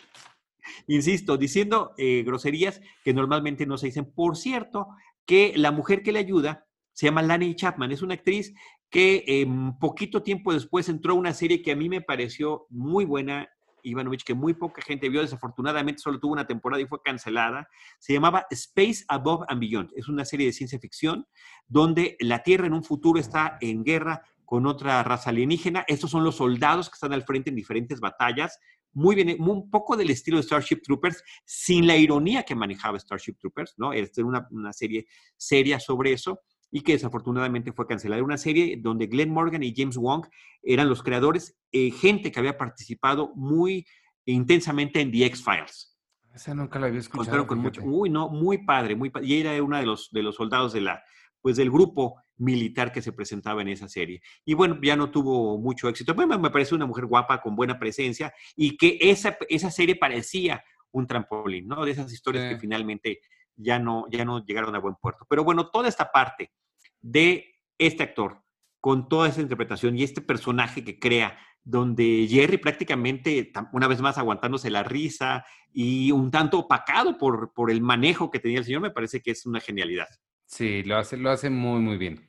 insisto, 0.88 1.36
diciendo 1.38 1.94
eh, 1.96 2.22
groserías 2.24 2.80
que 3.02 3.14
normalmente 3.14 3.64
no 3.64 3.78
se 3.78 3.86
dicen. 3.86 4.12
Por 4.12 4.36
cierto, 4.36 4.88
que 5.24 5.54
la 5.56 5.70
mujer 5.70 6.02
que 6.02 6.12
le 6.12 6.18
ayuda 6.18 6.66
se 7.00 7.06
llama 7.06 7.22
Lani 7.22 7.54
Chapman, 7.54 7.92
es 7.92 8.02
una 8.02 8.12
actriz 8.12 8.52
que 8.90 9.24
eh, 9.26 9.46
poquito 9.80 10.22
tiempo 10.22 10.52
después 10.52 10.86
entró 10.90 11.14
a 11.14 11.16
una 11.16 11.32
serie 11.32 11.62
que 11.62 11.72
a 11.72 11.74
mí 11.74 11.88
me 11.88 12.02
pareció 12.02 12.66
muy 12.68 13.06
buena, 13.06 13.48
Ivanovich, 13.82 14.22
que 14.22 14.34
muy 14.34 14.52
poca 14.52 14.82
gente 14.82 15.08
vio, 15.08 15.22
desafortunadamente 15.22 16.02
solo 16.02 16.20
tuvo 16.20 16.34
una 16.34 16.46
temporada 16.46 16.82
y 16.82 16.86
fue 16.86 17.00
cancelada. 17.02 17.66
Se 17.98 18.12
llamaba 18.12 18.44
Space 18.50 19.06
Above 19.08 19.46
and 19.48 19.60
Beyond. 19.60 19.92
Es 19.96 20.08
una 20.08 20.26
serie 20.26 20.44
de 20.44 20.52
ciencia 20.52 20.78
ficción 20.78 21.26
donde 21.66 22.18
la 22.20 22.42
Tierra 22.42 22.66
en 22.66 22.74
un 22.74 22.84
futuro 22.84 23.18
está 23.18 23.56
en 23.62 23.82
guerra 23.82 24.22
con 24.44 24.66
otra 24.66 25.02
raza 25.02 25.30
alienígena. 25.30 25.86
Estos 25.88 26.10
son 26.10 26.22
los 26.22 26.36
soldados 26.36 26.90
que 26.90 26.96
están 26.96 27.14
al 27.14 27.22
frente 27.22 27.48
en 27.48 27.56
diferentes 27.56 27.98
batallas. 27.98 28.58
Muy 28.92 29.14
bien, 29.16 29.40
un 29.40 29.70
poco 29.70 29.96
del 29.96 30.10
estilo 30.10 30.36
de 30.36 30.42
Starship 30.42 30.82
Troopers, 30.82 31.24
sin 31.46 31.86
la 31.86 31.96
ironía 31.96 32.42
que 32.42 32.54
manejaba 32.54 32.98
Starship 32.98 33.38
Troopers, 33.40 33.72
¿no? 33.78 33.94
Es 33.94 34.18
una, 34.18 34.46
una 34.50 34.74
serie 34.74 35.06
seria 35.38 35.80
sobre 35.80 36.12
eso 36.12 36.42
y 36.70 36.82
que 36.82 36.92
desafortunadamente 36.92 37.72
fue 37.72 37.86
cancelada. 37.86 38.22
Una 38.22 38.38
serie 38.38 38.78
donde 38.80 39.06
Glenn 39.06 39.30
Morgan 39.30 39.62
y 39.62 39.74
James 39.76 39.96
Wong 39.96 40.26
eran 40.62 40.88
los 40.88 41.02
creadores, 41.02 41.58
eh, 41.72 41.90
gente 41.90 42.30
que 42.30 42.38
había 42.38 42.56
participado 42.56 43.32
muy 43.34 43.86
intensamente 44.24 45.00
en 45.00 45.10
The 45.10 45.26
X-Files. 45.26 45.98
Esa 46.34 46.54
nunca 46.54 46.78
la 46.78 46.86
había 46.86 47.00
escuchado. 47.00 47.46
Con 47.46 47.58
mucho, 47.58 47.82
uy, 47.82 48.08
no, 48.08 48.28
muy 48.28 48.58
padre, 48.58 48.94
muy 48.94 49.10
padre. 49.10 49.26
Y 49.26 49.40
era 49.40 49.62
uno 49.62 49.76
de 49.76 49.86
los, 49.86 50.10
de 50.12 50.22
los 50.22 50.36
soldados 50.36 50.72
de 50.72 50.80
la, 50.80 51.02
pues 51.40 51.56
del 51.56 51.70
grupo 51.70 52.20
militar 52.36 52.92
que 52.92 53.02
se 53.02 53.12
presentaba 53.12 53.62
en 53.62 53.68
esa 53.68 53.88
serie. 53.88 54.22
Y 54.44 54.54
bueno, 54.54 54.78
ya 54.82 54.96
no 54.96 55.10
tuvo 55.10 55.58
mucho 55.58 55.88
éxito. 55.88 56.14
Bueno, 56.14 56.38
me 56.38 56.50
parece 56.50 56.74
una 56.74 56.86
mujer 56.86 57.06
guapa, 57.06 57.40
con 57.40 57.56
buena 57.56 57.78
presencia, 57.78 58.32
y 58.54 58.76
que 58.76 58.96
esa, 59.00 59.36
esa 59.48 59.70
serie 59.70 59.96
parecía 59.96 60.62
un 60.92 61.06
trampolín, 61.06 61.66
¿no? 61.68 61.84
De 61.84 61.90
esas 61.90 62.12
historias 62.12 62.52
que 62.52 62.60
finalmente 62.60 63.20
ya 63.56 63.78
no, 63.78 64.06
ya 64.10 64.24
no 64.24 64.44
llegaron 64.44 64.74
a 64.74 64.78
buen 64.80 64.94
puerto. 64.94 65.26
Pero 65.28 65.44
bueno, 65.44 65.68
toda 65.70 65.88
esta 65.88 66.10
parte 66.10 66.52
de 67.00 67.56
este 67.78 68.02
actor, 68.02 68.42
con 68.80 69.08
toda 69.08 69.28
esa 69.28 69.40
interpretación 69.40 69.96
y 69.96 70.02
este 70.02 70.20
personaje 70.20 70.84
que 70.84 70.98
crea, 70.98 71.38
donde 71.62 72.26
Jerry 72.28 72.58
prácticamente, 72.58 73.52
una 73.72 73.86
vez 73.86 74.00
más, 74.00 74.18
aguantándose 74.18 74.70
la 74.70 74.82
risa 74.82 75.44
y 75.72 76.10
un 76.10 76.30
tanto 76.30 76.58
opacado 76.58 77.18
por, 77.18 77.52
por 77.52 77.70
el 77.70 77.80
manejo 77.80 78.30
que 78.30 78.40
tenía 78.40 78.58
el 78.58 78.64
señor, 78.64 78.80
me 78.80 78.90
parece 78.90 79.20
que 79.20 79.30
es 79.30 79.46
una 79.46 79.60
genialidad. 79.60 80.08
Sí, 80.46 80.82
lo 80.82 80.96
hace, 80.96 81.16
lo 81.16 81.30
hace 81.30 81.50
muy, 81.50 81.80
muy 81.80 81.96
bien. 81.96 82.28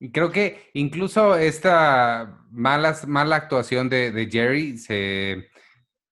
Y 0.00 0.10
creo 0.10 0.30
que 0.30 0.70
incluso 0.74 1.36
esta 1.36 2.44
mala, 2.50 2.96
mala 3.06 3.36
actuación 3.36 3.88
de, 3.88 4.10
de 4.10 4.26
Jerry 4.26 4.76
se, 4.76 5.48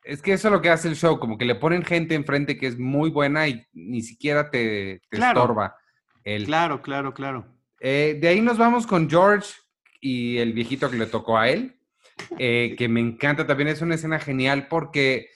es 0.04 0.22
que 0.22 0.32
eso 0.32 0.48
es 0.48 0.52
lo 0.52 0.60
que 0.60 0.70
hace 0.70 0.88
el 0.88 0.96
show, 0.96 1.18
como 1.18 1.38
que 1.38 1.44
le 1.44 1.54
ponen 1.54 1.84
gente 1.84 2.14
enfrente 2.14 2.58
que 2.58 2.66
es 2.66 2.78
muy 2.78 3.10
buena 3.10 3.48
y 3.48 3.64
ni 3.72 4.02
siquiera 4.02 4.50
te, 4.50 5.00
estorba. 5.10 5.76
El... 6.24 6.46
Claro, 6.46 6.82
claro, 6.82 7.14
claro. 7.14 7.46
Eh, 7.84 8.16
de 8.20 8.28
ahí 8.28 8.40
nos 8.40 8.58
vamos 8.58 8.86
con 8.86 9.10
George 9.10 9.54
y 10.00 10.38
el 10.38 10.52
viejito 10.52 10.88
que 10.88 10.96
le 10.96 11.06
tocó 11.06 11.36
a 11.36 11.48
él, 11.48 11.80
eh, 12.38 12.76
que 12.78 12.88
me 12.88 13.00
encanta 13.00 13.44
también. 13.44 13.68
Es 13.68 13.82
una 13.82 13.96
escena 13.96 14.20
genial 14.20 14.68
porque 14.68 15.30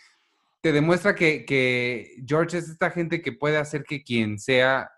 te 0.60 0.70
demuestra 0.70 1.16
que, 1.16 2.14
George 2.24 2.58
es 2.58 2.68
esta 2.68 2.92
gente 2.92 3.20
que 3.20 3.32
puede 3.32 3.56
hacer 3.56 3.82
que 3.82 4.04
quien 4.04 4.38
sea 4.38 4.88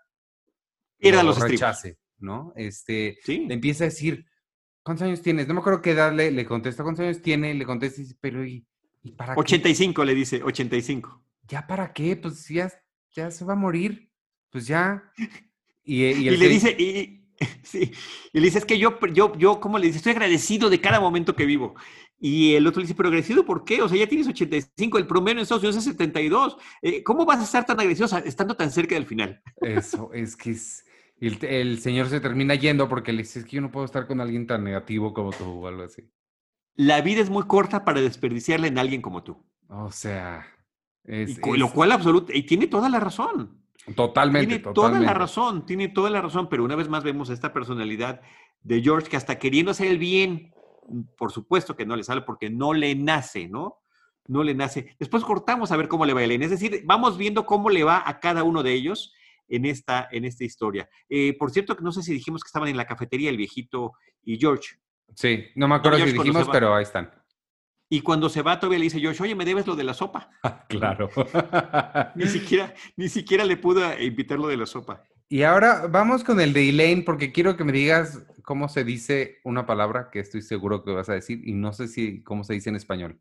Era 0.99 1.23
los 1.23 1.39
rechace, 1.39 1.97
¿no? 2.19 2.53
Este, 2.55 3.17
le 3.25 3.55
empieza 3.55 3.85
a 3.85 3.87
decir, 3.87 4.27
¿cuántos 4.83 5.07
años 5.07 5.23
tienes? 5.23 5.47
No 5.47 5.55
me 5.55 5.61
acuerdo 5.61 5.81
qué 5.81 5.91
edad 5.91 6.13
le, 6.13 6.45
contesta, 6.45 6.83
¿cuántos 6.83 7.03
años 7.03 7.23
tiene? 7.23 7.55
Le 7.55 7.65
contesta, 7.65 7.99
pero 8.21 8.45
¿y, 8.45 8.63
¿Y 9.01 9.13
para 9.13 9.33
85 9.35 10.05
le 10.05 10.13
dice, 10.13 10.43
85. 10.43 11.23
¿Ya 11.47 11.65
para 11.65 11.91
qué? 11.93 12.15
Pues 12.15 12.47
ya, 12.47 12.71
ya 13.11 13.31
se 13.31 13.43
va 13.43 13.53
a 13.53 13.55
morir. 13.55 14.11
Pues 14.51 14.67
ya. 14.67 15.03
Y, 15.83 16.03
y, 16.03 16.29
le 16.37 16.47
dice, 16.47 16.75
y, 16.77 17.18
sí, 17.63 17.91
y 18.33 18.39
le 18.39 18.45
dice, 18.45 18.59
es 18.59 18.65
que 18.65 18.77
yo, 18.77 18.97
yo, 19.13 19.35
yo, 19.37 19.59
¿cómo 19.59 19.77
le 19.77 19.87
dice? 19.87 19.97
Estoy 19.97 20.11
agradecido 20.11 20.69
de 20.69 20.81
cada 20.81 20.99
momento 20.99 21.35
que 21.35 21.45
vivo. 21.45 21.75
Y 22.19 22.55
el 22.55 22.67
otro 22.67 22.81
le 22.81 22.83
dice, 22.83 22.95
pero 22.95 23.07
agradecido, 23.07 23.45
¿por 23.45 23.63
qué? 23.63 23.81
O 23.81 23.87
sea, 23.87 23.97
ya 23.97 24.07
tienes 24.07 24.27
85, 24.27 24.97
el 24.97 25.07
promedio 25.07 25.37
en 25.37 25.43
Estados 25.43 25.63
Unidos 25.63 25.77
es 25.77 25.85
72. 25.85 26.57
Eh, 26.81 27.03
¿Cómo 27.03 27.25
vas 27.25 27.39
a 27.39 27.43
estar 27.43 27.65
tan 27.65 27.79
agradecido 27.79 28.09
estando 28.25 28.55
tan 28.55 28.71
cerca 28.71 28.95
del 28.95 29.05
final? 29.05 29.41
Eso, 29.61 30.11
es 30.13 30.35
que 30.35 30.51
es... 30.51 30.85
El, 31.21 31.37
el, 31.45 31.79
señor 31.79 32.07
se 32.07 32.21
termina 32.21 32.55
yendo 32.55 32.87
porque 32.87 33.11
le 33.11 33.23
dice, 33.23 33.39
es 33.39 33.45
que 33.45 33.57
yo 33.57 33.61
no 33.61 33.71
puedo 33.71 33.85
estar 33.85 34.07
con 34.07 34.21
alguien 34.21 34.47
tan 34.47 34.63
negativo 34.63 35.13
como 35.13 35.31
tú 35.31 35.45
o 35.45 35.67
algo 35.67 35.83
así 35.83 36.09
la 36.79 37.01
vida 37.01 37.19
es 37.21 37.29
muy 37.29 37.43
corta 37.43 37.83
para 37.83 37.99
desperdiciarla 37.99 38.67
en 38.67 38.77
alguien 38.77 39.01
como 39.01 39.21
tú. 39.21 39.45
O 39.67 39.91
sea, 39.91 40.47
es, 41.03 41.37
lo 41.45 41.69
cual 41.73 41.91
absoluto, 41.91 42.31
y 42.33 42.43
tiene 42.43 42.67
toda 42.67 42.87
la 42.87 43.01
razón. 43.01 43.58
Totalmente. 43.95 44.59
Tiene 44.59 44.73
toda 44.73 44.99
la 44.99 45.13
razón, 45.13 45.65
tiene 45.65 45.87
toda 45.89 46.09
la 46.09 46.21
razón, 46.21 46.49
pero 46.49 46.63
una 46.63 46.75
vez 46.75 46.89
más 46.89 47.03
vemos 47.03 47.29
esta 47.29 47.53
personalidad 47.53 48.21
de 48.61 48.81
George 48.81 49.09
que 49.09 49.17
hasta 49.17 49.39
queriendo 49.39 49.71
hacer 49.71 49.87
el 49.87 49.97
bien, 49.97 50.53
por 51.17 51.31
supuesto 51.31 51.75
que 51.75 51.85
no 51.85 51.95
le 51.95 52.03
sale 52.03 52.21
porque 52.21 52.49
no 52.49 52.73
le 52.73 52.95
nace, 52.95 53.47
¿no? 53.47 53.79
No 54.27 54.43
le 54.43 54.53
nace. 54.53 54.95
Después 54.99 55.23
cortamos 55.23 55.71
a 55.71 55.77
ver 55.77 55.87
cómo 55.87 56.05
le 56.05 56.13
va 56.13 56.21
a 56.21 56.23
Ellen. 56.23 56.43
Es 56.43 56.51
decir, 56.51 56.81
vamos 56.85 57.17
viendo 57.17 57.45
cómo 57.45 57.69
le 57.69 57.83
va 57.83 58.03
a 58.05 58.19
cada 58.19 58.43
uno 58.43 58.61
de 58.63 58.73
ellos 58.73 59.13
en 59.47 59.65
esta, 59.65 60.07
en 60.11 60.25
esta 60.25 60.43
historia. 60.43 60.89
Eh, 61.09 61.35
por 61.37 61.51
cierto, 61.51 61.75
que 61.75 61.83
no 61.83 61.91
sé 61.91 62.03
si 62.03 62.13
dijimos 62.13 62.43
que 62.43 62.47
estaban 62.47 62.69
en 62.69 62.77
la 62.77 62.85
cafetería 62.85 63.29
el 63.29 63.37
viejito 63.37 63.93
y 64.23 64.37
George. 64.37 64.77
Sí, 65.15 65.45
no 65.55 65.67
me 65.67 65.75
acuerdo 65.75 65.97
si 66.05 66.11
dijimos, 66.11 66.47
pero 66.51 66.75
ahí 66.75 66.83
están. 66.83 67.11
Y 67.91 68.01
cuando 68.01 68.29
se 68.29 68.43
va, 68.43 68.59
todavía 68.59 68.77
le 68.77 68.83
dice 68.83 69.03
Josh, 69.03 69.21
oye, 69.21 69.33
me 69.33 69.45
debes 69.45 69.65
lo 69.65 69.75
de 69.75 69.83
la 69.83 69.95
sopa. 69.95 70.29
claro. 70.69 71.09
ni, 72.15 72.27
siquiera, 72.27 72.73
ni 72.95 73.09
siquiera 73.09 73.43
le 73.43 73.57
pudo 73.57 73.81
invitar 73.99 74.37
lo 74.37 74.47
de 74.47 74.57
la 74.57 74.67
sopa. 74.67 75.03
Y 75.27 75.43
ahora 75.43 75.87
vamos 75.87 76.23
con 76.23 76.39
el 76.39 76.53
de 76.53 76.69
Elaine, 76.69 77.03
porque 77.03 77.31
quiero 77.31 77.57
que 77.57 77.63
me 77.63 77.71
digas 77.71 78.25
cómo 78.43 78.69
se 78.69 78.83
dice 78.83 79.39
una 79.43 79.65
palabra 79.65 80.09
que 80.11 80.19
estoy 80.19 80.41
seguro 80.41 80.83
que 80.83 80.91
vas 80.91 81.09
a 81.09 81.13
decir, 81.13 81.41
y 81.47 81.53
no 81.53 81.73
sé 81.73 81.87
si 81.87 82.23
cómo 82.23 82.43
se 82.43 82.53
dice 82.53 82.69
en 82.69 82.75
español. 82.75 83.19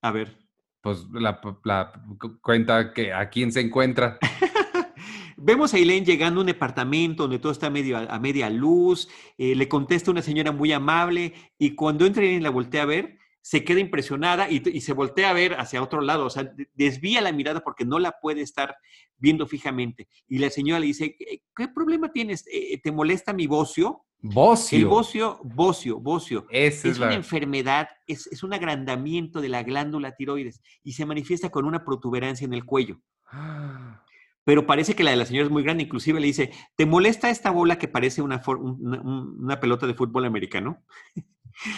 A 0.00 0.10
ver. 0.10 0.36
Pues 0.80 1.06
la, 1.12 1.40
la 1.64 1.92
cuenta 2.40 2.92
que 2.92 3.12
a 3.12 3.30
quién 3.30 3.52
se 3.52 3.60
encuentra. 3.60 4.18
Vemos 5.36 5.74
a 5.74 5.78
Elaine 5.78 6.06
llegando 6.06 6.40
a 6.40 6.42
un 6.42 6.46
departamento 6.46 7.24
donde 7.24 7.38
todo 7.40 7.50
está 7.50 7.68
medio, 7.68 7.98
a, 7.98 8.18
media 8.20 8.48
luz, 8.48 9.08
eh, 9.38 9.56
le 9.56 9.68
contesta 9.68 10.10
una 10.10 10.22
señora 10.22 10.52
muy 10.52 10.72
amable 10.72 11.34
y 11.58 11.74
cuando 11.74 12.06
entra 12.06 12.24
y 12.24 12.38
la 12.38 12.50
voltea 12.50 12.82
a 12.82 12.86
ver, 12.86 13.18
se 13.42 13.64
queda 13.64 13.80
impresionada 13.80 14.48
y, 14.48 14.80
se 14.80 14.92
voltea 14.92 15.30
a 15.30 15.32
ver 15.34 15.54
hacia 15.54 15.82
otro 15.82 16.00
lado, 16.00 16.26
o 16.26 16.30
sea, 16.30 16.50
desvía 16.74 17.20
la 17.20 17.32
mirada 17.32 17.60
porque 17.60 17.84
no 17.84 17.98
la 17.98 18.18
puede 18.20 18.40
estar 18.40 18.76
viendo 19.18 19.46
fijamente. 19.46 20.08
Y 20.28 20.38
la 20.38 20.48
señora 20.48 20.80
le 20.80 20.86
dice, 20.86 21.16
¿qué, 21.54 21.68
problema 21.68 22.12
tienes? 22.12 22.44
Eh, 22.50 22.80
¿Te 22.80 22.92
molesta 22.92 23.32
mi 23.32 23.46
bocio? 23.46 24.04
Bocio. 24.20 24.78
El 24.78 24.86
bocio, 24.86 25.40
bocio, 25.42 25.98
bocio. 25.98 26.46
es, 26.50 26.84
una 26.84 27.14
enfermedad, 27.14 27.88
es, 28.06 28.28
es, 28.28 28.44
un 28.44 28.54
agrandamiento 28.54 29.40
de 29.40 29.48
la 29.48 29.64
glándula 29.64 30.14
tiroides 30.14 30.62
y 30.84 30.92
se 30.92 31.04
manifiesta 31.04 31.50
con 31.50 31.64
una 31.64 31.84
protuberancia 31.84 32.44
en 32.44 32.54
el 32.54 32.64
cuello. 32.64 33.00
Ah 33.26 34.02
pero 34.44 34.66
parece 34.66 34.94
que 34.94 35.04
la 35.04 35.12
de 35.12 35.16
la 35.16 35.26
señora 35.26 35.46
es 35.46 35.52
muy 35.52 35.62
grande. 35.62 35.84
Inclusive 35.84 36.20
le 36.20 36.26
dice, 36.26 36.50
¿te 36.76 36.86
molesta 36.86 37.30
esta 37.30 37.50
bola 37.50 37.78
que 37.78 37.88
parece 37.88 38.22
una, 38.22 38.42
una, 38.46 39.60
pelota 39.60 39.86
de 39.86 39.94
fútbol 39.94 40.24
americano? 40.24 40.82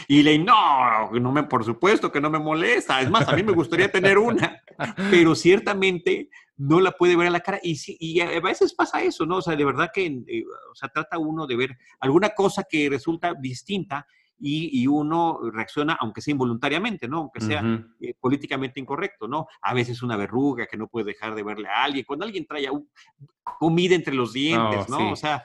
Y 0.08 0.22
le 0.22 0.38
no, 0.38 1.10
no 1.10 1.32
me, 1.32 1.44
por 1.44 1.64
supuesto 1.64 2.10
que 2.10 2.20
no 2.20 2.30
me 2.30 2.38
molesta. 2.38 3.00
Es 3.00 3.10
más, 3.10 3.28
a 3.28 3.37
mí 3.37 3.42
me 3.42 3.52
gustaría 3.52 3.90
tener 3.90 4.18
una, 4.18 4.62
pero 5.10 5.34
ciertamente 5.34 6.30
no 6.56 6.80
la 6.80 6.92
puede 6.92 7.16
ver 7.16 7.28
a 7.28 7.30
la 7.30 7.40
cara. 7.40 7.60
Y, 7.62 7.78
y 7.98 8.20
a 8.20 8.40
veces 8.40 8.74
pasa 8.74 9.02
eso, 9.02 9.26
¿no? 9.26 9.37
O 9.37 9.42
sea, 9.42 9.56
de 9.56 9.64
verdad 9.64 9.90
que 9.92 10.06
eh, 10.06 10.44
o 10.70 10.74
sea, 10.74 10.88
trata 10.88 11.18
uno 11.18 11.46
de 11.46 11.56
ver 11.56 11.76
alguna 12.00 12.30
cosa 12.30 12.64
que 12.68 12.88
resulta 12.88 13.34
distinta 13.34 14.06
y, 14.46 14.87
uno 14.87 15.38
reacciona, 15.52 15.96
aunque 16.00 16.20
sea 16.20 16.32
involuntariamente, 16.32 17.08
¿no? 17.08 17.18
Aunque 17.18 17.40
sea 17.40 17.62
eh, 18.00 18.14
políticamente 18.20 18.78
incorrecto, 18.78 19.26
¿no? 19.26 19.46
A 19.62 19.72
veces 19.72 20.02
una 20.02 20.16
verruga 20.16 20.66
que 20.66 20.76
no 20.76 20.88
puede 20.88 21.06
dejar 21.06 21.34
de 21.34 21.42
verle 21.42 21.68
a 21.68 21.84
alguien, 21.84 22.04
cuando 22.04 22.26
alguien 22.26 22.44
trae 22.44 22.68
comida 23.42 23.94
entre 23.94 24.14
los 24.14 24.32
dientes, 24.32 24.88
¿no? 24.88 25.12
O 25.12 25.16
sea... 25.16 25.44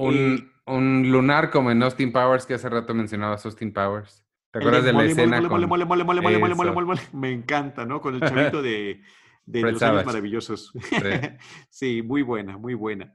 Eh, 0.00 0.48
un, 0.66 1.10
lunar 1.10 1.50
como 1.50 1.70
en 1.70 1.82
Austin 1.82 2.12
Powers, 2.12 2.46
que 2.46 2.54
hace 2.54 2.68
rato 2.68 2.94
mencionabas 2.94 3.44
Austin 3.44 3.72
Powers. 3.72 4.24
¿Te 4.50 4.58
acuerdas 4.58 4.84
de 4.84 4.92
la 4.92 5.04
escena? 5.04 5.40
Mole, 5.40 5.66
mole, 5.66 5.84
mole, 5.84 6.04
mole, 6.04 6.20
mole, 6.20 6.38
mole, 6.38 6.54
mole, 6.54 6.86
mole, 6.86 7.00
Me 7.12 7.30
encanta, 7.30 7.84
¿no? 7.84 8.00
Con 8.00 8.14
el 8.14 8.20
chavito 8.28 8.62
de, 8.62 9.02
de 9.46 9.60
los 9.62 9.82
años 9.82 10.04
maravillosos. 10.04 10.72
Sí. 11.70 12.02
muy 12.02 12.22
buena, 12.22 12.56
muy 12.56 12.74
buena. 12.74 13.14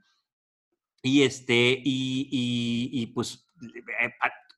Y 1.02 1.22
este, 1.22 1.80
y, 1.84 2.28
y, 2.30 3.02
y 3.02 3.06
pues 3.08 3.48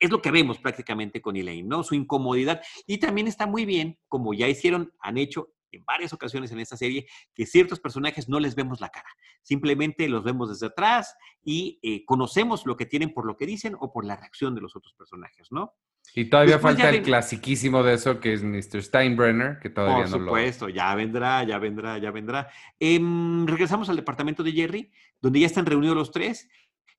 es 0.00 0.10
lo 0.10 0.22
que 0.22 0.30
vemos 0.30 0.58
prácticamente 0.58 1.20
con 1.20 1.36
Elaine, 1.36 1.68
¿no? 1.68 1.82
Su 1.82 1.94
incomodidad. 1.94 2.62
Y 2.86 2.98
también 2.98 3.26
está 3.26 3.46
muy 3.46 3.64
bien, 3.64 3.98
como 4.08 4.34
ya 4.34 4.48
hicieron, 4.48 4.92
han 5.00 5.18
hecho 5.18 5.52
en 5.72 5.84
varias 5.84 6.12
ocasiones 6.12 6.50
en 6.52 6.60
esta 6.60 6.76
serie, 6.76 7.06
que 7.34 7.46
ciertos 7.46 7.80
personajes 7.80 8.28
no 8.28 8.40
les 8.40 8.54
vemos 8.54 8.80
la 8.80 8.88
cara. 8.88 9.08
Simplemente 9.42 10.08
los 10.08 10.24
vemos 10.24 10.48
desde 10.48 10.66
atrás 10.66 11.16
y 11.42 11.78
eh, 11.82 12.04
conocemos 12.04 12.66
lo 12.66 12.76
que 12.76 12.86
tienen 12.86 13.12
por 13.12 13.26
lo 13.26 13.36
que 13.36 13.46
dicen 13.46 13.76
o 13.78 13.92
por 13.92 14.04
la 14.04 14.16
reacción 14.16 14.54
de 14.54 14.60
los 14.60 14.76
otros 14.76 14.94
personajes, 14.94 15.48
¿no? 15.50 15.74
Y 16.14 16.24
todavía 16.30 16.58
falta 16.58 16.88
el 16.88 17.02
clasiquísimo 17.02 17.82
de 17.82 17.94
eso, 17.94 18.18
que 18.18 18.32
es 18.32 18.42
Mr. 18.42 18.82
Steinbrenner, 18.82 19.58
que 19.60 19.70
todavía 19.70 20.06
no 20.06 20.10
lo... 20.10 20.10
Por 20.10 20.24
supuesto, 20.24 20.68
ya 20.68 20.94
vendrá, 20.94 21.44
ya 21.44 21.58
vendrá, 21.58 21.98
ya 21.98 22.10
vendrá. 22.10 22.48
Em, 22.80 23.46
regresamos 23.46 23.88
al 23.88 23.96
departamento 23.96 24.42
de 24.42 24.52
Jerry, 24.52 24.90
donde 25.20 25.40
ya 25.40 25.46
están 25.46 25.66
reunidos 25.66 25.96
los 25.96 26.10
tres 26.10 26.48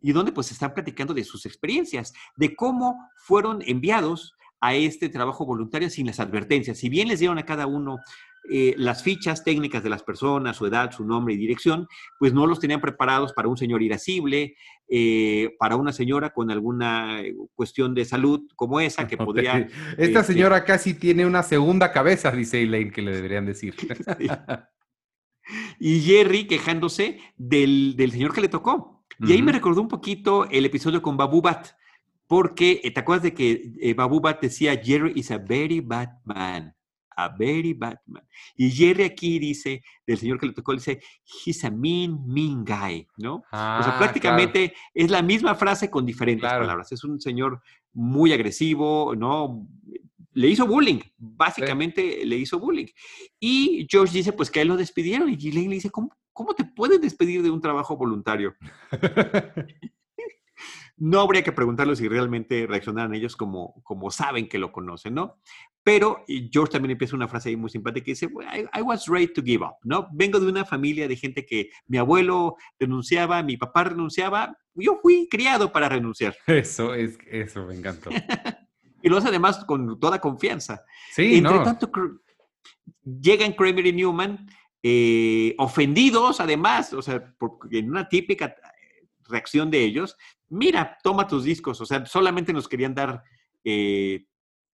y 0.01 0.11
donde 0.13 0.31
pues 0.31 0.51
están 0.51 0.73
platicando 0.73 1.13
de 1.13 1.23
sus 1.23 1.45
experiencias, 1.45 2.13
de 2.35 2.55
cómo 2.55 3.09
fueron 3.17 3.61
enviados 3.65 4.35
a 4.61 4.75
este 4.75 5.09
trabajo 5.09 5.45
voluntario 5.45 5.89
sin 5.89 6.07
las 6.07 6.19
advertencias. 6.19 6.77
Si 6.77 6.89
bien 6.89 7.07
les 7.07 7.19
dieron 7.19 7.37
a 7.37 7.45
cada 7.45 7.65
uno 7.65 7.97
eh, 8.51 8.73
las 8.77 9.03
fichas 9.03 9.43
técnicas 9.43 9.83
de 9.83 9.89
las 9.89 10.01
personas, 10.01 10.57
su 10.57 10.65
edad, 10.65 10.91
su 10.91 11.05
nombre 11.05 11.33
y 11.35 11.37
dirección, 11.37 11.87
pues 12.17 12.33
no 12.33 12.47
los 12.47 12.59
tenían 12.59 12.81
preparados 12.81 13.33
para 13.33 13.47
un 13.47 13.57
señor 13.57 13.83
irascible, 13.83 14.55
eh, 14.87 15.55
para 15.59 15.75
una 15.75 15.93
señora 15.93 16.31
con 16.31 16.49
alguna 16.49 17.21
eh, 17.21 17.35
cuestión 17.53 17.93
de 17.93 18.05
salud 18.05 18.47
como 18.55 18.79
esa 18.79 19.07
que 19.07 19.17
podría... 19.17 19.59
Esta 19.97 20.21
este 20.21 20.23
señora 20.23 20.63
casi 20.63 20.95
tiene 20.95 21.25
una 21.25 21.43
segunda 21.43 21.91
cabeza, 21.91 22.31
dice 22.31 22.61
Elaine, 22.61 22.91
que 22.91 23.01
le 23.01 23.11
deberían 23.11 23.45
decir. 23.45 23.75
Y 25.79 26.01
Jerry 26.01 26.45
quejándose 26.45 27.19
del, 27.35 27.95
del 27.97 28.11
señor 28.11 28.35
que 28.35 28.41
le 28.41 28.49
tocó. 28.49 29.03
Y 29.17 29.31
ahí 29.31 29.41
me 29.41 29.51
recordó 29.51 29.81
un 29.81 29.87
poquito 29.87 30.47
el 30.47 30.63
episodio 30.63 31.01
con 31.01 31.17
Babu 31.17 31.41
Bat, 31.41 31.69
porque 32.27 32.79
te 32.93 32.99
acuerdas 32.99 33.23
de 33.23 33.33
que 33.33 33.95
Babu 33.97 34.19
Bat 34.21 34.43
decía, 34.43 34.79
Jerry 34.79 35.13
is 35.15 35.31
a 35.31 35.39
very 35.39 35.79
bad 35.79 36.09
man, 36.23 36.75
a 37.25 37.35
very 37.37 37.73
bad 37.73 37.97
man. 38.05 38.23
Y 38.55 38.69
Jerry 38.71 39.03
aquí 39.03 39.39
dice, 39.39 39.81
del 40.05 40.17
señor 40.17 40.39
que 40.39 40.47
le 40.47 40.53
tocó, 40.53 40.73
dice, 40.73 41.01
he's 41.45 41.63
a 41.63 41.69
mean, 41.71 42.19
mean 42.25 42.63
guy, 42.65 43.07
¿no? 43.17 43.35
o 43.35 43.43
Ah, 43.51 43.81
sea, 43.83 43.97
prácticamente 43.97 44.73
es 44.93 45.09
la 45.11 45.21
misma 45.21 45.55
frase 45.55 45.89
con 45.89 46.05
diferentes 46.05 46.41
Claro. 46.41 46.61
palabras. 46.63 46.91
Es 46.91 47.03
un 47.03 47.19
señor 47.19 47.61
muy 47.93 48.33
agresivo, 48.33 49.15
¿no? 49.15 49.67
Le 50.33 50.47
hizo 50.47 50.65
bullying, 50.67 50.99
básicamente 51.17 52.23
le 52.25 52.37
hizo 52.37 52.59
bullying. 52.59 52.85
Y 53.39 53.87
George 53.89 54.13
dice, 54.17 54.31
pues 54.33 54.49
que 54.51 54.59
a 54.59 54.61
él 54.61 54.67
lo 54.69 54.77
despidieron. 54.77 55.29
Y 55.29 55.35
Ghislaine 55.35 55.69
le 55.69 55.75
dice, 55.75 55.89
¿cómo, 55.89 56.09
cómo 56.33 56.53
te 56.53 56.63
pueden 56.65 57.01
despedir 57.01 57.41
de 57.41 57.49
un 57.49 57.59
trabajo 57.59 57.97
voluntario? 57.97 58.53
No 61.01 61.21
habría 61.21 61.43
que 61.43 61.51
preguntarlo 61.51 61.95
si 61.95 62.07
realmente 62.07 62.67
reaccionaran 62.67 63.13
ellos 63.13 63.35
como, 63.35 63.81
como 63.83 64.11
saben 64.11 64.47
que 64.49 64.59
lo 64.59 64.71
conocen, 64.71 65.13
¿no? 65.15 65.39
Pero 65.81 66.25
George 66.51 66.73
también 66.73 66.91
empieza 66.91 67.15
una 67.15 67.27
frase 67.27 67.49
ahí 67.49 67.55
muy 67.55 67.69
simpática 67.69 68.05
que 68.05 68.11
dice, 68.11 68.27
"Well, 68.27 68.47
I, 68.53 68.79
I 68.79 68.81
was 68.81 69.07
ready 69.07 69.31
to 69.33 69.41
give 69.41 69.63
up, 69.65 69.75
¿no? 69.83 70.07
Vengo 70.11 70.39
de 70.39 70.47
una 70.47 70.65
familia 70.65 71.07
de 71.07 71.15
gente 71.15 71.45
que 71.45 71.69
mi 71.87 71.97
abuelo 71.97 72.57
renunciaba, 72.77 73.41
mi 73.43 73.55
papá 73.55 73.85
renunciaba, 73.85 74.57
yo 74.75 74.99
fui 75.01 75.27
criado 75.29 75.71
para 75.71 75.89
renunciar. 75.89 76.35
Eso, 76.47 76.93
es, 76.93 77.17
eso 77.29 77.65
me 77.65 77.75
encantó. 77.75 78.09
Y 79.01 79.07
lo 79.07 79.15
hace 79.17 79.29
además 79.29 79.63
con 79.63 79.97
toda 79.97 80.19
confianza. 80.19 80.83
Sí, 81.13 81.35
Entre 81.37 81.53
no. 81.53 81.63
tanto, 81.63 81.89
llegan 83.03 83.53
Kramer 83.53 83.85
y 83.87 83.93
Newman 83.93 84.45
eh, 84.83 85.55
ofendidos, 85.57 86.39
además, 86.39 86.93
o 86.93 87.01
sea, 87.01 87.33
porque 87.37 87.79
en 87.79 87.89
una 87.89 88.09
típica 88.09 88.47
eh, 88.47 89.07
reacción 89.27 89.71
de 89.71 89.83
ellos, 89.83 90.17
mira, 90.49 90.97
toma 91.03 91.27
tus 91.27 91.43
discos, 91.43 91.79
o 91.81 91.85
sea, 91.85 92.05
solamente 92.05 92.53
nos 92.53 92.67
querían 92.67 92.95
dar 92.95 93.23
eh, 93.63 94.25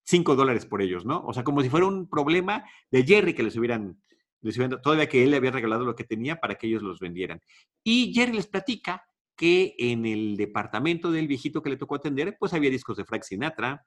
cinco 0.03 0.35
dólares 0.35 0.65
por 0.65 0.81
ellos, 0.81 1.05
¿no? 1.05 1.23
O 1.25 1.33
sea, 1.33 1.43
como 1.43 1.61
si 1.61 1.69
fuera 1.69 1.85
un 1.87 2.07
problema 2.09 2.63
de 2.91 3.03
Jerry 3.03 3.33
que 3.33 3.43
les 3.43 3.55
hubieran, 3.57 3.99
les 4.41 4.57
hubieran- 4.57 4.81
todavía 4.81 5.07
que 5.09 5.23
él 5.23 5.31
le 5.31 5.37
había 5.37 5.51
regalado 5.51 5.85
lo 5.85 5.95
que 5.95 6.03
tenía 6.03 6.35
para 6.37 6.55
que 6.55 6.67
ellos 6.67 6.81
los 6.83 6.99
vendieran. 6.99 7.41
Y 7.83 8.13
Jerry 8.13 8.33
les 8.33 8.47
platica 8.47 9.03
que 9.35 9.75
en 9.77 10.05
el 10.05 10.37
departamento 10.37 11.11
del 11.11 11.27
viejito 11.27 11.61
que 11.61 11.69
le 11.69 11.77
tocó 11.77 11.95
atender, 11.95 12.37
pues 12.39 12.53
había 12.53 12.69
discos 12.69 12.95
de 12.97 13.03
Frank 13.05 13.23
Sinatra, 13.23 13.85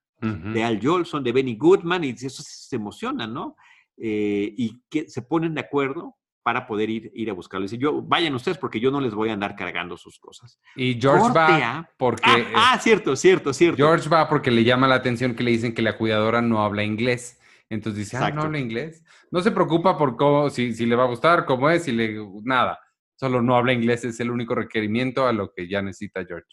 de 0.53 0.63
Al 0.65 0.81
Jolson, 0.83 1.23
de 1.25 1.33
Benny 1.33 1.57
Goodman, 1.57 2.05
y 2.05 2.11
eso 2.11 2.43
se 2.45 2.77
emocionan, 2.77 3.33
¿no? 3.33 3.57
Eh, 3.97 4.53
y 4.59 4.83
que 4.91 5.09
se 5.09 5.23
ponen 5.23 5.55
de 5.55 5.61
acuerdo 5.63 6.17
para 6.49 6.67
poder 6.67 6.89
ir, 6.89 7.13
ir 7.15 7.29
a 7.29 7.35
buscarlo. 7.35 7.65
Dice, 7.65 7.77
yo, 7.77 8.01
vayan 8.01 8.35
ustedes 8.35 8.57
porque 8.57 8.81
yo 8.81 8.91
no 8.91 9.03
les 9.03 9.13
voy 9.13 9.29
a 9.29 9.35
andar 9.35 9.55
cargando 9.55 9.99
sus 9.99 10.19
cosas. 10.19 10.59
Y 10.77 10.99
George 10.99 11.31
va 11.37 11.91
porque... 11.99 12.23
Ah, 12.55 12.73
ah, 12.73 12.79
cierto, 12.81 13.15
cierto, 13.17 13.53
cierto. 13.53 13.77
George 13.77 14.09
va 14.09 14.27
porque 14.31 14.51
le 14.51 14.65
llama 14.65 14.89
la 14.89 14.95
atención 14.95 15.35
que 15.35 15.43
le 15.43 15.51
dicen 15.51 15.75
que 15.75 15.83
la 15.83 15.99
cuidadora 15.99 16.41
no 16.41 16.65
habla 16.65 16.85
inglés. 16.85 17.39
Entonces 17.69 17.99
dice, 17.99 18.17
ah, 18.17 18.31
no 18.31 18.45
habla 18.45 18.59
inglés. 18.59 19.05
No 19.31 19.43
se 19.43 19.51
preocupa 19.51 19.99
por 19.99 20.17
cómo, 20.17 20.49
si, 20.49 20.73
si 20.73 20.87
le 20.87 20.97
va 20.97 21.05
a 21.05 21.09
gustar, 21.09 21.45
cómo 21.45 21.69
es, 21.69 21.85
si 21.85 21.93
le... 21.93 22.17
Nada. 22.45 22.79
Solo 23.17 23.43
no 23.43 23.55
habla 23.55 23.75
inglés, 23.75 24.07
es 24.07 24.19
el 24.21 24.31
único 24.31 24.55
requerimiento 24.55 25.27
a 25.27 25.35
lo 25.35 25.53
que 25.53 25.69
ya 25.69 25.83
necesita 25.83 26.25
George. 26.25 26.49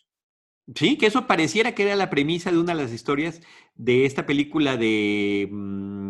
Sí, 0.73 0.97
que 0.97 1.05
eso 1.05 1.25
pareciera 1.25 1.73
que 1.73 1.83
era 1.83 1.95
la 1.95 2.09
premisa 2.09 2.51
de 2.51 2.57
una 2.57 2.75
de 2.75 2.81
las 2.81 2.91
historias 2.91 3.41
de 3.75 4.05
esta 4.05 4.25
película 4.25 4.75
de 4.75 5.47
mm, 5.49 6.04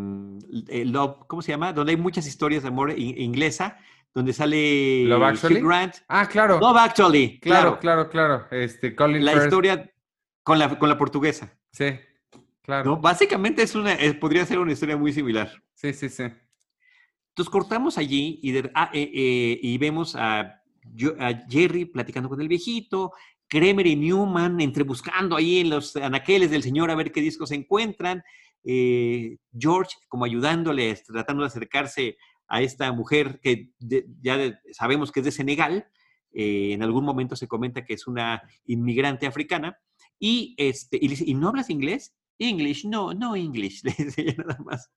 eh, 0.68 0.86
Love, 0.86 1.26
¿cómo 1.28 1.42
se 1.42 1.52
llama? 1.52 1.74
Donde 1.74 1.92
hay 1.92 1.98
muchas 1.98 2.26
historias 2.28 2.64
de 2.64 2.70
amor 2.70 2.92
in- 2.98 3.20
inglesa, 3.20 3.78
donde 4.14 4.34
sale 4.34 5.04
Love 5.06 5.20
Hugh 5.22 5.26
Actually? 5.26 5.62
Grant. 5.62 5.96
Ah, 6.08 6.28
claro. 6.28 6.60
Love 6.60 6.78
Actually, 6.78 7.40
claro, 7.40 7.80
claro. 7.80 8.10
claro, 8.10 8.46
claro. 8.48 8.62
Este, 8.64 8.96
Colin 8.96 9.24
La 9.26 9.34
Firth. 9.34 9.44
historia 9.46 9.92
con 10.44 10.58
la, 10.60 10.78
con 10.80 10.90
la 10.90 10.98
portuguesa. 10.98 11.52
Sí, 11.72 11.86
claro. 12.62 12.92
¿no? 12.92 12.98
Básicamente 12.98 13.62
es 13.64 13.76
una, 13.76 13.98
podría 14.20 14.46
ser 14.46 14.60
una 14.60 14.72
historia 14.72 14.96
muy 14.98 15.12
similar. 15.12 15.52
Sí, 15.74 15.92
sí, 15.94 16.08
sí. 16.10 16.24
Entonces 17.30 17.52
cortamos 17.52 17.98
allí 17.98 18.40
y, 18.42 18.52
de- 18.52 18.72
ah, 18.74 18.90
eh, 18.94 19.12
eh, 19.14 19.60
y 19.62 19.78
vemos 19.78 20.16
a, 20.16 20.62
Jerry 21.50 21.86
platicando 21.86 22.30
con 22.30 22.40
el 22.40 22.48
viejito, 22.48 23.12
Kremer 23.48 23.86
y 23.88 23.96
Newman 23.96 24.62
entre 24.62 24.84
buscando 24.84 25.36
ahí 25.36 25.60
en 25.60 25.70
los 25.72 25.96
anaqueles 25.98 26.50
del 26.52 26.64
señor 26.64 26.90
a 26.92 26.96
ver 26.96 27.12
qué 27.12 27.22
discos 27.22 27.50
se 27.50 27.56
encuentran, 27.56 28.24
eh, 28.66 29.38
George 29.58 29.96
como 30.08 30.26
ayudándole, 30.26 30.90
este, 30.90 31.14
tratando 31.14 31.44
de 31.44 31.48
acercarse 31.48 32.18
a 32.48 32.62
esta 32.62 32.92
mujer 32.92 33.40
que 33.42 33.72
ya 34.22 34.60
sabemos 34.72 35.12
que 35.12 35.22
es 35.22 35.26
de 35.26 35.32
Senegal, 35.32 35.88
eh, 36.34 36.74
en 36.74 36.84
algún 36.84 37.06
momento 37.06 37.36
se 37.36 37.48
comenta 37.48 37.86
que 37.86 37.94
es 37.94 38.08
una 38.08 38.42
inmigrante 38.66 39.28
africana, 39.28 39.78
y, 40.20 40.56
este, 40.58 40.98
y 41.02 41.32
¿y 41.32 41.34
no 41.36 41.50
hablas 41.50 41.70
inglés? 41.70 42.16
English, 42.40 42.86
no, 42.86 43.14
no 43.14 43.36
English, 43.36 43.84
le 43.84 43.92
dice 43.98 44.36
nada 44.38 44.58
más. 44.66 44.92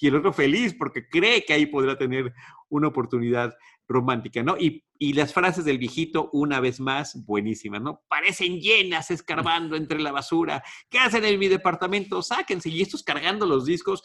Y 0.00 0.06
el 0.06 0.16
otro 0.16 0.32
feliz 0.32 0.74
porque 0.78 1.08
cree 1.08 1.44
que 1.44 1.52
ahí 1.52 1.66
podrá 1.66 1.98
tener 1.98 2.32
una 2.68 2.88
oportunidad 2.88 3.54
romántica, 3.88 4.42
¿no? 4.42 4.56
Y, 4.58 4.84
y 4.98 5.12
las 5.12 5.32
frases 5.32 5.64
del 5.64 5.78
viejito, 5.78 6.30
una 6.32 6.60
vez 6.60 6.80
más, 6.80 7.24
buenísimas, 7.26 7.82
¿no? 7.82 8.02
Parecen 8.08 8.60
llenas 8.60 9.10
escarbando 9.10 9.76
entre 9.76 10.00
la 10.00 10.12
basura. 10.12 10.62
¿Qué 10.88 10.98
hacen 10.98 11.24
en 11.24 11.38
mi 11.38 11.48
departamento? 11.48 12.22
Sáquense. 12.22 12.68
Y 12.68 12.82
estos 12.82 13.02
cargando 13.02 13.46
los 13.46 13.66
discos. 13.66 14.02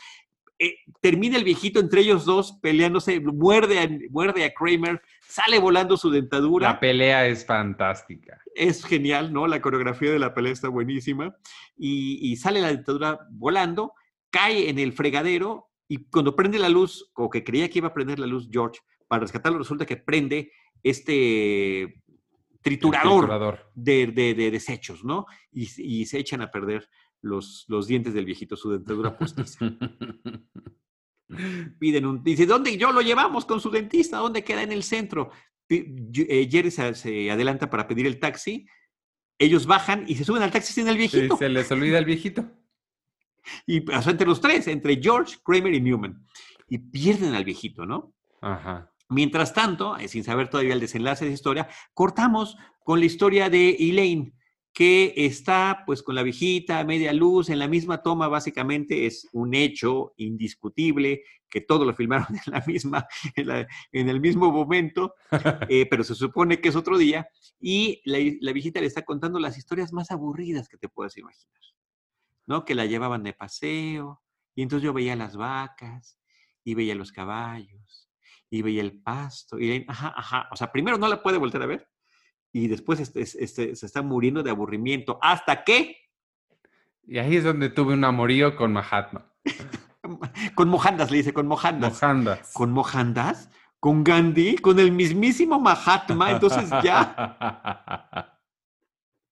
Eh, 0.62 0.76
termina 1.00 1.38
el 1.38 1.46
viejito 1.46 1.80
entre 1.80 2.02
ellos 2.02 2.26
dos 2.26 2.60
peleándose, 2.62 3.22
muerde 3.22 3.80
a, 3.80 3.90
muerde 4.10 4.44
a 4.44 4.54
Kramer, 4.54 5.02
sale 5.26 5.58
volando 5.58 5.96
su 5.96 6.10
dentadura 6.10 6.68
La 6.68 6.80
pelea 6.82 7.26
es 7.28 7.46
fantástica. 7.46 8.42
es 8.56 8.84
genial, 8.84 9.32
¿no? 9.32 9.48
La 9.48 9.62
coreografía 9.62 10.12
de 10.12 10.20
la 10.20 10.34
pelea 10.34 10.52
está 10.52 10.68
buenísima. 10.68 11.34
Y, 11.78 12.20
y 12.30 12.36
sale 12.36 12.60
la 12.60 12.68
dentadura 12.68 13.20
volando, 13.32 13.94
cae 14.32 14.70
en 14.70 14.80
el 14.80 14.92
fregadero 14.92 15.70
y 15.88 16.06
cuando 16.10 16.36
prende 16.36 16.60
la 16.60 16.70
luz, 16.70 17.10
o 17.16 17.30
que 17.30 17.44
creía 17.44 17.70
que 17.70 17.80
iba 17.80 17.88
a 17.88 17.94
prender 17.94 18.20
la 18.20 18.28
luz 18.28 18.48
George, 18.52 18.80
para 19.10 19.24
rescatarlo 19.24 19.58
resulta 19.60 19.86
que 19.86 19.98
prende 19.98 20.54
este 20.82 22.02
triturador 22.62 23.22
triturador. 23.26 23.72
de, 23.76 24.08
de- 24.08 24.34
de 24.36 24.52
desechos, 24.52 25.04
¿no? 25.04 25.26
Y, 25.52 25.68
y 25.78 26.06
se 26.06 26.20
echan 26.20 26.42
a 26.42 26.52
perder 26.52 26.88
los, 27.22 27.66
los 27.68 27.88
dientes 27.88 28.14
del 28.14 28.24
viejito, 28.26 28.56
su 28.56 28.72
dentadura 28.72 29.18
postiza. 29.18 29.60
Piden 31.80 32.06
un... 32.06 32.24
Dice, 32.24 32.46
¿dónde? 32.46 32.76
Yo 32.78 32.92
lo 32.92 33.02
llevamos 33.02 33.46
con 33.46 33.62
su 33.62 33.70
dentista, 33.70 34.18
¿dónde 34.18 34.44
queda? 34.44 34.64
En 34.64 34.72
el 34.72 34.84
centro. 34.84 35.32
Eh, 35.70 36.48
Jerry 36.50 36.72
se, 36.72 36.96
se 36.96 37.30
adelanta 37.30 37.70
para 37.70 37.88
pedir 37.88 38.08
el 38.08 38.20
taxi. 38.20 38.66
Ellos 39.38 39.66
bajan 39.68 40.06
y 40.08 40.16
se 40.16 40.26
suben 40.26 40.42
al 40.44 40.52
taxi 40.52 40.74
sin 40.74 40.88
el 40.88 40.94
Sí, 40.94 40.98
viejito. 41.00 41.38
se 41.38 41.50
les 41.50 41.72
olvida 41.72 42.00
el 42.00 42.06
viejito. 42.06 42.50
Y 43.68 43.82
sea, 43.82 44.12
entre 44.12 44.28
los 44.28 44.42
tres, 44.42 44.68
entre 44.68 45.00
George, 45.02 45.38
Kramer 45.44 45.74
y 45.74 45.82
Newman. 45.82 46.26
Y 46.68 46.78
pierden 46.80 47.36
al 47.36 47.46
viejito, 47.46 47.86
¿no? 47.86 48.14
Ajá. 48.42 48.92
Mientras 49.10 49.54
tanto, 49.54 49.98
eh, 49.98 50.08
sin 50.08 50.24
saber 50.24 50.50
todavía 50.50 50.74
el 50.74 50.80
desenlace 50.80 51.26
de 51.26 51.32
la 51.32 51.36
historia, 51.36 51.68
cortamos 51.94 52.58
con 52.84 53.00
la 53.00 53.06
historia 53.08 53.50
de 53.50 53.72
Elaine, 53.80 54.34
que 54.72 55.14
está 55.18 55.84
pues 55.86 56.04
con 56.04 56.14
la 56.14 56.22
viejita 56.24 56.80
a 56.80 56.84
media 56.86 57.12
luz, 57.12 57.50
en 57.50 57.58
la 57.60 57.68
misma 57.68 58.04
toma, 58.04 58.28
básicamente 58.28 59.08
es 59.08 59.28
un 59.34 59.56
hecho 59.56 60.14
indiscutible, 60.18 61.24
que 61.50 61.62
todo 61.62 61.84
lo 61.86 61.96
filmaron 61.96 62.28
en 62.46 62.54
la 62.54 62.64
misma, 62.68 63.08
en, 63.36 63.48
la- 63.48 63.68
en 63.92 64.10
el 64.10 64.22
mismo 64.22 64.52
momento, 64.52 65.16
eh, 65.70 65.88
pero 65.90 66.04
se 66.04 66.14
supone 66.14 66.62
que 66.62 66.70
es 66.70 66.76
otro 66.76 66.98
día, 67.00 67.28
y 67.60 68.02
la, 68.06 68.20
la 68.42 68.54
viejita 68.54 68.80
le 68.80 68.86
está 68.88 69.02
contando 69.04 69.40
las 69.40 69.58
historias 69.58 69.92
más 69.92 70.12
aburridas 70.12 70.70
que 70.70 70.78
te 70.78 70.88
puedas 70.88 71.18
imaginar, 71.18 71.60
¿no? 72.46 72.64
Que 72.64 72.76
la 72.76 72.86
llevaban 72.86 73.24
de 73.24 73.34
paseo, 73.34 74.22
y 74.56 74.62
entonces 74.62 74.84
yo 74.86 74.94
veía 74.94 75.16
las 75.16 75.36
vacas, 75.36 76.20
y 76.64 76.76
veía 76.76 76.94
los 76.94 77.12
caballos, 77.12 78.09
y 78.50 78.62
veía 78.62 78.82
el 78.82 79.02
pasto, 79.02 79.60
y 79.60 79.66
Elaine, 79.66 79.86
ajá, 79.88 80.14
ajá, 80.16 80.50
o 80.52 80.56
sea, 80.56 80.72
primero 80.72 80.98
no 80.98 81.08
la 81.08 81.22
puede 81.22 81.38
volver 81.38 81.62
a 81.62 81.66
ver, 81.68 81.88
y 82.52 82.68
después 82.68 83.00
este- 83.00 83.22
este- 83.22 83.76
se 83.76 83.86
está 83.86 84.02
muriendo 84.02 84.42
de 84.44 84.50
aburrimiento, 84.52 85.20
hasta 85.22 85.64
que 85.64 85.98
Y 87.06 87.18
ahí 87.18 87.38
es 87.38 87.44
donde 87.44 87.70
tuve 87.70 87.94
un 87.94 88.04
amorío 88.04 88.56
con 88.56 88.72
Mahatma. 88.72 89.32
con 90.56 90.70
Mohandas, 90.70 91.10
le 91.10 91.18
dice, 91.18 91.34
con 91.34 91.48
Mohandas. 91.48 92.02
Mohandas. 92.02 92.54
¿Con 92.54 92.72
Mohandas? 92.72 93.50
¿Con 93.80 94.04
Gandhi? 94.04 94.58
¿Con 94.58 94.78
el 94.80 94.92
mismísimo 94.92 95.60
Mahatma? 95.60 96.32
Entonces 96.32 96.70
ya, 96.84 98.38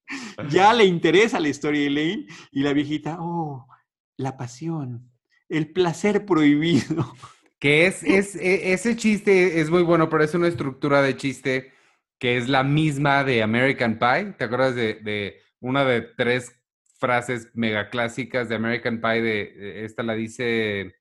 ya 0.50 0.74
le 0.74 0.86
interesa 0.86 1.40
la 1.40 1.50
historia 1.50 1.82
de 1.82 1.88
Elaine 1.88 2.28
y 2.52 2.62
la 2.62 2.74
viejita, 2.74 3.18
oh, 3.20 3.68
la 4.16 4.38
pasión, 4.38 5.12
el 5.50 5.72
placer 5.72 6.26
prohibido. 6.26 7.14
Que 7.60 7.88
es, 7.88 8.04
es, 8.04 8.36
e- 8.36 8.74
ese 8.74 8.96
chiste 8.96 9.60
es 9.60 9.70
muy 9.70 9.82
bueno, 9.84 10.10
pero 10.10 10.24
es 10.24 10.34
una 10.36 10.48
estructura 10.48 11.02
de 11.02 11.18
chiste 11.18 11.74
que 12.20 12.38
es 12.38 12.48
la 12.48 12.64
misma 12.64 13.24
de 13.24 13.44
American 13.44 13.98
Pie. 14.00 14.34
¿Te 14.38 14.44
acuerdas 14.46 14.76
de, 14.76 14.96
de 14.96 15.38
una 15.60 15.84
de 15.86 16.02
tres 16.02 16.54
frases 17.00 17.50
mega 17.54 17.90
clásicas 17.90 18.50
de 18.50 18.56
American 18.56 19.02
Pie? 19.02 19.22
De, 19.22 19.86
esta 19.86 20.04
la 20.04 20.14
dice 20.14 20.96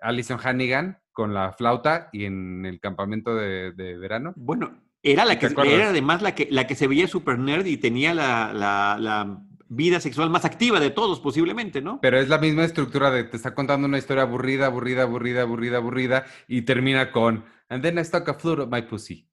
Alison 0.00 0.38
Hannigan 0.42 0.98
con 1.12 1.34
la 1.34 1.52
flauta 1.52 2.08
y 2.12 2.24
en 2.26 2.64
el 2.66 2.80
campamento 2.80 3.34
de, 3.34 3.72
de 3.72 3.98
verano. 3.98 4.32
Bueno, 4.36 4.82
Era 5.02 5.24
la 5.24 5.38
que 5.38 5.46
era 5.46 5.88
además 5.90 6.22
la 6.22 6.34
que, 6.34 6.48
la 6.50 6.66
que 6.66 6.74
se 6.76 6.86
veía 6.86 7.08
super 7.08 7.38
nerd 7.38 7.66
y 7.66 7.76
tenía 7.76 8.14
la, 8.14 8.52
la- 8.52 8.96
la 9.00 9.42
vida 9.68 10.00
sexual 10.00 10.30
más 10.30 10.44
activa 10.44 10.80
de 10.80 10.90
todos, 10.90 11.20
posiblemente, 11.20 11.80
¿no? 11.82 12.00
Pero 12.00 12.18
es 12.18 12.28
la 12.28 12.38
misma 12.38 12.64
estructura 12.64 13.10
de 13.10 13.24
te 13.24 13.36
está 13.36 13.54
contando 13.54 13.86
una 13.86 13.98
historia 13.98 14.22
aburrida, 14.22 14.66
aburrida, 14.66 15.02
aburrida, 15.02 15.42
aburrida, 15.42 15.76
aburrida, 15.78 16.24
y 16.46 16.62
termina 16.62 17.12
con 17.12 17.44
And 17.68 17.82
then 17.82 17.98
I 17.98 18.04
stuck 18.04 18.28
a 18.28 18.34
flute 18.34 18.62
up 18.62 18.70
my 18.72 18.82
pussy. 18.82 19.28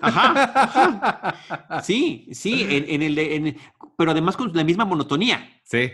Ajá, 0.00 0.52
ajá. 0.54 1.80
Sí, 1.82 2.28
sí, 2.32 2.66
en, 2.68 2.84
en 2.88 3.02
el 3.02 3.14
de- 3.14 3.36
en- 3.36 3.56
pero 3.96 4.10
además 4.10 4.36
con 4.36 4.52
la 4.52 4.64
misma 4.64 4.84
monotonía. 4.84 5.48
Sí. 5.64 5.90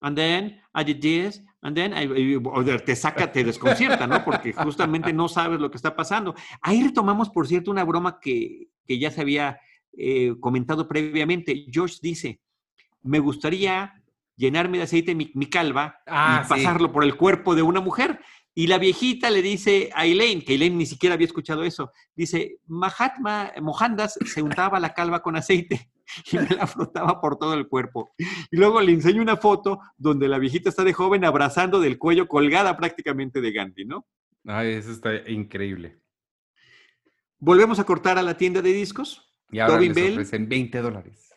And 0.00 0.16
then 0.16 0.60
I 0.74 0.84
did 0.84 1.00
this, 1.00 1.42
and 1.60 1.76
then 1.76 1.92
I- 1.92 2.78
te 2.84 2.96
saca, 2.96 3.30
te 3.32 3.44
desconcierta, 3.44 4.06
¿no? 4.06 4.24
Porque 4.24 4.52
justamente 4.52 5.12
no 5.12 5.28
sabes 5.28 5.60
lo 5.60 5.70
que 5.70 5.76
está 5.76 5.94
pasando. 5.96 6.34
Ahí 6.62 6.82
retomamos, 6.82 7.28
por 7.30 7.46
cierto, 7.46 7.70
una 7.70 7.84
broma 7.84 8.18
que, 8.20 8.68
que 8.86 8.98
ya 8.98 9.10
se 9.10 9.20
había 9.22 9.58
eh, 9.96 10.34
comentado 10.40 10.86
previamente. 10.88 11.66
George 11.70 11.96
dice, 12.00 12.40
me 13.02 13.18
gustaría 13.18 13.94
llenarme 14.36 14.78
de 14.78 14.84
aceite 14.84 15.14
mi, 15.14 15.30
mi 15.34 15.46
calva 15.46 15.98
Ah, 16.06 16.40
y 16.40 16.44
sí. 16.44 16.48
pasarlo 16.50 16.92
por 16.92 17.04
el 17.04 17.16
cuerpo 17.16 17.54
de 17.54 17.62
una 17.62 17.80
mujer. 17.80 18.20
Y 18.54 18.66
la 18.66 18.78
viejita 18.78 19.30
le 19.30 19.40
dice 19.40 19.90
a 19.94 20.04
Elaine, 20.06 20.42
que 20.44 20.54
Elaine 20.54 20.76
ni 20.76 20.86
siquiera 20.86 21.14
había 21.14 21.26
escuchado 21.26 21.62
eso, 21.62 21.92
dice, 22.16 22.58
Mahatma 22.66 23.52
Mohandas 23.62 24.18
se 24.24 24.42
untaba 24.42 24.80
la 24.80 24.94
calva 24.94 25.22
con 25.22 25.36
aceite 25.36 25.90
y 26.32 26.38
me 26.38 26.48
la 26.56 26.66
frotaba 26.66 27.20
por 27.20 27.36
todo 27.38 27.54
el 27.54 27.68
cuerpo. 27.68 28.10
Y 28.50 28.56
luego 28.56 28.80
le 28.80 28.92
enseño 28.92 29.22
una 29.22 29.36
foto 29.36 29.78
donde 29.96 30.26
la 30.26 30.38
viejita 30.38 30.70
está 30.70 30.82
de 30.82 30.92
joven 30.92 31.24
abrazando 31.24 31.78
del 31.80 31.98
cuello 31.98 32.26
colgada 32.26 32.76
prácticamente 32.76 33.40
de 33.40 33.52
Gandhi, 33.52 33.84
¿no? 33.84 34.06
Ay, 34.44 34.72
eso 34.72 34.90
está 34.90 35.14
increíble. 35.28 36.00
Volvemos 37.38 37.78
a 37.78 37.84
cortar 37.84 38.18
a 38.18 38.22
la 38.22 38.36
tienda 38.36 38.60
de 38.62 38.72
discos. 38.72 39.24
Y 39.50 39.60
ahora 39.60 39.74
Tobin 39.76 39.88
les 39.94 39.96
Bell. 40.02 40.12
ofrecen 40.14 40.48
20 40.48 40.80
dólares. 40.80 41.27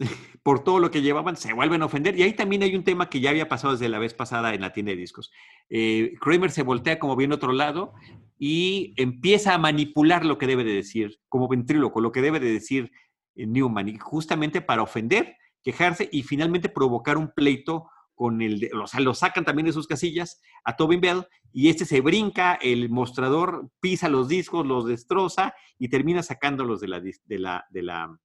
por 0.42 0.64
todo 0.64 0.78
lo 0.78 0.90
que 0.90 1.02
llevaban, 1.02 1.36
se 1.36 1.52
vuelven 1.52 1.82
a 1.82 1.86
ofender. 1.86 2.18
Y 2.18 2.22
ahí 2.22 2.32
también 2.32 2.62
hay 2.62 2.74
un 2.74 2.84
tema 2.84 3.08
que 3.10 3.20
ya 3.20 3.30
había 3.30 3.48
pasado 3.48 3.72
desde 3.74 3.88
la 3.88 3.98
vez 3.98 4.14
pasada 4.14 4.54
en 4.54 4.62
la 4.62 4.72
tienda 4.72 4.90
de 4.90 4.96
discos. 4.96 5.30
Eh, 5.68 6.14
Kramer 6.20 6.50
se 6.50 6.62
voltea 6.62 6.98
como 6.98 7.16
bien 7.16 7.32
otro 7.32 7.52
lado 7.52 7.92
y 8.38 8.94
empieza 8.96 9.54
a 9.54 9.58
manipular 9.58 10.24
lo 10.24 10.38
que 10.38 10.46
debe 10.46 10.64
de 10.64 10.72
decir, 10.72 11.20
como 11.28 11.48
ventríloco, 11.48 12.00
lo 12.00 12.12
que 12.12 12.22
debe 12.22 12.40
de 12.40 12.52
decir 12.52 12.90
eh, 13.36 13.46
Newman, 13.46 13.88
y 13.88 13.98
justamente 13.98 14.62
para 14.62 14.82
ofender, 14.82 15.36
quejarse 15.62 16.08
y 16.10 16.22
finalmente 16.22 16.70
provocar 16.70 17.18
un 17.18 17.30
pleito 17.32 17.90
con 18.14 18.40
el, 18.42 18.60
de- 18.60 18.70
o 18.74 18.86
sea, 18.86 19.00
lo 19.00 19.14
sacan 19.14 19.44
también 19.44 19.66
de 19.66 19.72
sus 19.72 19.86
casillas 19.86 20.40
a 20.64 20.76
Tobin 20.76 21.00
Bell 21.00 21.26
y 21.52 21.68
este 21.68 21.84
se 21.84 22.00
brinca 22.00 22.54
el 22.54 22.88
mostrador, 22.88 23.68
pisa 23.80 24.08
los 24.08 24.28
discos, 24.28 24.66
los 24.66 24.86
destroza 24.86 25.54
y 25.78 25.88
termina 25.88 26.22
sacándolos 26.22 26.80
de 26.80 26.88
la, 26.88 27.00
de 27.00 27.38
la, 27.38 27.66
de 27.70 27.82
la, 27.82 28.18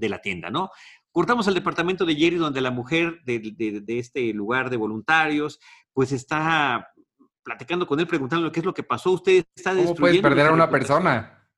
de 0.00 0.08
la 0.08 0.20
tienda, 0.20 0.50
¿no? 0.50 0.70
Cortamos 1.12 1.46
al 1.48 1.54
departamento 1.54 2.04
de 2.04 2.14
Jerry, 2.16 2.36
donde 2.36 2.60
la 2.60 2.70
mujer 2.70 3.20
de, 3.24 3.38
de- 3.56 3.80
de 3.80 3.98
este 3.98 4.32
lugar 4.32 4.70
de 4.70 4.76
voluntarios, 4.76 5.60
pues 5.92 6.12
está 6.12 6.88
platicando 7.42 7.86
con 7.86 7.98
él, 8.00 8.06
preguntando 8.06 8.50
qué 8.52 8.60
es 8.60 8.66
lo 8.66 8.74
que 8.74 8.82
pasó. 8.82 9.10
Usted 9.12 9.44
está 9.54 9.70
¿Cómo 9.70 9.82
puedes 9.94 9.96
destruyendo 10.14 10.28
perder 10.28 10.46
a 10.46 10.52
una 10.52 10.66
reputación". 10.66 11.02
persona? 11.02 11.48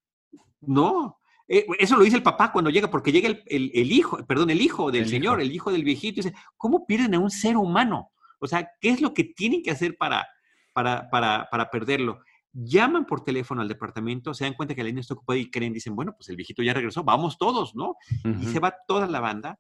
No, 0.61 1.19
eh, 1.49 1.67
eso 1.79 1.97
lo 1.97 2.05
dice 2.05 2.17
el 2.17 2.23
papá 2.23 2.53
cuando 2.53 2.71
llega, 2.71 2.91
porque 2.91 3.13
llega 3.13 3.29
el, 3.29 3.43
el- 3.47 3.71
el 3.75 3.93
hijo, 3.93 4.25
perdón, 4.27 4.51
el 4.51 4.61
hijo 4.61 4.91
del 4.91 5.03
El 5.05 5.09
señor, 5.09 5.41
hijo. 5.41 5.49
el 5.49 5.53
hijo 5.53 5.73
del 5.73 5.85
viejito, 5.85 6.21
y 6.21 6.23
dice, 6.23 6.35
¿cómo 6.57 6.87
pierden 6.87 7.15
a 7.15 7.19
un 7.19 7.31
ser 7.31 7.57
humano? 7.57 8.11
O 8.39 8.47
sea, 8.47 8.69
¿qué 8.81 8.91
es 8.91 9.01
lo 9.01 9.13
que 9.13 9.25
tienen 9.25 9.63
que 9.63 9.71
hacer 9.71 9.97
para, 9.97 10.27
para, 10.73 11.09
para, 11.11 11.49
para 11.51 11.69
perderlo? 11.71 12.21
Llaman 12.53 13.07
por 13.07 13.25
teléfono 13.25 13.63
al 13.63 13.69
departamento, 13.69 14.35
se 14.35 14.45
dan 14.45 14.55
cuenta 14.55 14.75
que 14.75 14.83
la 14.83 14.89
línea 14.89 15.01
está 15.01 15.15
ocupada 15.15 15.39
y 15.39 15.51
creen, 15.51 15.73
dicen, 15.73 15.97
bueno, 15.97 16.15
pues 16.15 16.29
el 16.29 16.37
viejito 16.37 16.63
ya 16.63 16.75
regresó, 16.75 17.03
vamos 17.03 17.39
todos, 17.39 17.75
¿no? 17.75 17.97
y 18.25 18.29
Ujú. 18.29 18.53
se 18.53 18.61
va 18.61 18.75
toda 18.87 19.07
la 19.07 19.21
banda 19.21 19.59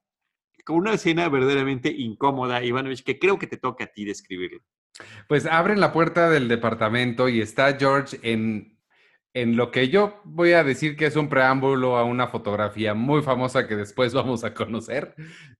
con 0.64 0.76
una 0.76 0.92
escena 0.92 1.28
verdaderamente 1.28 1.90
incómoda, 1.90 2.62
Ivanovich, 2.62 3.02
que 3.02 3.18
creo 3.18 3.38
que 3.38 3.46
te 3.46 3.56
toca 3.56 3.84
a 3.84 3.86
ti 3.88 4.04
describirlo. 4.04 4.60
Pues 5.28 5.46
abren 5.46 5.80
la 5.80 5.92
puerta 5.92 6.30
del 6.30 6.48
departamento 6.48 7.28
y 7.28 7.40
está 7.40 7.76
George 7.78 8.18
en, 8.22 8.78
en 9.32 9.56
lo 9.56 9.70
que 9.70 9.88
yo 9.88 10.20
voy 10.24 10.52
a 10.52 10.62
decir 10.62 10.96
que 10.96 11.06
es 11.06 11.16
un 11.16 11.28
preámbulo 11.28 11.96
a 11.96 12.04
una 12.04 12.28
fotografía 12.28 12.94
muy 12.94 13.22
famosa 13.22 13.66
que 13.66 13.74
después 13.76 14.12
vamos 14.12 14.44
a 14.44 14.54
conocer. 14.54 15.14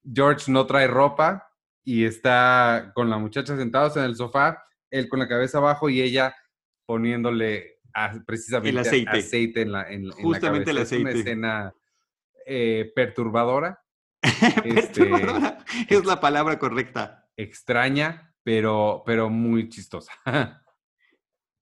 George 0.05 0.53
no 0.53 0.67
trae 0.67 0.87
ropa 0.87 1.49
y 1.83 2.05
está 2.05 2.93
con 2.95 3.11
la 3.11 3.19
muchacha 3.19 3.57
sentados 3.57 3.97
en 3.97 4.05
el 4.05 4.15
sofá, 4.15 4.63
él 4.91 5.09
con 5.09 5.19
la 5.19 5.29
cabeza 5.29 5.59
abajo 5.59 5.89
y 5.89 6.01
ella 6.01 6.35
poniéndole 6.87 7.81
a- 7.95 8.13
precisamente 8.27 8.79
aceite. 8.81 9.63
en 9.63 9.73
la, 9.73 9.83
en, 9.89 9.93
en 10.03 10.09
la 10.09 10.15
Justamente 10.17 10.71
el 10.71 10.77
cabeza. 10.79 10.95
Es 10.97 11.01
una 11.01 11.11
aceite. 11.11 11.31
escena 11.31 11.75
eh, 12.47 12.93
perturbadora, 12.95 13.83
Este- 14.65 15.05
Perturbadora 15.05 15.59
Es 15.89 16.05
la 16.05 16.21
palabra 16.21 16.59
correcta. 16.59 17.29
extraña, 17.37 18.35
pero, 18.43 19.03
pero 19.07 19.29
muy 19.31 19.69
chistosa. 19.69 20.13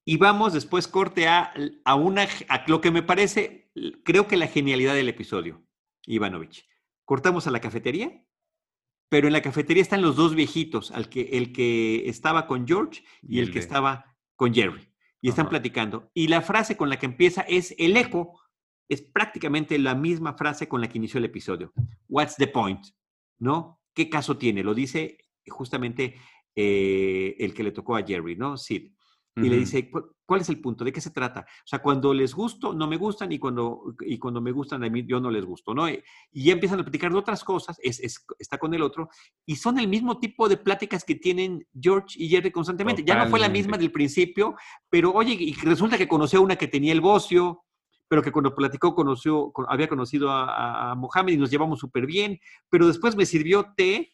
Y 0.07 0.17
vamos 0.17 0.55
después 0.55 0.89
corte 0.89 1.29
a, 1.29 1.53
a 1.85 1.95
una 1.95 2.27
a 2.49 2.65
lo 2.69 2.81
que 2.81 2.91
me 2.91 3.03
parece, 3.03 3.71
creo 4.03 4.27
que 4.27 4.39
la 4.39 4.49
genialidad 4.49 4.95
del 4.95 5.09
episodio, 5.11 5.63
Ivanovich. 6.07 6.67
Cortamos 7.05 7.47
a 7.47 7.51
la 7.51 7.61
cafetería, 7.61 8.25
pero 9.09 9.27
en 9.29 9.35
la 9.35 9.43
cafetería 9.43 9.83
están 9.83 10.01
los 10.03 10.17
dos 10.17 10.35
viejitos, 10.35 10.91
al 10.91 11.09
que, 11.11 11.29
el 11.33 11.53
que 11.53 12.09
estaba 12.09 12.47
con 12.49 12.67
George 12.67 13.05
y, 13.23 13.39
el, 13.41 13.49
que 13.49 13.55
de- 13.55 13.61
estaba 13.61 14.17
con 14.37 14.53
Jerry. 14.55 14.90
Y 15.21 15.29
están 15.29 15.47
Ajá. 15.47 15.51
platicando. 15.51 16.11
Y 16.15 16.29
la 16.29 16.41
frase 16.41 16.77
con 16.77 16.89
la 16.89 16.99
que 16.99 17.07
empieza 17.07 17.43
es 17.43 17.75
el 17.79 17.97
eco, 17.97 18.41
es 18.89 19.03
prácticamente 19.03 19.79
la 19.79 19.95
misma 19.95 20.35
frase 20.35 20.69
con 20.69 20.81
la 20.81 20.89
que 20.89 20.99
inició 20.99 21.19
el 21.19 21.27
episodio. 21.27 21.73
What's 22.09 22.37
the 22.37 22.49
point? 22.49 22.85
¿No? 23.39 23.81
¿Qué 23.95 24.09
caso 24.09 24.37
tiene? 24.37 24.63
Lo 24.63 24.75
dice 24.75 25.19
justamente 25.49 26.17
eh, 26.55 27.37
el 27.39 27.55
que 27.55 27.63
le 27.63 27.73
tocó 27.73 27.97
a 27.97 28.03
Jerry, 28.03 28.37
¿no? 28.37 28.57
Sid. 28.57 28.93
Y 29.37 29.49
le 29.49 29.57
dice, 29.59 29.89
"¿Cu- 29.91 30.11
¿cuál 30.27 30.41
es 30.41 30.49
el 30.49 30.61
punto? 30.61 30.85
¿De 30.85 30.93
qué 30.93 31.01
se 31.01 31.11
trata? 31.11 31.41
O 31.43 31.67
sea, 31.67 31.79
cuando 31.81 32.13
les 32.13 32.35
gusto, 32.35 32.75
no 32.75 32.87
me 32.89 32.97
gustan, 32.97 33.31
y 33.31 33.39
cuando, 33.39 33.95
y 34.01 34.19
cuando 34.19 34.41
me 34.41 34.51
gustan, 34.51 34.83
a 34.83 34.91
mí 34.91 35.05
yo 35.07 35.21
no 35.21 35.31
les 35.31 35.45
gusto, 35.45 35.73
¿no? 35.73 35.89
Y 35.89 36.03
y 36.33 36.45
ya 36.45 36.53
empiezan 36.53 36.81
a 36.81 36.83
platicar 36.83 37.13
de 37.13 37.19
otras 37.19 37.45
cosas, 37.45 37.79
es, 37.83 38.01
es- 38.01 38.27
está 38.39 38.59
con 38.59 38.75
el 38.75 38.83
otro, 38.83 39.09
y 39.47 39.57
son 39.57 39.79
el 39.79 39.87
mismo 39.89 40.19
tipo 40.19 40.49
de 40.49 40.57
pláticas 40.57 41.05
que 41.05 41.15
tienen 41.15 41.65
George 41.81 42.17
y 42.19 42.29
Jerry 42.29 42.51
constantemente. 42.51 43.05
Ya 43.05 43.15
no 43.17 43.31
fue 43.31 43.39
la 43.39 43.49
misma 43.49 43.73
Totalmente. 43.79 43.83
del 43.85 43.93
principio, 43.93 44.55
pero 44.91 45.13
oye, 45.13 45.35
y 45.39 45.53
resulta 45.55 45.97
que 45.97 46.09
conoció 46.09 46.41
a 46.41 46.43
una 46.43 46.57
que 46.57 46.69
tenía 46.69 46.93
el 46.93 47.01
bocio, 47.01 47.63
pero 48.09 48.23
que 48.23 48.33
cuando 48.33 48.55
platicó 48.55 48.95
conoció, 48.97 49.53
con- 49.53 49.67
había 49.69 49.89
conocido 49.89 50.31
a, 50.31 50.45
a- 50.45 50.91
a 50.91 50.95
Mohammed 50.97 51.35
y 51.35 51.37
nos 51.37 51.51
llevamos 51.51 51.79
súper 51.79 52.05
bien, 52.05 52.41
pero 52.69 52.89
después 52.89 53.15
me 53.17 53.25
sirvió 53.27 53.73
té 53.77 54.13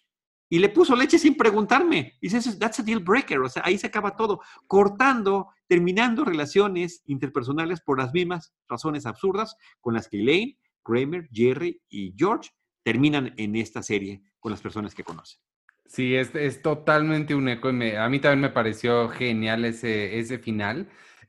y 0.48 0.58
le 0.58 0.68
puso 0.68 0.94
leche 0.94 1.18
sin 1.18 1.36
preguntarme. 1.36 2.14
Y 2.20 2.28
dices, 2.28 2.58
that's 2.58 2.78
a 2.80 2.82
deal 2.82 3.00
breaker, 3.00 3.40
o 3.40 3.48
sea, 3.48 3.62
ahí 3.64 3.76
se 3.78 3.86
acaba 3.88 4.14
todo, 4.16 4.40
cortando, 4.66 5.48
terminando 5.66 6.24
relaciones 6.24 7.02
interpersonales 7.06 7.80
por 7.80 7.98
las 7.98 8.12
mismas 8.12 8.52
razones 8.68 9.06
absurdas 9.06 9.56
con 9.80 9.94
las 9.94 10.08
que 10.08 10.20
Elaine, 10.20 10.58
Kramer, 10.84 11.28
Jerry 11.32 11.80
y 11.88 12.14
George 12.16 12.50
terminan 12.84 13.34
en 13.36 13.56
esta 13.56 13.82
serie 13.82 14.22
con 14.38 14.52
las 14.52 14.60
personas 14.62 14.94
que 14.94 15.02
conocen. 15.02 15.40
Sí, 15.86 16.14
es, 16.14 16.34
es 16.34 16.62
totalmente 16.62 17.34
un 17.34 17.48
eco. 17.48 17.70
y 17.70 17.72
me- 17.72 17.96
a 17.96 18.08
mí 18.08 18.18
también 18.20 18.40
me 18.42 18.50
pareció 18.50 19.08
genial 19.08 19.64
ese, 19.64 20.18
ese 20.18 20.38
final. 20.38 20.88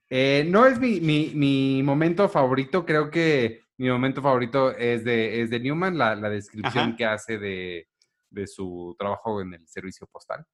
Eh, 0.09 0.45
no 0.47 0.65
es 0.65 0.79
mi, 0.79 0.99
mi- 1.01 1.31
mi 1.33 1.81
momento 1.83 2.27
favorito, 2.29 2.85
creo 2.85 3.09
que 3.09 3.61
mi 3.77 3.89
momento 3.89 4.21
favorito 4.21 4.71
es 4.75 5.03
de, 5.03 5.41
es 5.41 5.49
de 5.49 5.59
Newman, 5.59 5.97
la, 5.97 6.15
la 6.15 6.29
descripción 6.29 6.89
Ajá. 6.89 6.95
que 6.95 7.05
hace 7.05 7.37
de, 7.37 7.87
de 8.29 8.47
su 8.47 8.95
trabajo 8.97 9.41
en 9.41 9.53
el 9.55 9.67
servicio 9.67 10.07
postal. 10.07 10.45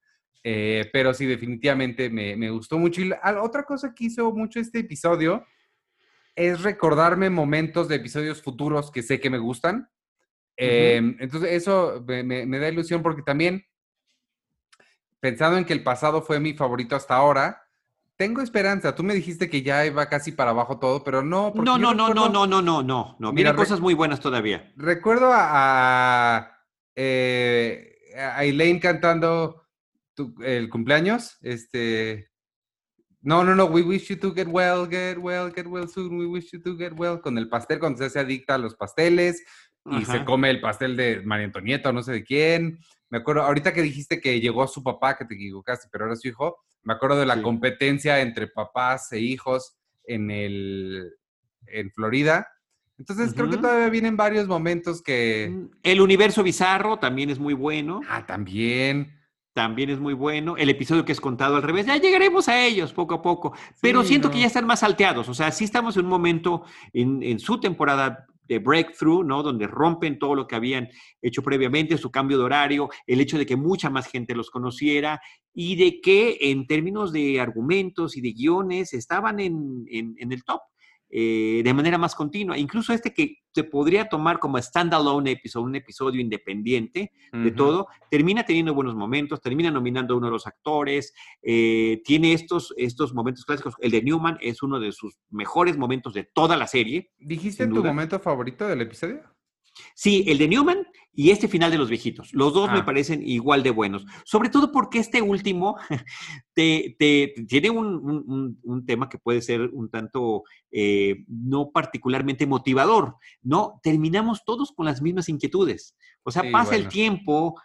Eh, 0.43 0.89
pero 0.91 1.13
sí, 1.13 1.26
definitivamente 1.26 2.09
me, 2.09 2.36
me 2.36 2.49
gustó 2.49 2.78
mucho. 2.78 3.01
Y 3.01 3.05
la- 3.05 3.41
otra 3.41 3.63
cosa 3.63 3.93
que 3.93 4.05
hizo 4.05 4.32
mucho 4.32 4.59
este 4.59 4.80
episodio 4.80 5.45
es 6.36 6.61
recordarme 6.63 7.30
momentos 7.30 7.88
de 7.88 7.95
episodios 7.95 8.41
futuros 8.41 8.91
que 8.91 9.03
sé 9.03 9.19
que 9.19 9.30
me 9.30 9.38
gustan. 9.38 9.89
Eh, 10.57 10.97
Entonces, 11.19 11.51
eso 11.53 12.03
me, 12.07 12.24
me- 12.24 12.45
me 12.45 12.59
da 12.59 12.69
ilusión 12.69 13.01
porque 13.01 13.21
también, 13.21 13.65
pensando 15.19 15.57
en 15.57 15.65
que 15.65 15.74
el 15.74 15.84
pasado 15.84 16.21
fue 16.21 16.39
mi 16.39 16.53
favorito 16.53 16.95
hasta 16.95 17.15
ahora, 17.15 17.61
tengo 18.15 18.41
esperanza. 18.41 18.93
Tú 18.95 19.03
me 19.03 19.13
dijiste 19.13 19.49
que 19.49 19.61
ya 19.63 19.86
iba 19.86 20.07
casi 20.07 20.32
para 20.32 20.51
abajo 20.51 20.78
todo, 20.80 21.03
pero 21.03 21.24
no. 21.24 21.51
No, 21.55 21.78
no, 21.78 21.93
no, 21.93 21.93
no, 21.93 22.07
recuerdo- 22.07 22.30
no, 22.30 22.47
no, 22.47 22.61
no, 22.61 22.84
no, 22.84 23.15
no. 23.19 23.34
Mira, 23.34 23.51
Vienen 23.51 23.55
cosas 23.55 23.80
muy 23.80 23.93
buenas 23.93 24.19
todavía. 24.19 24.71
Recuerdo 24.76 25.32
a, 25.34 26.38
a, 26.38 26.53
eh, 26.95 27.95
a 28.15 28.43
Elaine 28.45 28.79
cantando 28.79 29.63
tu- 30.13 30.35
el 30.43 30.69
cumpleaños. 30.69 31.37
Este. 31.41 32.29
No, 33.21 33.43
no, 33.43 33.55
no. 33.55 33.65
We 33.65 33.81
wish 33.83 34.09
you 34.09 34.17
to 34.19 34.33
get 34.33 34.47
well, 34.47 34.87
get 34.89 35.17
well, 35.17 35.51
get 35.53 35.65
well 35.67 35.87
soon. 35.87 36.17
We 36.19 36.25
wish 36.25 36.51
you 36.51 36.61
to 36.61 36.77
get 36.77 36.93
well. 36.95 37.21
Con 37.21 37.37
el 37.37 37.47
pastel, 37.49 37.79
cuando 37.79 37.99
se 37.99 38.05
hace 38.05 38.19
adicta 38.19 38.55
a 38.55 38.57
los 38.57 38.75
pasteles 38.75 39.43
y 39.85 40.05
se 40.05 40.23
come 40.25 40.49
el 40.49 40.61
pastel 40.61 40.95
de 40.95 41.21
María 41.21 41.45
Antonieta 41.45 41.89
o 41.89 41.93
no 41.93 42.03
sé 42.03 42.11
de 42.11 42.23
quién. 42.23 42.79
Me 43.09 43.19
acuerdo, 43.19 43.43
ahorita 43.43 43.73
que 43.73 43.81
dijiste 43.81 44.19
que 44.19 44.39
llegó 44.41 44.67
su 44.67 44.81
papá, 44.83 45.15
que 45.17 45.25
te 45.25 45.35
equivocaste, 45.35 45.87
pero 45.91 46.05
era 46.05 46.15
su 46.15 46.27
hijo, 46.27 46.57
me 46.83 46.93
acuerdo 46.93 47.19
de 47.19 47.25
la 47.25 47.35
Sí. 47.35 47.41
competencia 47.41 48.19
entre 48.21 48.47
papás 48.47 49.11
e 49.11 49.19
hijos 49.19 49.77
en 50.05 50.31
el 50.31 51.13
en 51.67 51.91
Florida. 51.91 52.47
Entonces 52.97 53.33
creo 53.33 53.49
que 53.49 53.57
todavía 53.57 53.89
vienen 53.89 54.15
varios 54.15 54.47
momentos 54.47 55.01
que... 55.01 55.49
Mm, 55.51 55.69
el 55.83 56.01
universo 56.01 56.43
bizarro 56.43 56.97
también 56.97 57.29
es 57.29 57.39
muy 57.39 57.53
bueno. 57.53 58.01
Ah, 58.07 58.25
también. 58.25 59.19
También 59.53 59.89
es 59.89 59.99
muy 59.99 60.13
bueno. 60.13 60.57
El 60.57 60.69
episodio 60.69 61.05
que 61.05 61.11
es 61.11 61.21
contado 61.21 61.55
al 61.55 61.63
revés, 61.63 61.85
ya 61.85 61.97
llegaremos 61.97 62.47
a 62.47 62.65
ellos 62.65 62.93
poco 62.93 63.15
a 63.15 63.21
poco. 63.21 63.53
Pero 63.81 64.03
siento 64.03 64.31
que 64.31 64.39
ya 64.39 64.47
están 64.47 64.65
más 64.65 64.79
salteados. 64.79 65.27
O 65.29 65.33
sea, 65.33 65.51
sí 65.51 65.63
estamos 65.63 65.97
en 65.97 66.05
un 66.05 66.11
momento 66.11 66.63
en, 66.91 67.21
en 67.23 67.39
su 67.39 67.59
temporada 67.59 68.25
de 68.47 68.59
breakthrough, 68.59 69.23
¿no? 69.23 69.41
Donde 69.41 69.67
rompen 69.67 70.19
todo 70.19 70.35
lo 70.35 70.47
que 70.47 70.55
habían 70.55 70.89
hecho 71.21 71.41
previamente, 71.43 71.97
su 71.97 72.11
cambio 72.11 72.37
de 72.37 72.43
horario, 72.43 72.89
el 73.07 73.21
hecho 73.21 73.37
de 73.37 73.45
que 73.45 73.55
mucha 73.55 73.89
más 73.89 74.07
gente 74.07 74.35
los 74.35 74.49
conociera 74.49 75.21
y 75.53 75.75
de 75.75 76.01
que 76.01 76.37
en 76.41 76.67
términos 76.67 77.13
de 77.13 77.39
argumentos 77.39 78.17
y 78.17 78.21
de 78.21 78.33
guiones 78.33 78.93
estaban 78.93 79.39
en, 79.39 79.85
en 79.87 80.31
el 80.31 80.43
top. 80.43 80.61
Eh, 81.16 81.61
de 81.64 81.74
manera 81.76 81.99
más 81.99 82.16
continua. 82.16 82.57
Incluso 82.57 82.91
este 82.91 83.14
que 83.14 83.43
se 83.53 83.64
podría 83.64 84.09
tomar 84.09 84.39
como 84.39 84.57
standalone 84.57 85.30
episodio, 85.30 85.68
un 85.68 85.76
episodio 85.76 86.20
independiente 86.20 87.11
de 87.32 87.51
todo, 87.51 87.88
termina 88.09 88.43
teniendo 88.43 88.74
buenos 88.74 88.95
momentos, 88.95 89.39
termina 89.39 89.70
nominando 89.70 90.16
a 90.16 90.18
uno 90.18 90.26
de 90.26 90.32
los 90.32 90.47
actores, 90.47 91.14
eh, 91.43 92.01
tiene 92.03 92.34
estos, 92.34 92.74
estos 92.78 93.14
momentos 93.14 93.45
clásicos. 93.45 93.76
El 93.80 93.91
de 93.91 94.01
Newman 94.01 94.39
es 94.41 94.64
uno 94.64 94.80
de 94.80 94.91
sus 94.91 95.20
mejores 95.30 95.78
momentos 95.78 96.16
de 96.16 96.24
toda 96.24 96.57
la 96.57 96.66
serie. 96.66 97.11
¿Dijiste 97.20 97.68
tu 97.68 97.84
momento 97.84 98.20
favorito 98.20 98.68
del 98.68 98.82
episodio? 98.82 99.22
Sí, 99.95 100.24
el 100.28 100.38
de 100.38 100.47
Newman 100.47 100.88
y 101.15 101.30
este 101.30 101.47
final 101.47 101.69
de 101.69 101.78
los 101.78 101.89
viejitos. 101.89 102.34
Los 102.34 102.53
dos 102.53 102.71
me 102.71 102.80
ah. 102.80 102.86
parecen 102.86 103.21
igual 103.28 103.61
de 103.61 103.69
buenos. 103.69 104.05
Sobre 104.26 104.49
todo 104.49 104.71
porque 104.71 104.99
este 104.99 105.21
último 105.21 105.78
te, 106.53 106.95
tiene 107.47 107.69
un, 107.69 108.84
tema 108.86 109.09
que 109.09 109.19
puede 109.19 109.41
ser 109.41 109.69
un 109.71 109.89
tanto 109.89 110.43
eh, 110.71 111.24
no 111.28 111.71
particularmente 111.71 112.47
motivador, 112.47 113.17
¿no? 113.41 113.80
Terminamos 113.84 114.43
todos 114.43 114.71
con 114.71 114.86
las 114.86 115.01
mismas 115.01 115.30
inquietudes. 115.30 115.95
O 116.24 116.32
sea, 116.32 116.43
pasa 116.51 116.76
el 116.76 116.88
tiempo 116.88 117.55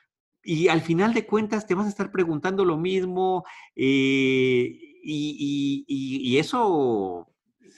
y 0.42 0.68
al 0.68 0.82
final 0.82 1.14
de 1.14 1.26
cuentas 1.26 1.66
te 1.66 1.74
vas 1.74 1.86
a 1.86 1.90
estar 1.90 2.10
preguntando 2.12 2.64
lo 2.64 2.76
mismo 2.76 3.44
eh, 3.74 4.78
y, 5.02 6.36
eso 6.38 7.26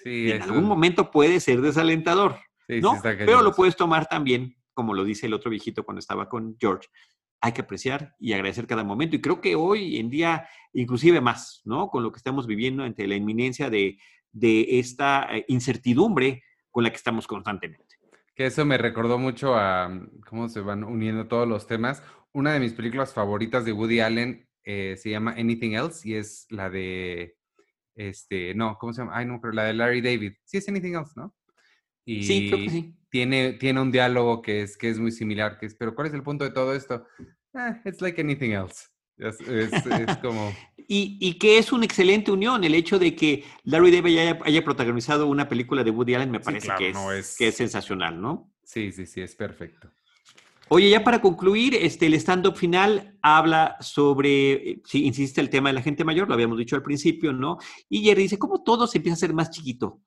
en 0.05 0.43
algún 0.43 0.65
momento 0.65 1.11
puede 1.11 1.41
ser 1.41 1.61
desalentador. 1.61 2.37
¿No? 2.81 2.99
Pero 3.03 3.43
lo 3.43 3.53
puedes 3.53 3.77
tomar 3.77 4.07
también, 4.07 4.57
como 4.75 4.95
lo 4.95 5.05
dice 5.05 5.27
el 5.27 5.35
otro 5.35 5.51
viejito 5.51 5.85
cuando 5.85 5.99
estaba 5.99 6.29
con 6.29 6.57
George, 6.61 6.89
hay 7.41 7.53
que 7.53 7.63
apreciar 7.63 8.15
y 8.19 8.33
agradecer 8.33 8.67
cada 8.67 8.85
momento. 8.85 9.17
Y 9.17 9.21
creo 9.21 9.41
que 9.41 9.55
hoy 9.55 9.97
en 9.97 10.11
día, 10.11 10.49
inclusive 10.73 11.21
más, 11.21 11.63
¿no? 11.65 11.89
Con 11.89 12.03
lo 12.03 12.13
que 12.13 12.19
estamos 12.19 12.47
viviendo 12.47 12.83
ante 12.83 13.07
la 13.07 13.17
inminencia 13.17 13.71
de, 13.71 13.99
esta 14.33 15.27
eh, 15.31 15.45
incertidumbre 15.49 16.45
con 16.71 16.85
la 16.85 16.91
que 16.91 16.97
estamos 16.97 17.27
constantemente. 17.27 17.97
Que 18.35 18.47
eso 18.47 18.65
me 18.65 18.79
recordó 18.79 19.19
mucho 19.19 19.57
a 19.57 19.89
mm, 19.89 20.21
cómo 20.29 20.49
se 20.49 20.61
van 20.61 20.85
uniendo 20.85 21.27
todos 21.27 21.49
los 21.49 21.67
temas. 21.67 22.03
Una 22.33 22.53
de 22.53 22.61
mis 22.61 22.75
películas 22.75 23.13
favoritas 23.13 23.65
de 23.65 23.73
Woody 23.73 24.01
Allen 24.01 24.49
eh, 24.65 24.97
se 24.97 25.11
llama 25.11 25.33
Anything 25.33 25.73
Else 25.73 26.09
y 26.09 26.15
es 26.15 26.47
la 26.51 26.71
de, 26.71 27.37
este, 27.95 28.55
no, 28.55 28.77
¿cómo 28.79 28.93
se 28.93 29.03
llama? 29.03 29.17
Ay, 29.17 29.27
no, 29.27 29.41
pero 29.41 29.55
la 29.55 29.65
de 29.65 29.75
Larry 29.75 30.01
David. 30.01 30.35
Sí, 30.45 30.59
es 30.59 30.69
Anything 30.69 30.95
Else, 30.95 31.13
¿no? 31.17 31.35
Y 32.05 32.25
sí, 32.25 32.49
creo 32.49 32.65
que 32.65 32.71
sí. 32.71 32.95
Tiene, 33.11 33.55
tiene 33.55 33.81
un 33.81 33.91
diálogo 33.91 34.41
que 34.41 34.63
es, 34.63 34.77
que 34.77 34.89
es 34.89 34.99
muy 34.99 35.11
similar, 35.11 35.59
que 35.59 35.67
es, 35.67 35.75
pero 35.75 35.95
¿cuál 35.95 36.07
es 36.07 36.15
el 36.15 36.23
punto 36.23 36.45
de 36.45 36.51
todo 36.51 36.75
esto? 36.75 37.05
Eh, 37.55 37.81
it's 37.85 38.01
like 38.01 38.21
anything 38.21 38.53
else. 38.53 38.89
Es, 39.19 39.37
como... 40.23 40.55
y, 40.89 41.19
y, 41.21 41.35
que 41.35 41.59
es 41.59 41.73
una 41.73 41.85
excelente 41.85 42.31
unión 42.31 42.65
el 42.65 42.75
hecho 42.75 42.99
de 42.99 43.15
que 43.15 43.45
Larry 43.65 43.91
David 43.91 44.19
haya, 44.19 44.39
haya 44.45 44.65
protagonizado 44.65 45.27
una 45.27 45.49
película 45.49 45.85
de 45.85 45.91
Woody 45.91 46.15
Allen, 46.15 46.31
me 46.31 46.41
parece 46.41 46.69
que, 46.79 46.93
es, 47.19 47.37
que 47.37 47.49
es 47.49 47.57
sensacional, 47.57 48.21
¿no? 48.21 48.51
Sí, 48.65 48.93
sí, 48.93 49.05
sí, 49.07 49.21
es 49.21 49.35
perfecto. 49.35 49.91
Oye, 50.73 50.89
ya 50.89 51.03
para 51.03 51.21
concluir, 51.21 51.75
este, 51.75 52.07
el 52.07 52.15
stand-up 52.15 52.57
final 52.57 53.19
habla 53.23 53.77
sobre, 53.81 54.53
eh, 54.53 54.83
sí, 54.85 55.05
insiste 55.05 55.41
el 55.41 55.51
tema 55.51 55.69
de 55.69 55.73
la 55.73 55.83
gente 55.83 56.05
mayor, 56.05 56.29
lo 56.29 56.35
habíamos 56.35 56.57
dicho 56.57 56.77
al 56.77 56.83
principio, 56.85 57.33
¿no? 57.33 57.59
Y 57.89 58.05
Jerry 58.05 58.23
dice, 58.23 58.39
¿cómo 58.39 58.63
todo 58.63 58.87
se 58.87 58.99
empieza 58.99 59.15
a 59.17 59.19
ser 59.19 59.35
más 59.35 59.51
chiquito? 59.51 60.01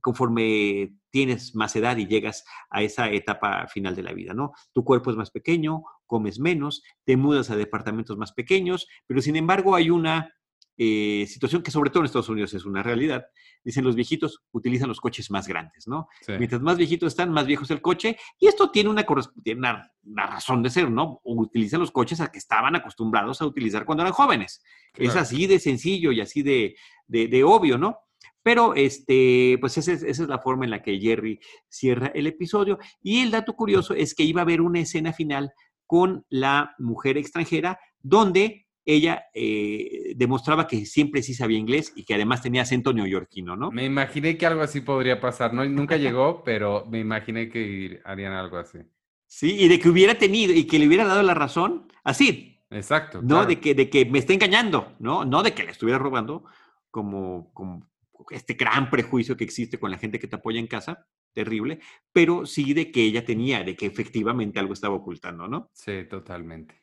Conforme 0.00 0.94
tienes 1.10 1.54
más 1.54 1.74
edad 1.76 1.96
y 1.96 2.06
llegas 2.06 2.44
a 2.70 2.82
esa 2.82 3.10
etapa 3.10 3.66
final 3.68 3.96
de 3.96 4.02
la 4.02 4.12
vida, 4.12 4.34
¿no? 4.34 4.52
Tu 4.72 4.84
cuerpo 4.84 5.10
es 5.10 5.16
más 5.16 5.30
pequeño, 5.30 5.82
comes 6.06 6.38
menos, 6.38 6.82
te 7.04 7.16
mudas 7.16 7.50
a 7.50 7.56
departamentos 7.56 8.16
más 8.16 8.32
pequeños, 8.32 8.86
pero 9.06 9.20
sin 9.20 9.36
embargo 9.36 9.74
hay 9.74 9.90
una 9.90 10.32
eh, 10.80 11.26
situación 11.26 11.62
que 11.62 11.72
sobre 11.72 11.90
todo 11.90 12.02
en 12.02 12.06
Estados 12.06 12.28
Unidos 12.28 12.54
es 12.54 12.64
una 12.64 12.84
realidad. 12.84 13.26
Dicen 13.64 13.84
los 13.84 13.96
viejitos 13.96 14.44
utilizan 14.52 14.88
los 14.88 15.00
coches 15.00 15.28
más 15.28 15.48
grandes, 15.48 15.88
¿no? 15.88 16.06
Mientras 16.28 16.62
más 16.62 16.78
viejitos 16.78 17.08
están, 17.08 17.32
más 17.32 17.46
viejo 17.46 17.64
es 17.64 17.70
el 17.72 17.82
coche 17.82 18.16
y 18.38 18.46
esto 18.46 18.70
tiene 18.70 18.90
una, 18.90 19.04
una, 19.04 20.26
razón 20.26 20.62
de 20.62 20.70
ser, 20.70 20.88
¿no? 20.88 21.20
Utilizan 21.24 21.80
los 21.80 21.90
coches 21.90 22.20
a 22.20 22.30
que 22.30 22.38
estaban 22.38 22.76
acostumbrados 22.76 23.42
a 23.42 23.46
utilizar 23.46 23.84
cuando 23.84 24.02
eran 24.02 24.12
jóvenes. 24.12 24.62
Es 24.94 25.16
así 25.16 25.48
de 25.48 25.58
sencillo 25.58 26.12
y 26.12 26.20
así 26.20 26.42
de, 26.42 26.76
de 27.08 27.44
obvio, 27.44 27.76
¿no? 27.76 27.98
Pero 28.42 28.74
este, 28.74 29.58
pues 29.60 29.78
esa 29.78 29.92
es, 29.92 30.18
la 30.20 30.38
forma 30.38 30.64
en 30.64 30.70
la 30.70 30.82
que 30.82 30.98
Jerry 30.98 31.40
cierra 31.68 32.08
el 32.14 32.26
episodio. 32.26 32.78
Y 33.02 33.20
el 33.22 33.30
dato 33.30 33.54
curioso 33.54 33.94
es 33.94 34.14
que 34.14 34.22
iba 34.22 34.40
a 34.40 34.44
haber 34.44 34.60
una 34.60 34.80
escena 34.80 35.12
final 35.12 35.52
con 35.86 36.24
la 36.28 36.74
mujer 36.78 37.16
extranjera 37.18 37.78
donde 38.00 38.66
ella 38.84 39.24
eh, 39.34 40.14
demostraba 40.16 40.66
que 40.66 40.86
siempre 40.86 41.22
sí 41.22 41.34
sabía 41.34 41.58
inglés 41.58 41.92
y 41.94 42.04
que 42.04 42.14
además 42.14 42.40
tenía 42.40 42.62
acento 42.62 42.94
neoyorquino, 42.94 43.54
¿no? 43.54 43.70
Me 43.70 43.84
imaginé 43.84 44.38
que 44.38 44.46
algo 44.46 44.62
así 44.62 44.80
podría 44.80 45.20
pasar. 45.20 45.52
No, 45.52 45.62
nunca 45.66 45.98
llegó, 45.98 46.42
pero 46.42 46.86
me 46.86 46.98
imaginé 46.98 47.50
que 47.50 48.00
harían 48.04 48.32
algo 48.32 48.56
así. 48.56 48.78
Sí, 49.26 49.56
y 49.60 49.68
de 49.68 49.78
que 49.78 49.90
hubiera 49.90 50.14
tenido 50.14 50.54
y 50.54 50.64
que 50.64 50.78
le 50.78 50.86
hubiera 50.86 51.04
dado 51.04 51.22
la 51.22 51.34
razón 51.34 51.92
así. 52.02 52.62
Exacto. 52.70 53.20
No 53.22 53.44
de, 53.44 53.60
que, 53.60 53.74
de 53.74 53.90
que 53.90 54.06
me 54.06 54.18
está 54.18 54.32
engañando, 54.32 54.94
¿no? 54.98 55.26
No 55.26 55.42
de 55.42 55.52
que 55.52 55.64
le 55.64 55.70
estuviera 55.70 55.98
robando, 55.98 56.44
como, 56.90 57.52
como, 57.52 57.86
este 58.30 58.54
gran 58.54 58.90
prejuicio 58.90 59.36
que 59.36 59.44
existe 59.44 59.78
con 59.78 59.90
la 59.90 59.98
gente 59.98 60.18
que 60.18 60.28
te 60.28 60.36
apoya 60.36 60.60
en 60.60 60.66
casa, 60.66 61.06
terrible, 61.32 61.80
pero 62.12 62.46
sí 62.46 62.74
de 62.74 62.90
que 62.90 63.02
ella 63.02 63.24
tenía, 63.24 63.62
de 63.62 63.76
que 63.76 63.86
efectivamente 63.86 64.58
algo 64.58 64.72
estaba 64.72 64.94
ocultando, 64.94 65.46
¿no? 65.48 65.70
Sí, 65.72 66.04
totalmente. 66.08 66.82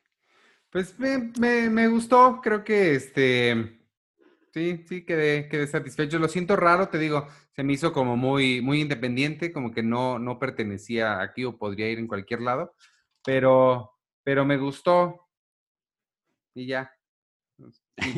Pues 0.69 0.99
me, 0.99 1.87
gustó, 1.87 2.41
creo 2.41 2.63
que 2.63 2.95
este, 2.95 3.79
sí, 4.53 4.83
sí, 4.87 5.05
quedé, 5.05 5.47
quedé, 5.47 5.67
satisfecho. 5.67 6.19
Lo 6.19 6.27
siento 6.27 6.55
raro, 6.55 6.89
te 6.89 6.99
digo, 6.99 7.27
se 7.53 7.63
me 7.63 7.73
hizo 7.73 7.93
como 7.93 8.17
muy, 8.17 8.61
muy 8.61 8.81
independiente, 8.81 9.53
como 9.53 9.71
que 9.71 9.83
no, 9.83 10.19
no 10.19 10.37
pertenecía 10.37 11.21
aquí 11.21 11.45
o 11.45 11.57
podría 11.57 11.89
ir 11.89 11.99
en 11.99 12.07
cualquier 12.07 12.41
lado, 12.41 12.75
pero, 13.23 13.91
pero 14.23 14.45
me 14.45 14.57
gustó 14.57 15.29
y 16.53 16.67
ya. 16.67 16.94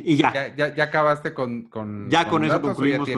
Y 0.03 0.17
ya. 0.17 0.55
ya. 0.55 0.83
acabaste 0.83 1.33
con, 1.33 1.63
con 1.63 2.09
Ya 2.09 2.27
con, 2.27 2.43
eso 2.43 2.61
concluimos. 2.61 3.09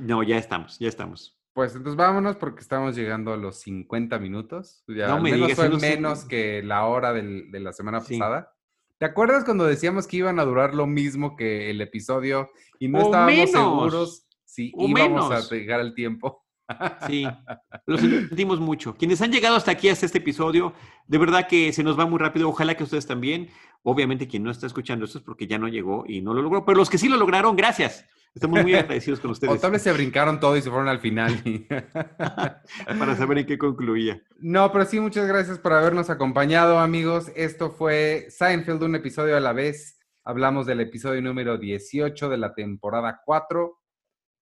No, 0.00 0.22
ya 0.22 0.36
estamos, 0.36 0.78
ya 0.78 0.88
estamos. 0.88 1.36
Pues 1.52 1.74
entonces 1.74 1.96
vámonos 1.96 2.36
porque 2.36 2.60
estamos 2.60 2.94
llegando 2.94 3.32
a 3.32 3.36
los 3.36 3.56
50 3.56 4.18
minutos. 4.20 4.84
Ya, 4.86 5.08
no 5.08 5.16
me 5.20 5.32
menos 5.32 5.48
digas, 5.48 5.68
fue 5.68 5.78
menos 5.80 6.24
que 6.24 6.62
la 6.62 6.86
hora 6.86 7.12
del, 7.12 7.50
de 7.50 7.60
la 7.60 7.72
semana 7.72 7.98
pasada. 7.98 8.54
¿Te 8.98 9.06
acuerdas 9.06 9.44
cuando 9.44 9.64
decíamos 9.64 10.06
que 10.06 10.18
iban 10.18 10.38
a 10.38 10.44
durar 10.44 10.74
lo 10.74 10.86
mismo 10.86 11.36
que 11.36 11.70
el 11.70 11.80
episodio 11.80 12.50
y 12.78 12.88
no 12.88 13.00
estábamos 13.00 13.50
seguros 13.50 14.26
si 14.44 14.72
íbamos 14.76 15.30
a 15.32 15.54
llegar 15.54 15.80
al 15.80 15.94
tiempo? 15.94 16.44
Sí, 17.06 17.26
lo 17.86 17.98
sentimos 17.98 18.60
mucho. 18.60 18.96
Quienes 18.96 19.20
han 19.22 19.32
llegado 19.32 19.56
hasta 19.56 19.70
aquí, 19.70 19.88
hasta 19.88 20.06
este 20.06 20.18
episodio, 20.18 20.74
de 21.06 21.18
verdad 21.18 21.46
que 21.48 21.72
se 21.72 21.82
nos 21.82 21.98
va 21.98 22.06
muy 22.06 22.18
rápido. 22.18 22.48
Ojalá 22.48 22.76
que 22.76 22.84
ustedes 22.84 23.06
también. 23.06 23.48
Obviamente, 23.82 24.28
quien 24.28 24.42
no 24.42 24.50
está 24.50 24.66
escuchando 24.66 25.04
esto 25.04 25.18
es 25.18 25.24
porque 25.24 25.46
ya 25.46 25.58
no 25.58 25.68
llegó 25.68 26.04
y 26.06 26.20
no 26.20 26.34
lo 26.34 26.42
logró. 26.42 26.64
Pero 26.64 26.78
los 26.78 26.90
que 26.90 26.98
sí 26.98 27.08
lo 27.08 27.16
lograron, 27.16 27.56
gracias. 27.56 28.04
Estamos 28.34 28.62
muy 28.62 28.74
agradecidos 28.74 29.20
con 29.20 29.30
ustedes. 29.30 29.54
O 29.54 29.58
tal 29.58 29.72
vez 29.72 29.82
se 29.82 29.92
brincaron 29.92 30.40
todo 30.40 30.56
y 30.56 30.62
se 30.62 30.70
fueron 30.70 30.88
al 30.88 31.00
final. 31.00 31.42
Para 32.98 33.16
saber 33.16 33.38
en 33.38 33.46
qué 33.46 33.58
concluía. 33.58 34.22
No, 34.38 34.70
pero 34.72 34.84
sí, 34.84 35.00
muchas 35.00 35.26
gracias 35.26 35.58
por 35.58 35.72
habernos 35.72 36.10
acompañado, 36.10 36.78
amigos. 36.78 37.32
Esto 37.34 37.70
fue 37.70 38.26
Seinfeld, 38.30 38.82
un 38.82 38.94
episodio 38.94 39.36
a 39.36 39.40
la 39.40 39.52
vez. 39.52 39.98
Hablamos 40.24 40.66
del 40.66 40.80
episodio 40.80 41.22
número 41.22 41.56
18 41.56 42.28
de 42.28 42.36
la 42.36 42.54
temporada 42.54 43.22
4. 43.24 43.78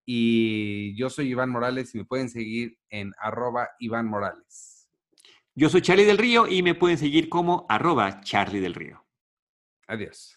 Y 0.06 0.96
yo 0.96 1.10
soy 1.10 1.30
Iván 1.30 1.50
Morales 1.50 1.94
y 1.94 1.98
me 1.98 2.04
pueden 2.04 2.30
seguir 2.30 2.78
en 2.88 3.12
arroba 3.18 3.68
Iván 3.80 4.06
Morales. 4.06 4.88
Yo 5.54 5.68
soy 5.68 5.82
Charlie 5.82 6.04
del 6.04 6.18
Río 6.18 6.46
y 6.46 6.62
me 6.62 6.74
pueden 6.74 6.96
seguir 6.96 7.28
como 7.28 7.66
arroba 7.68 8.20
Charlie 8.20 8.60
del 8.60 8.74
Río. 8.74 9.04
Adiós. 9.88 10.35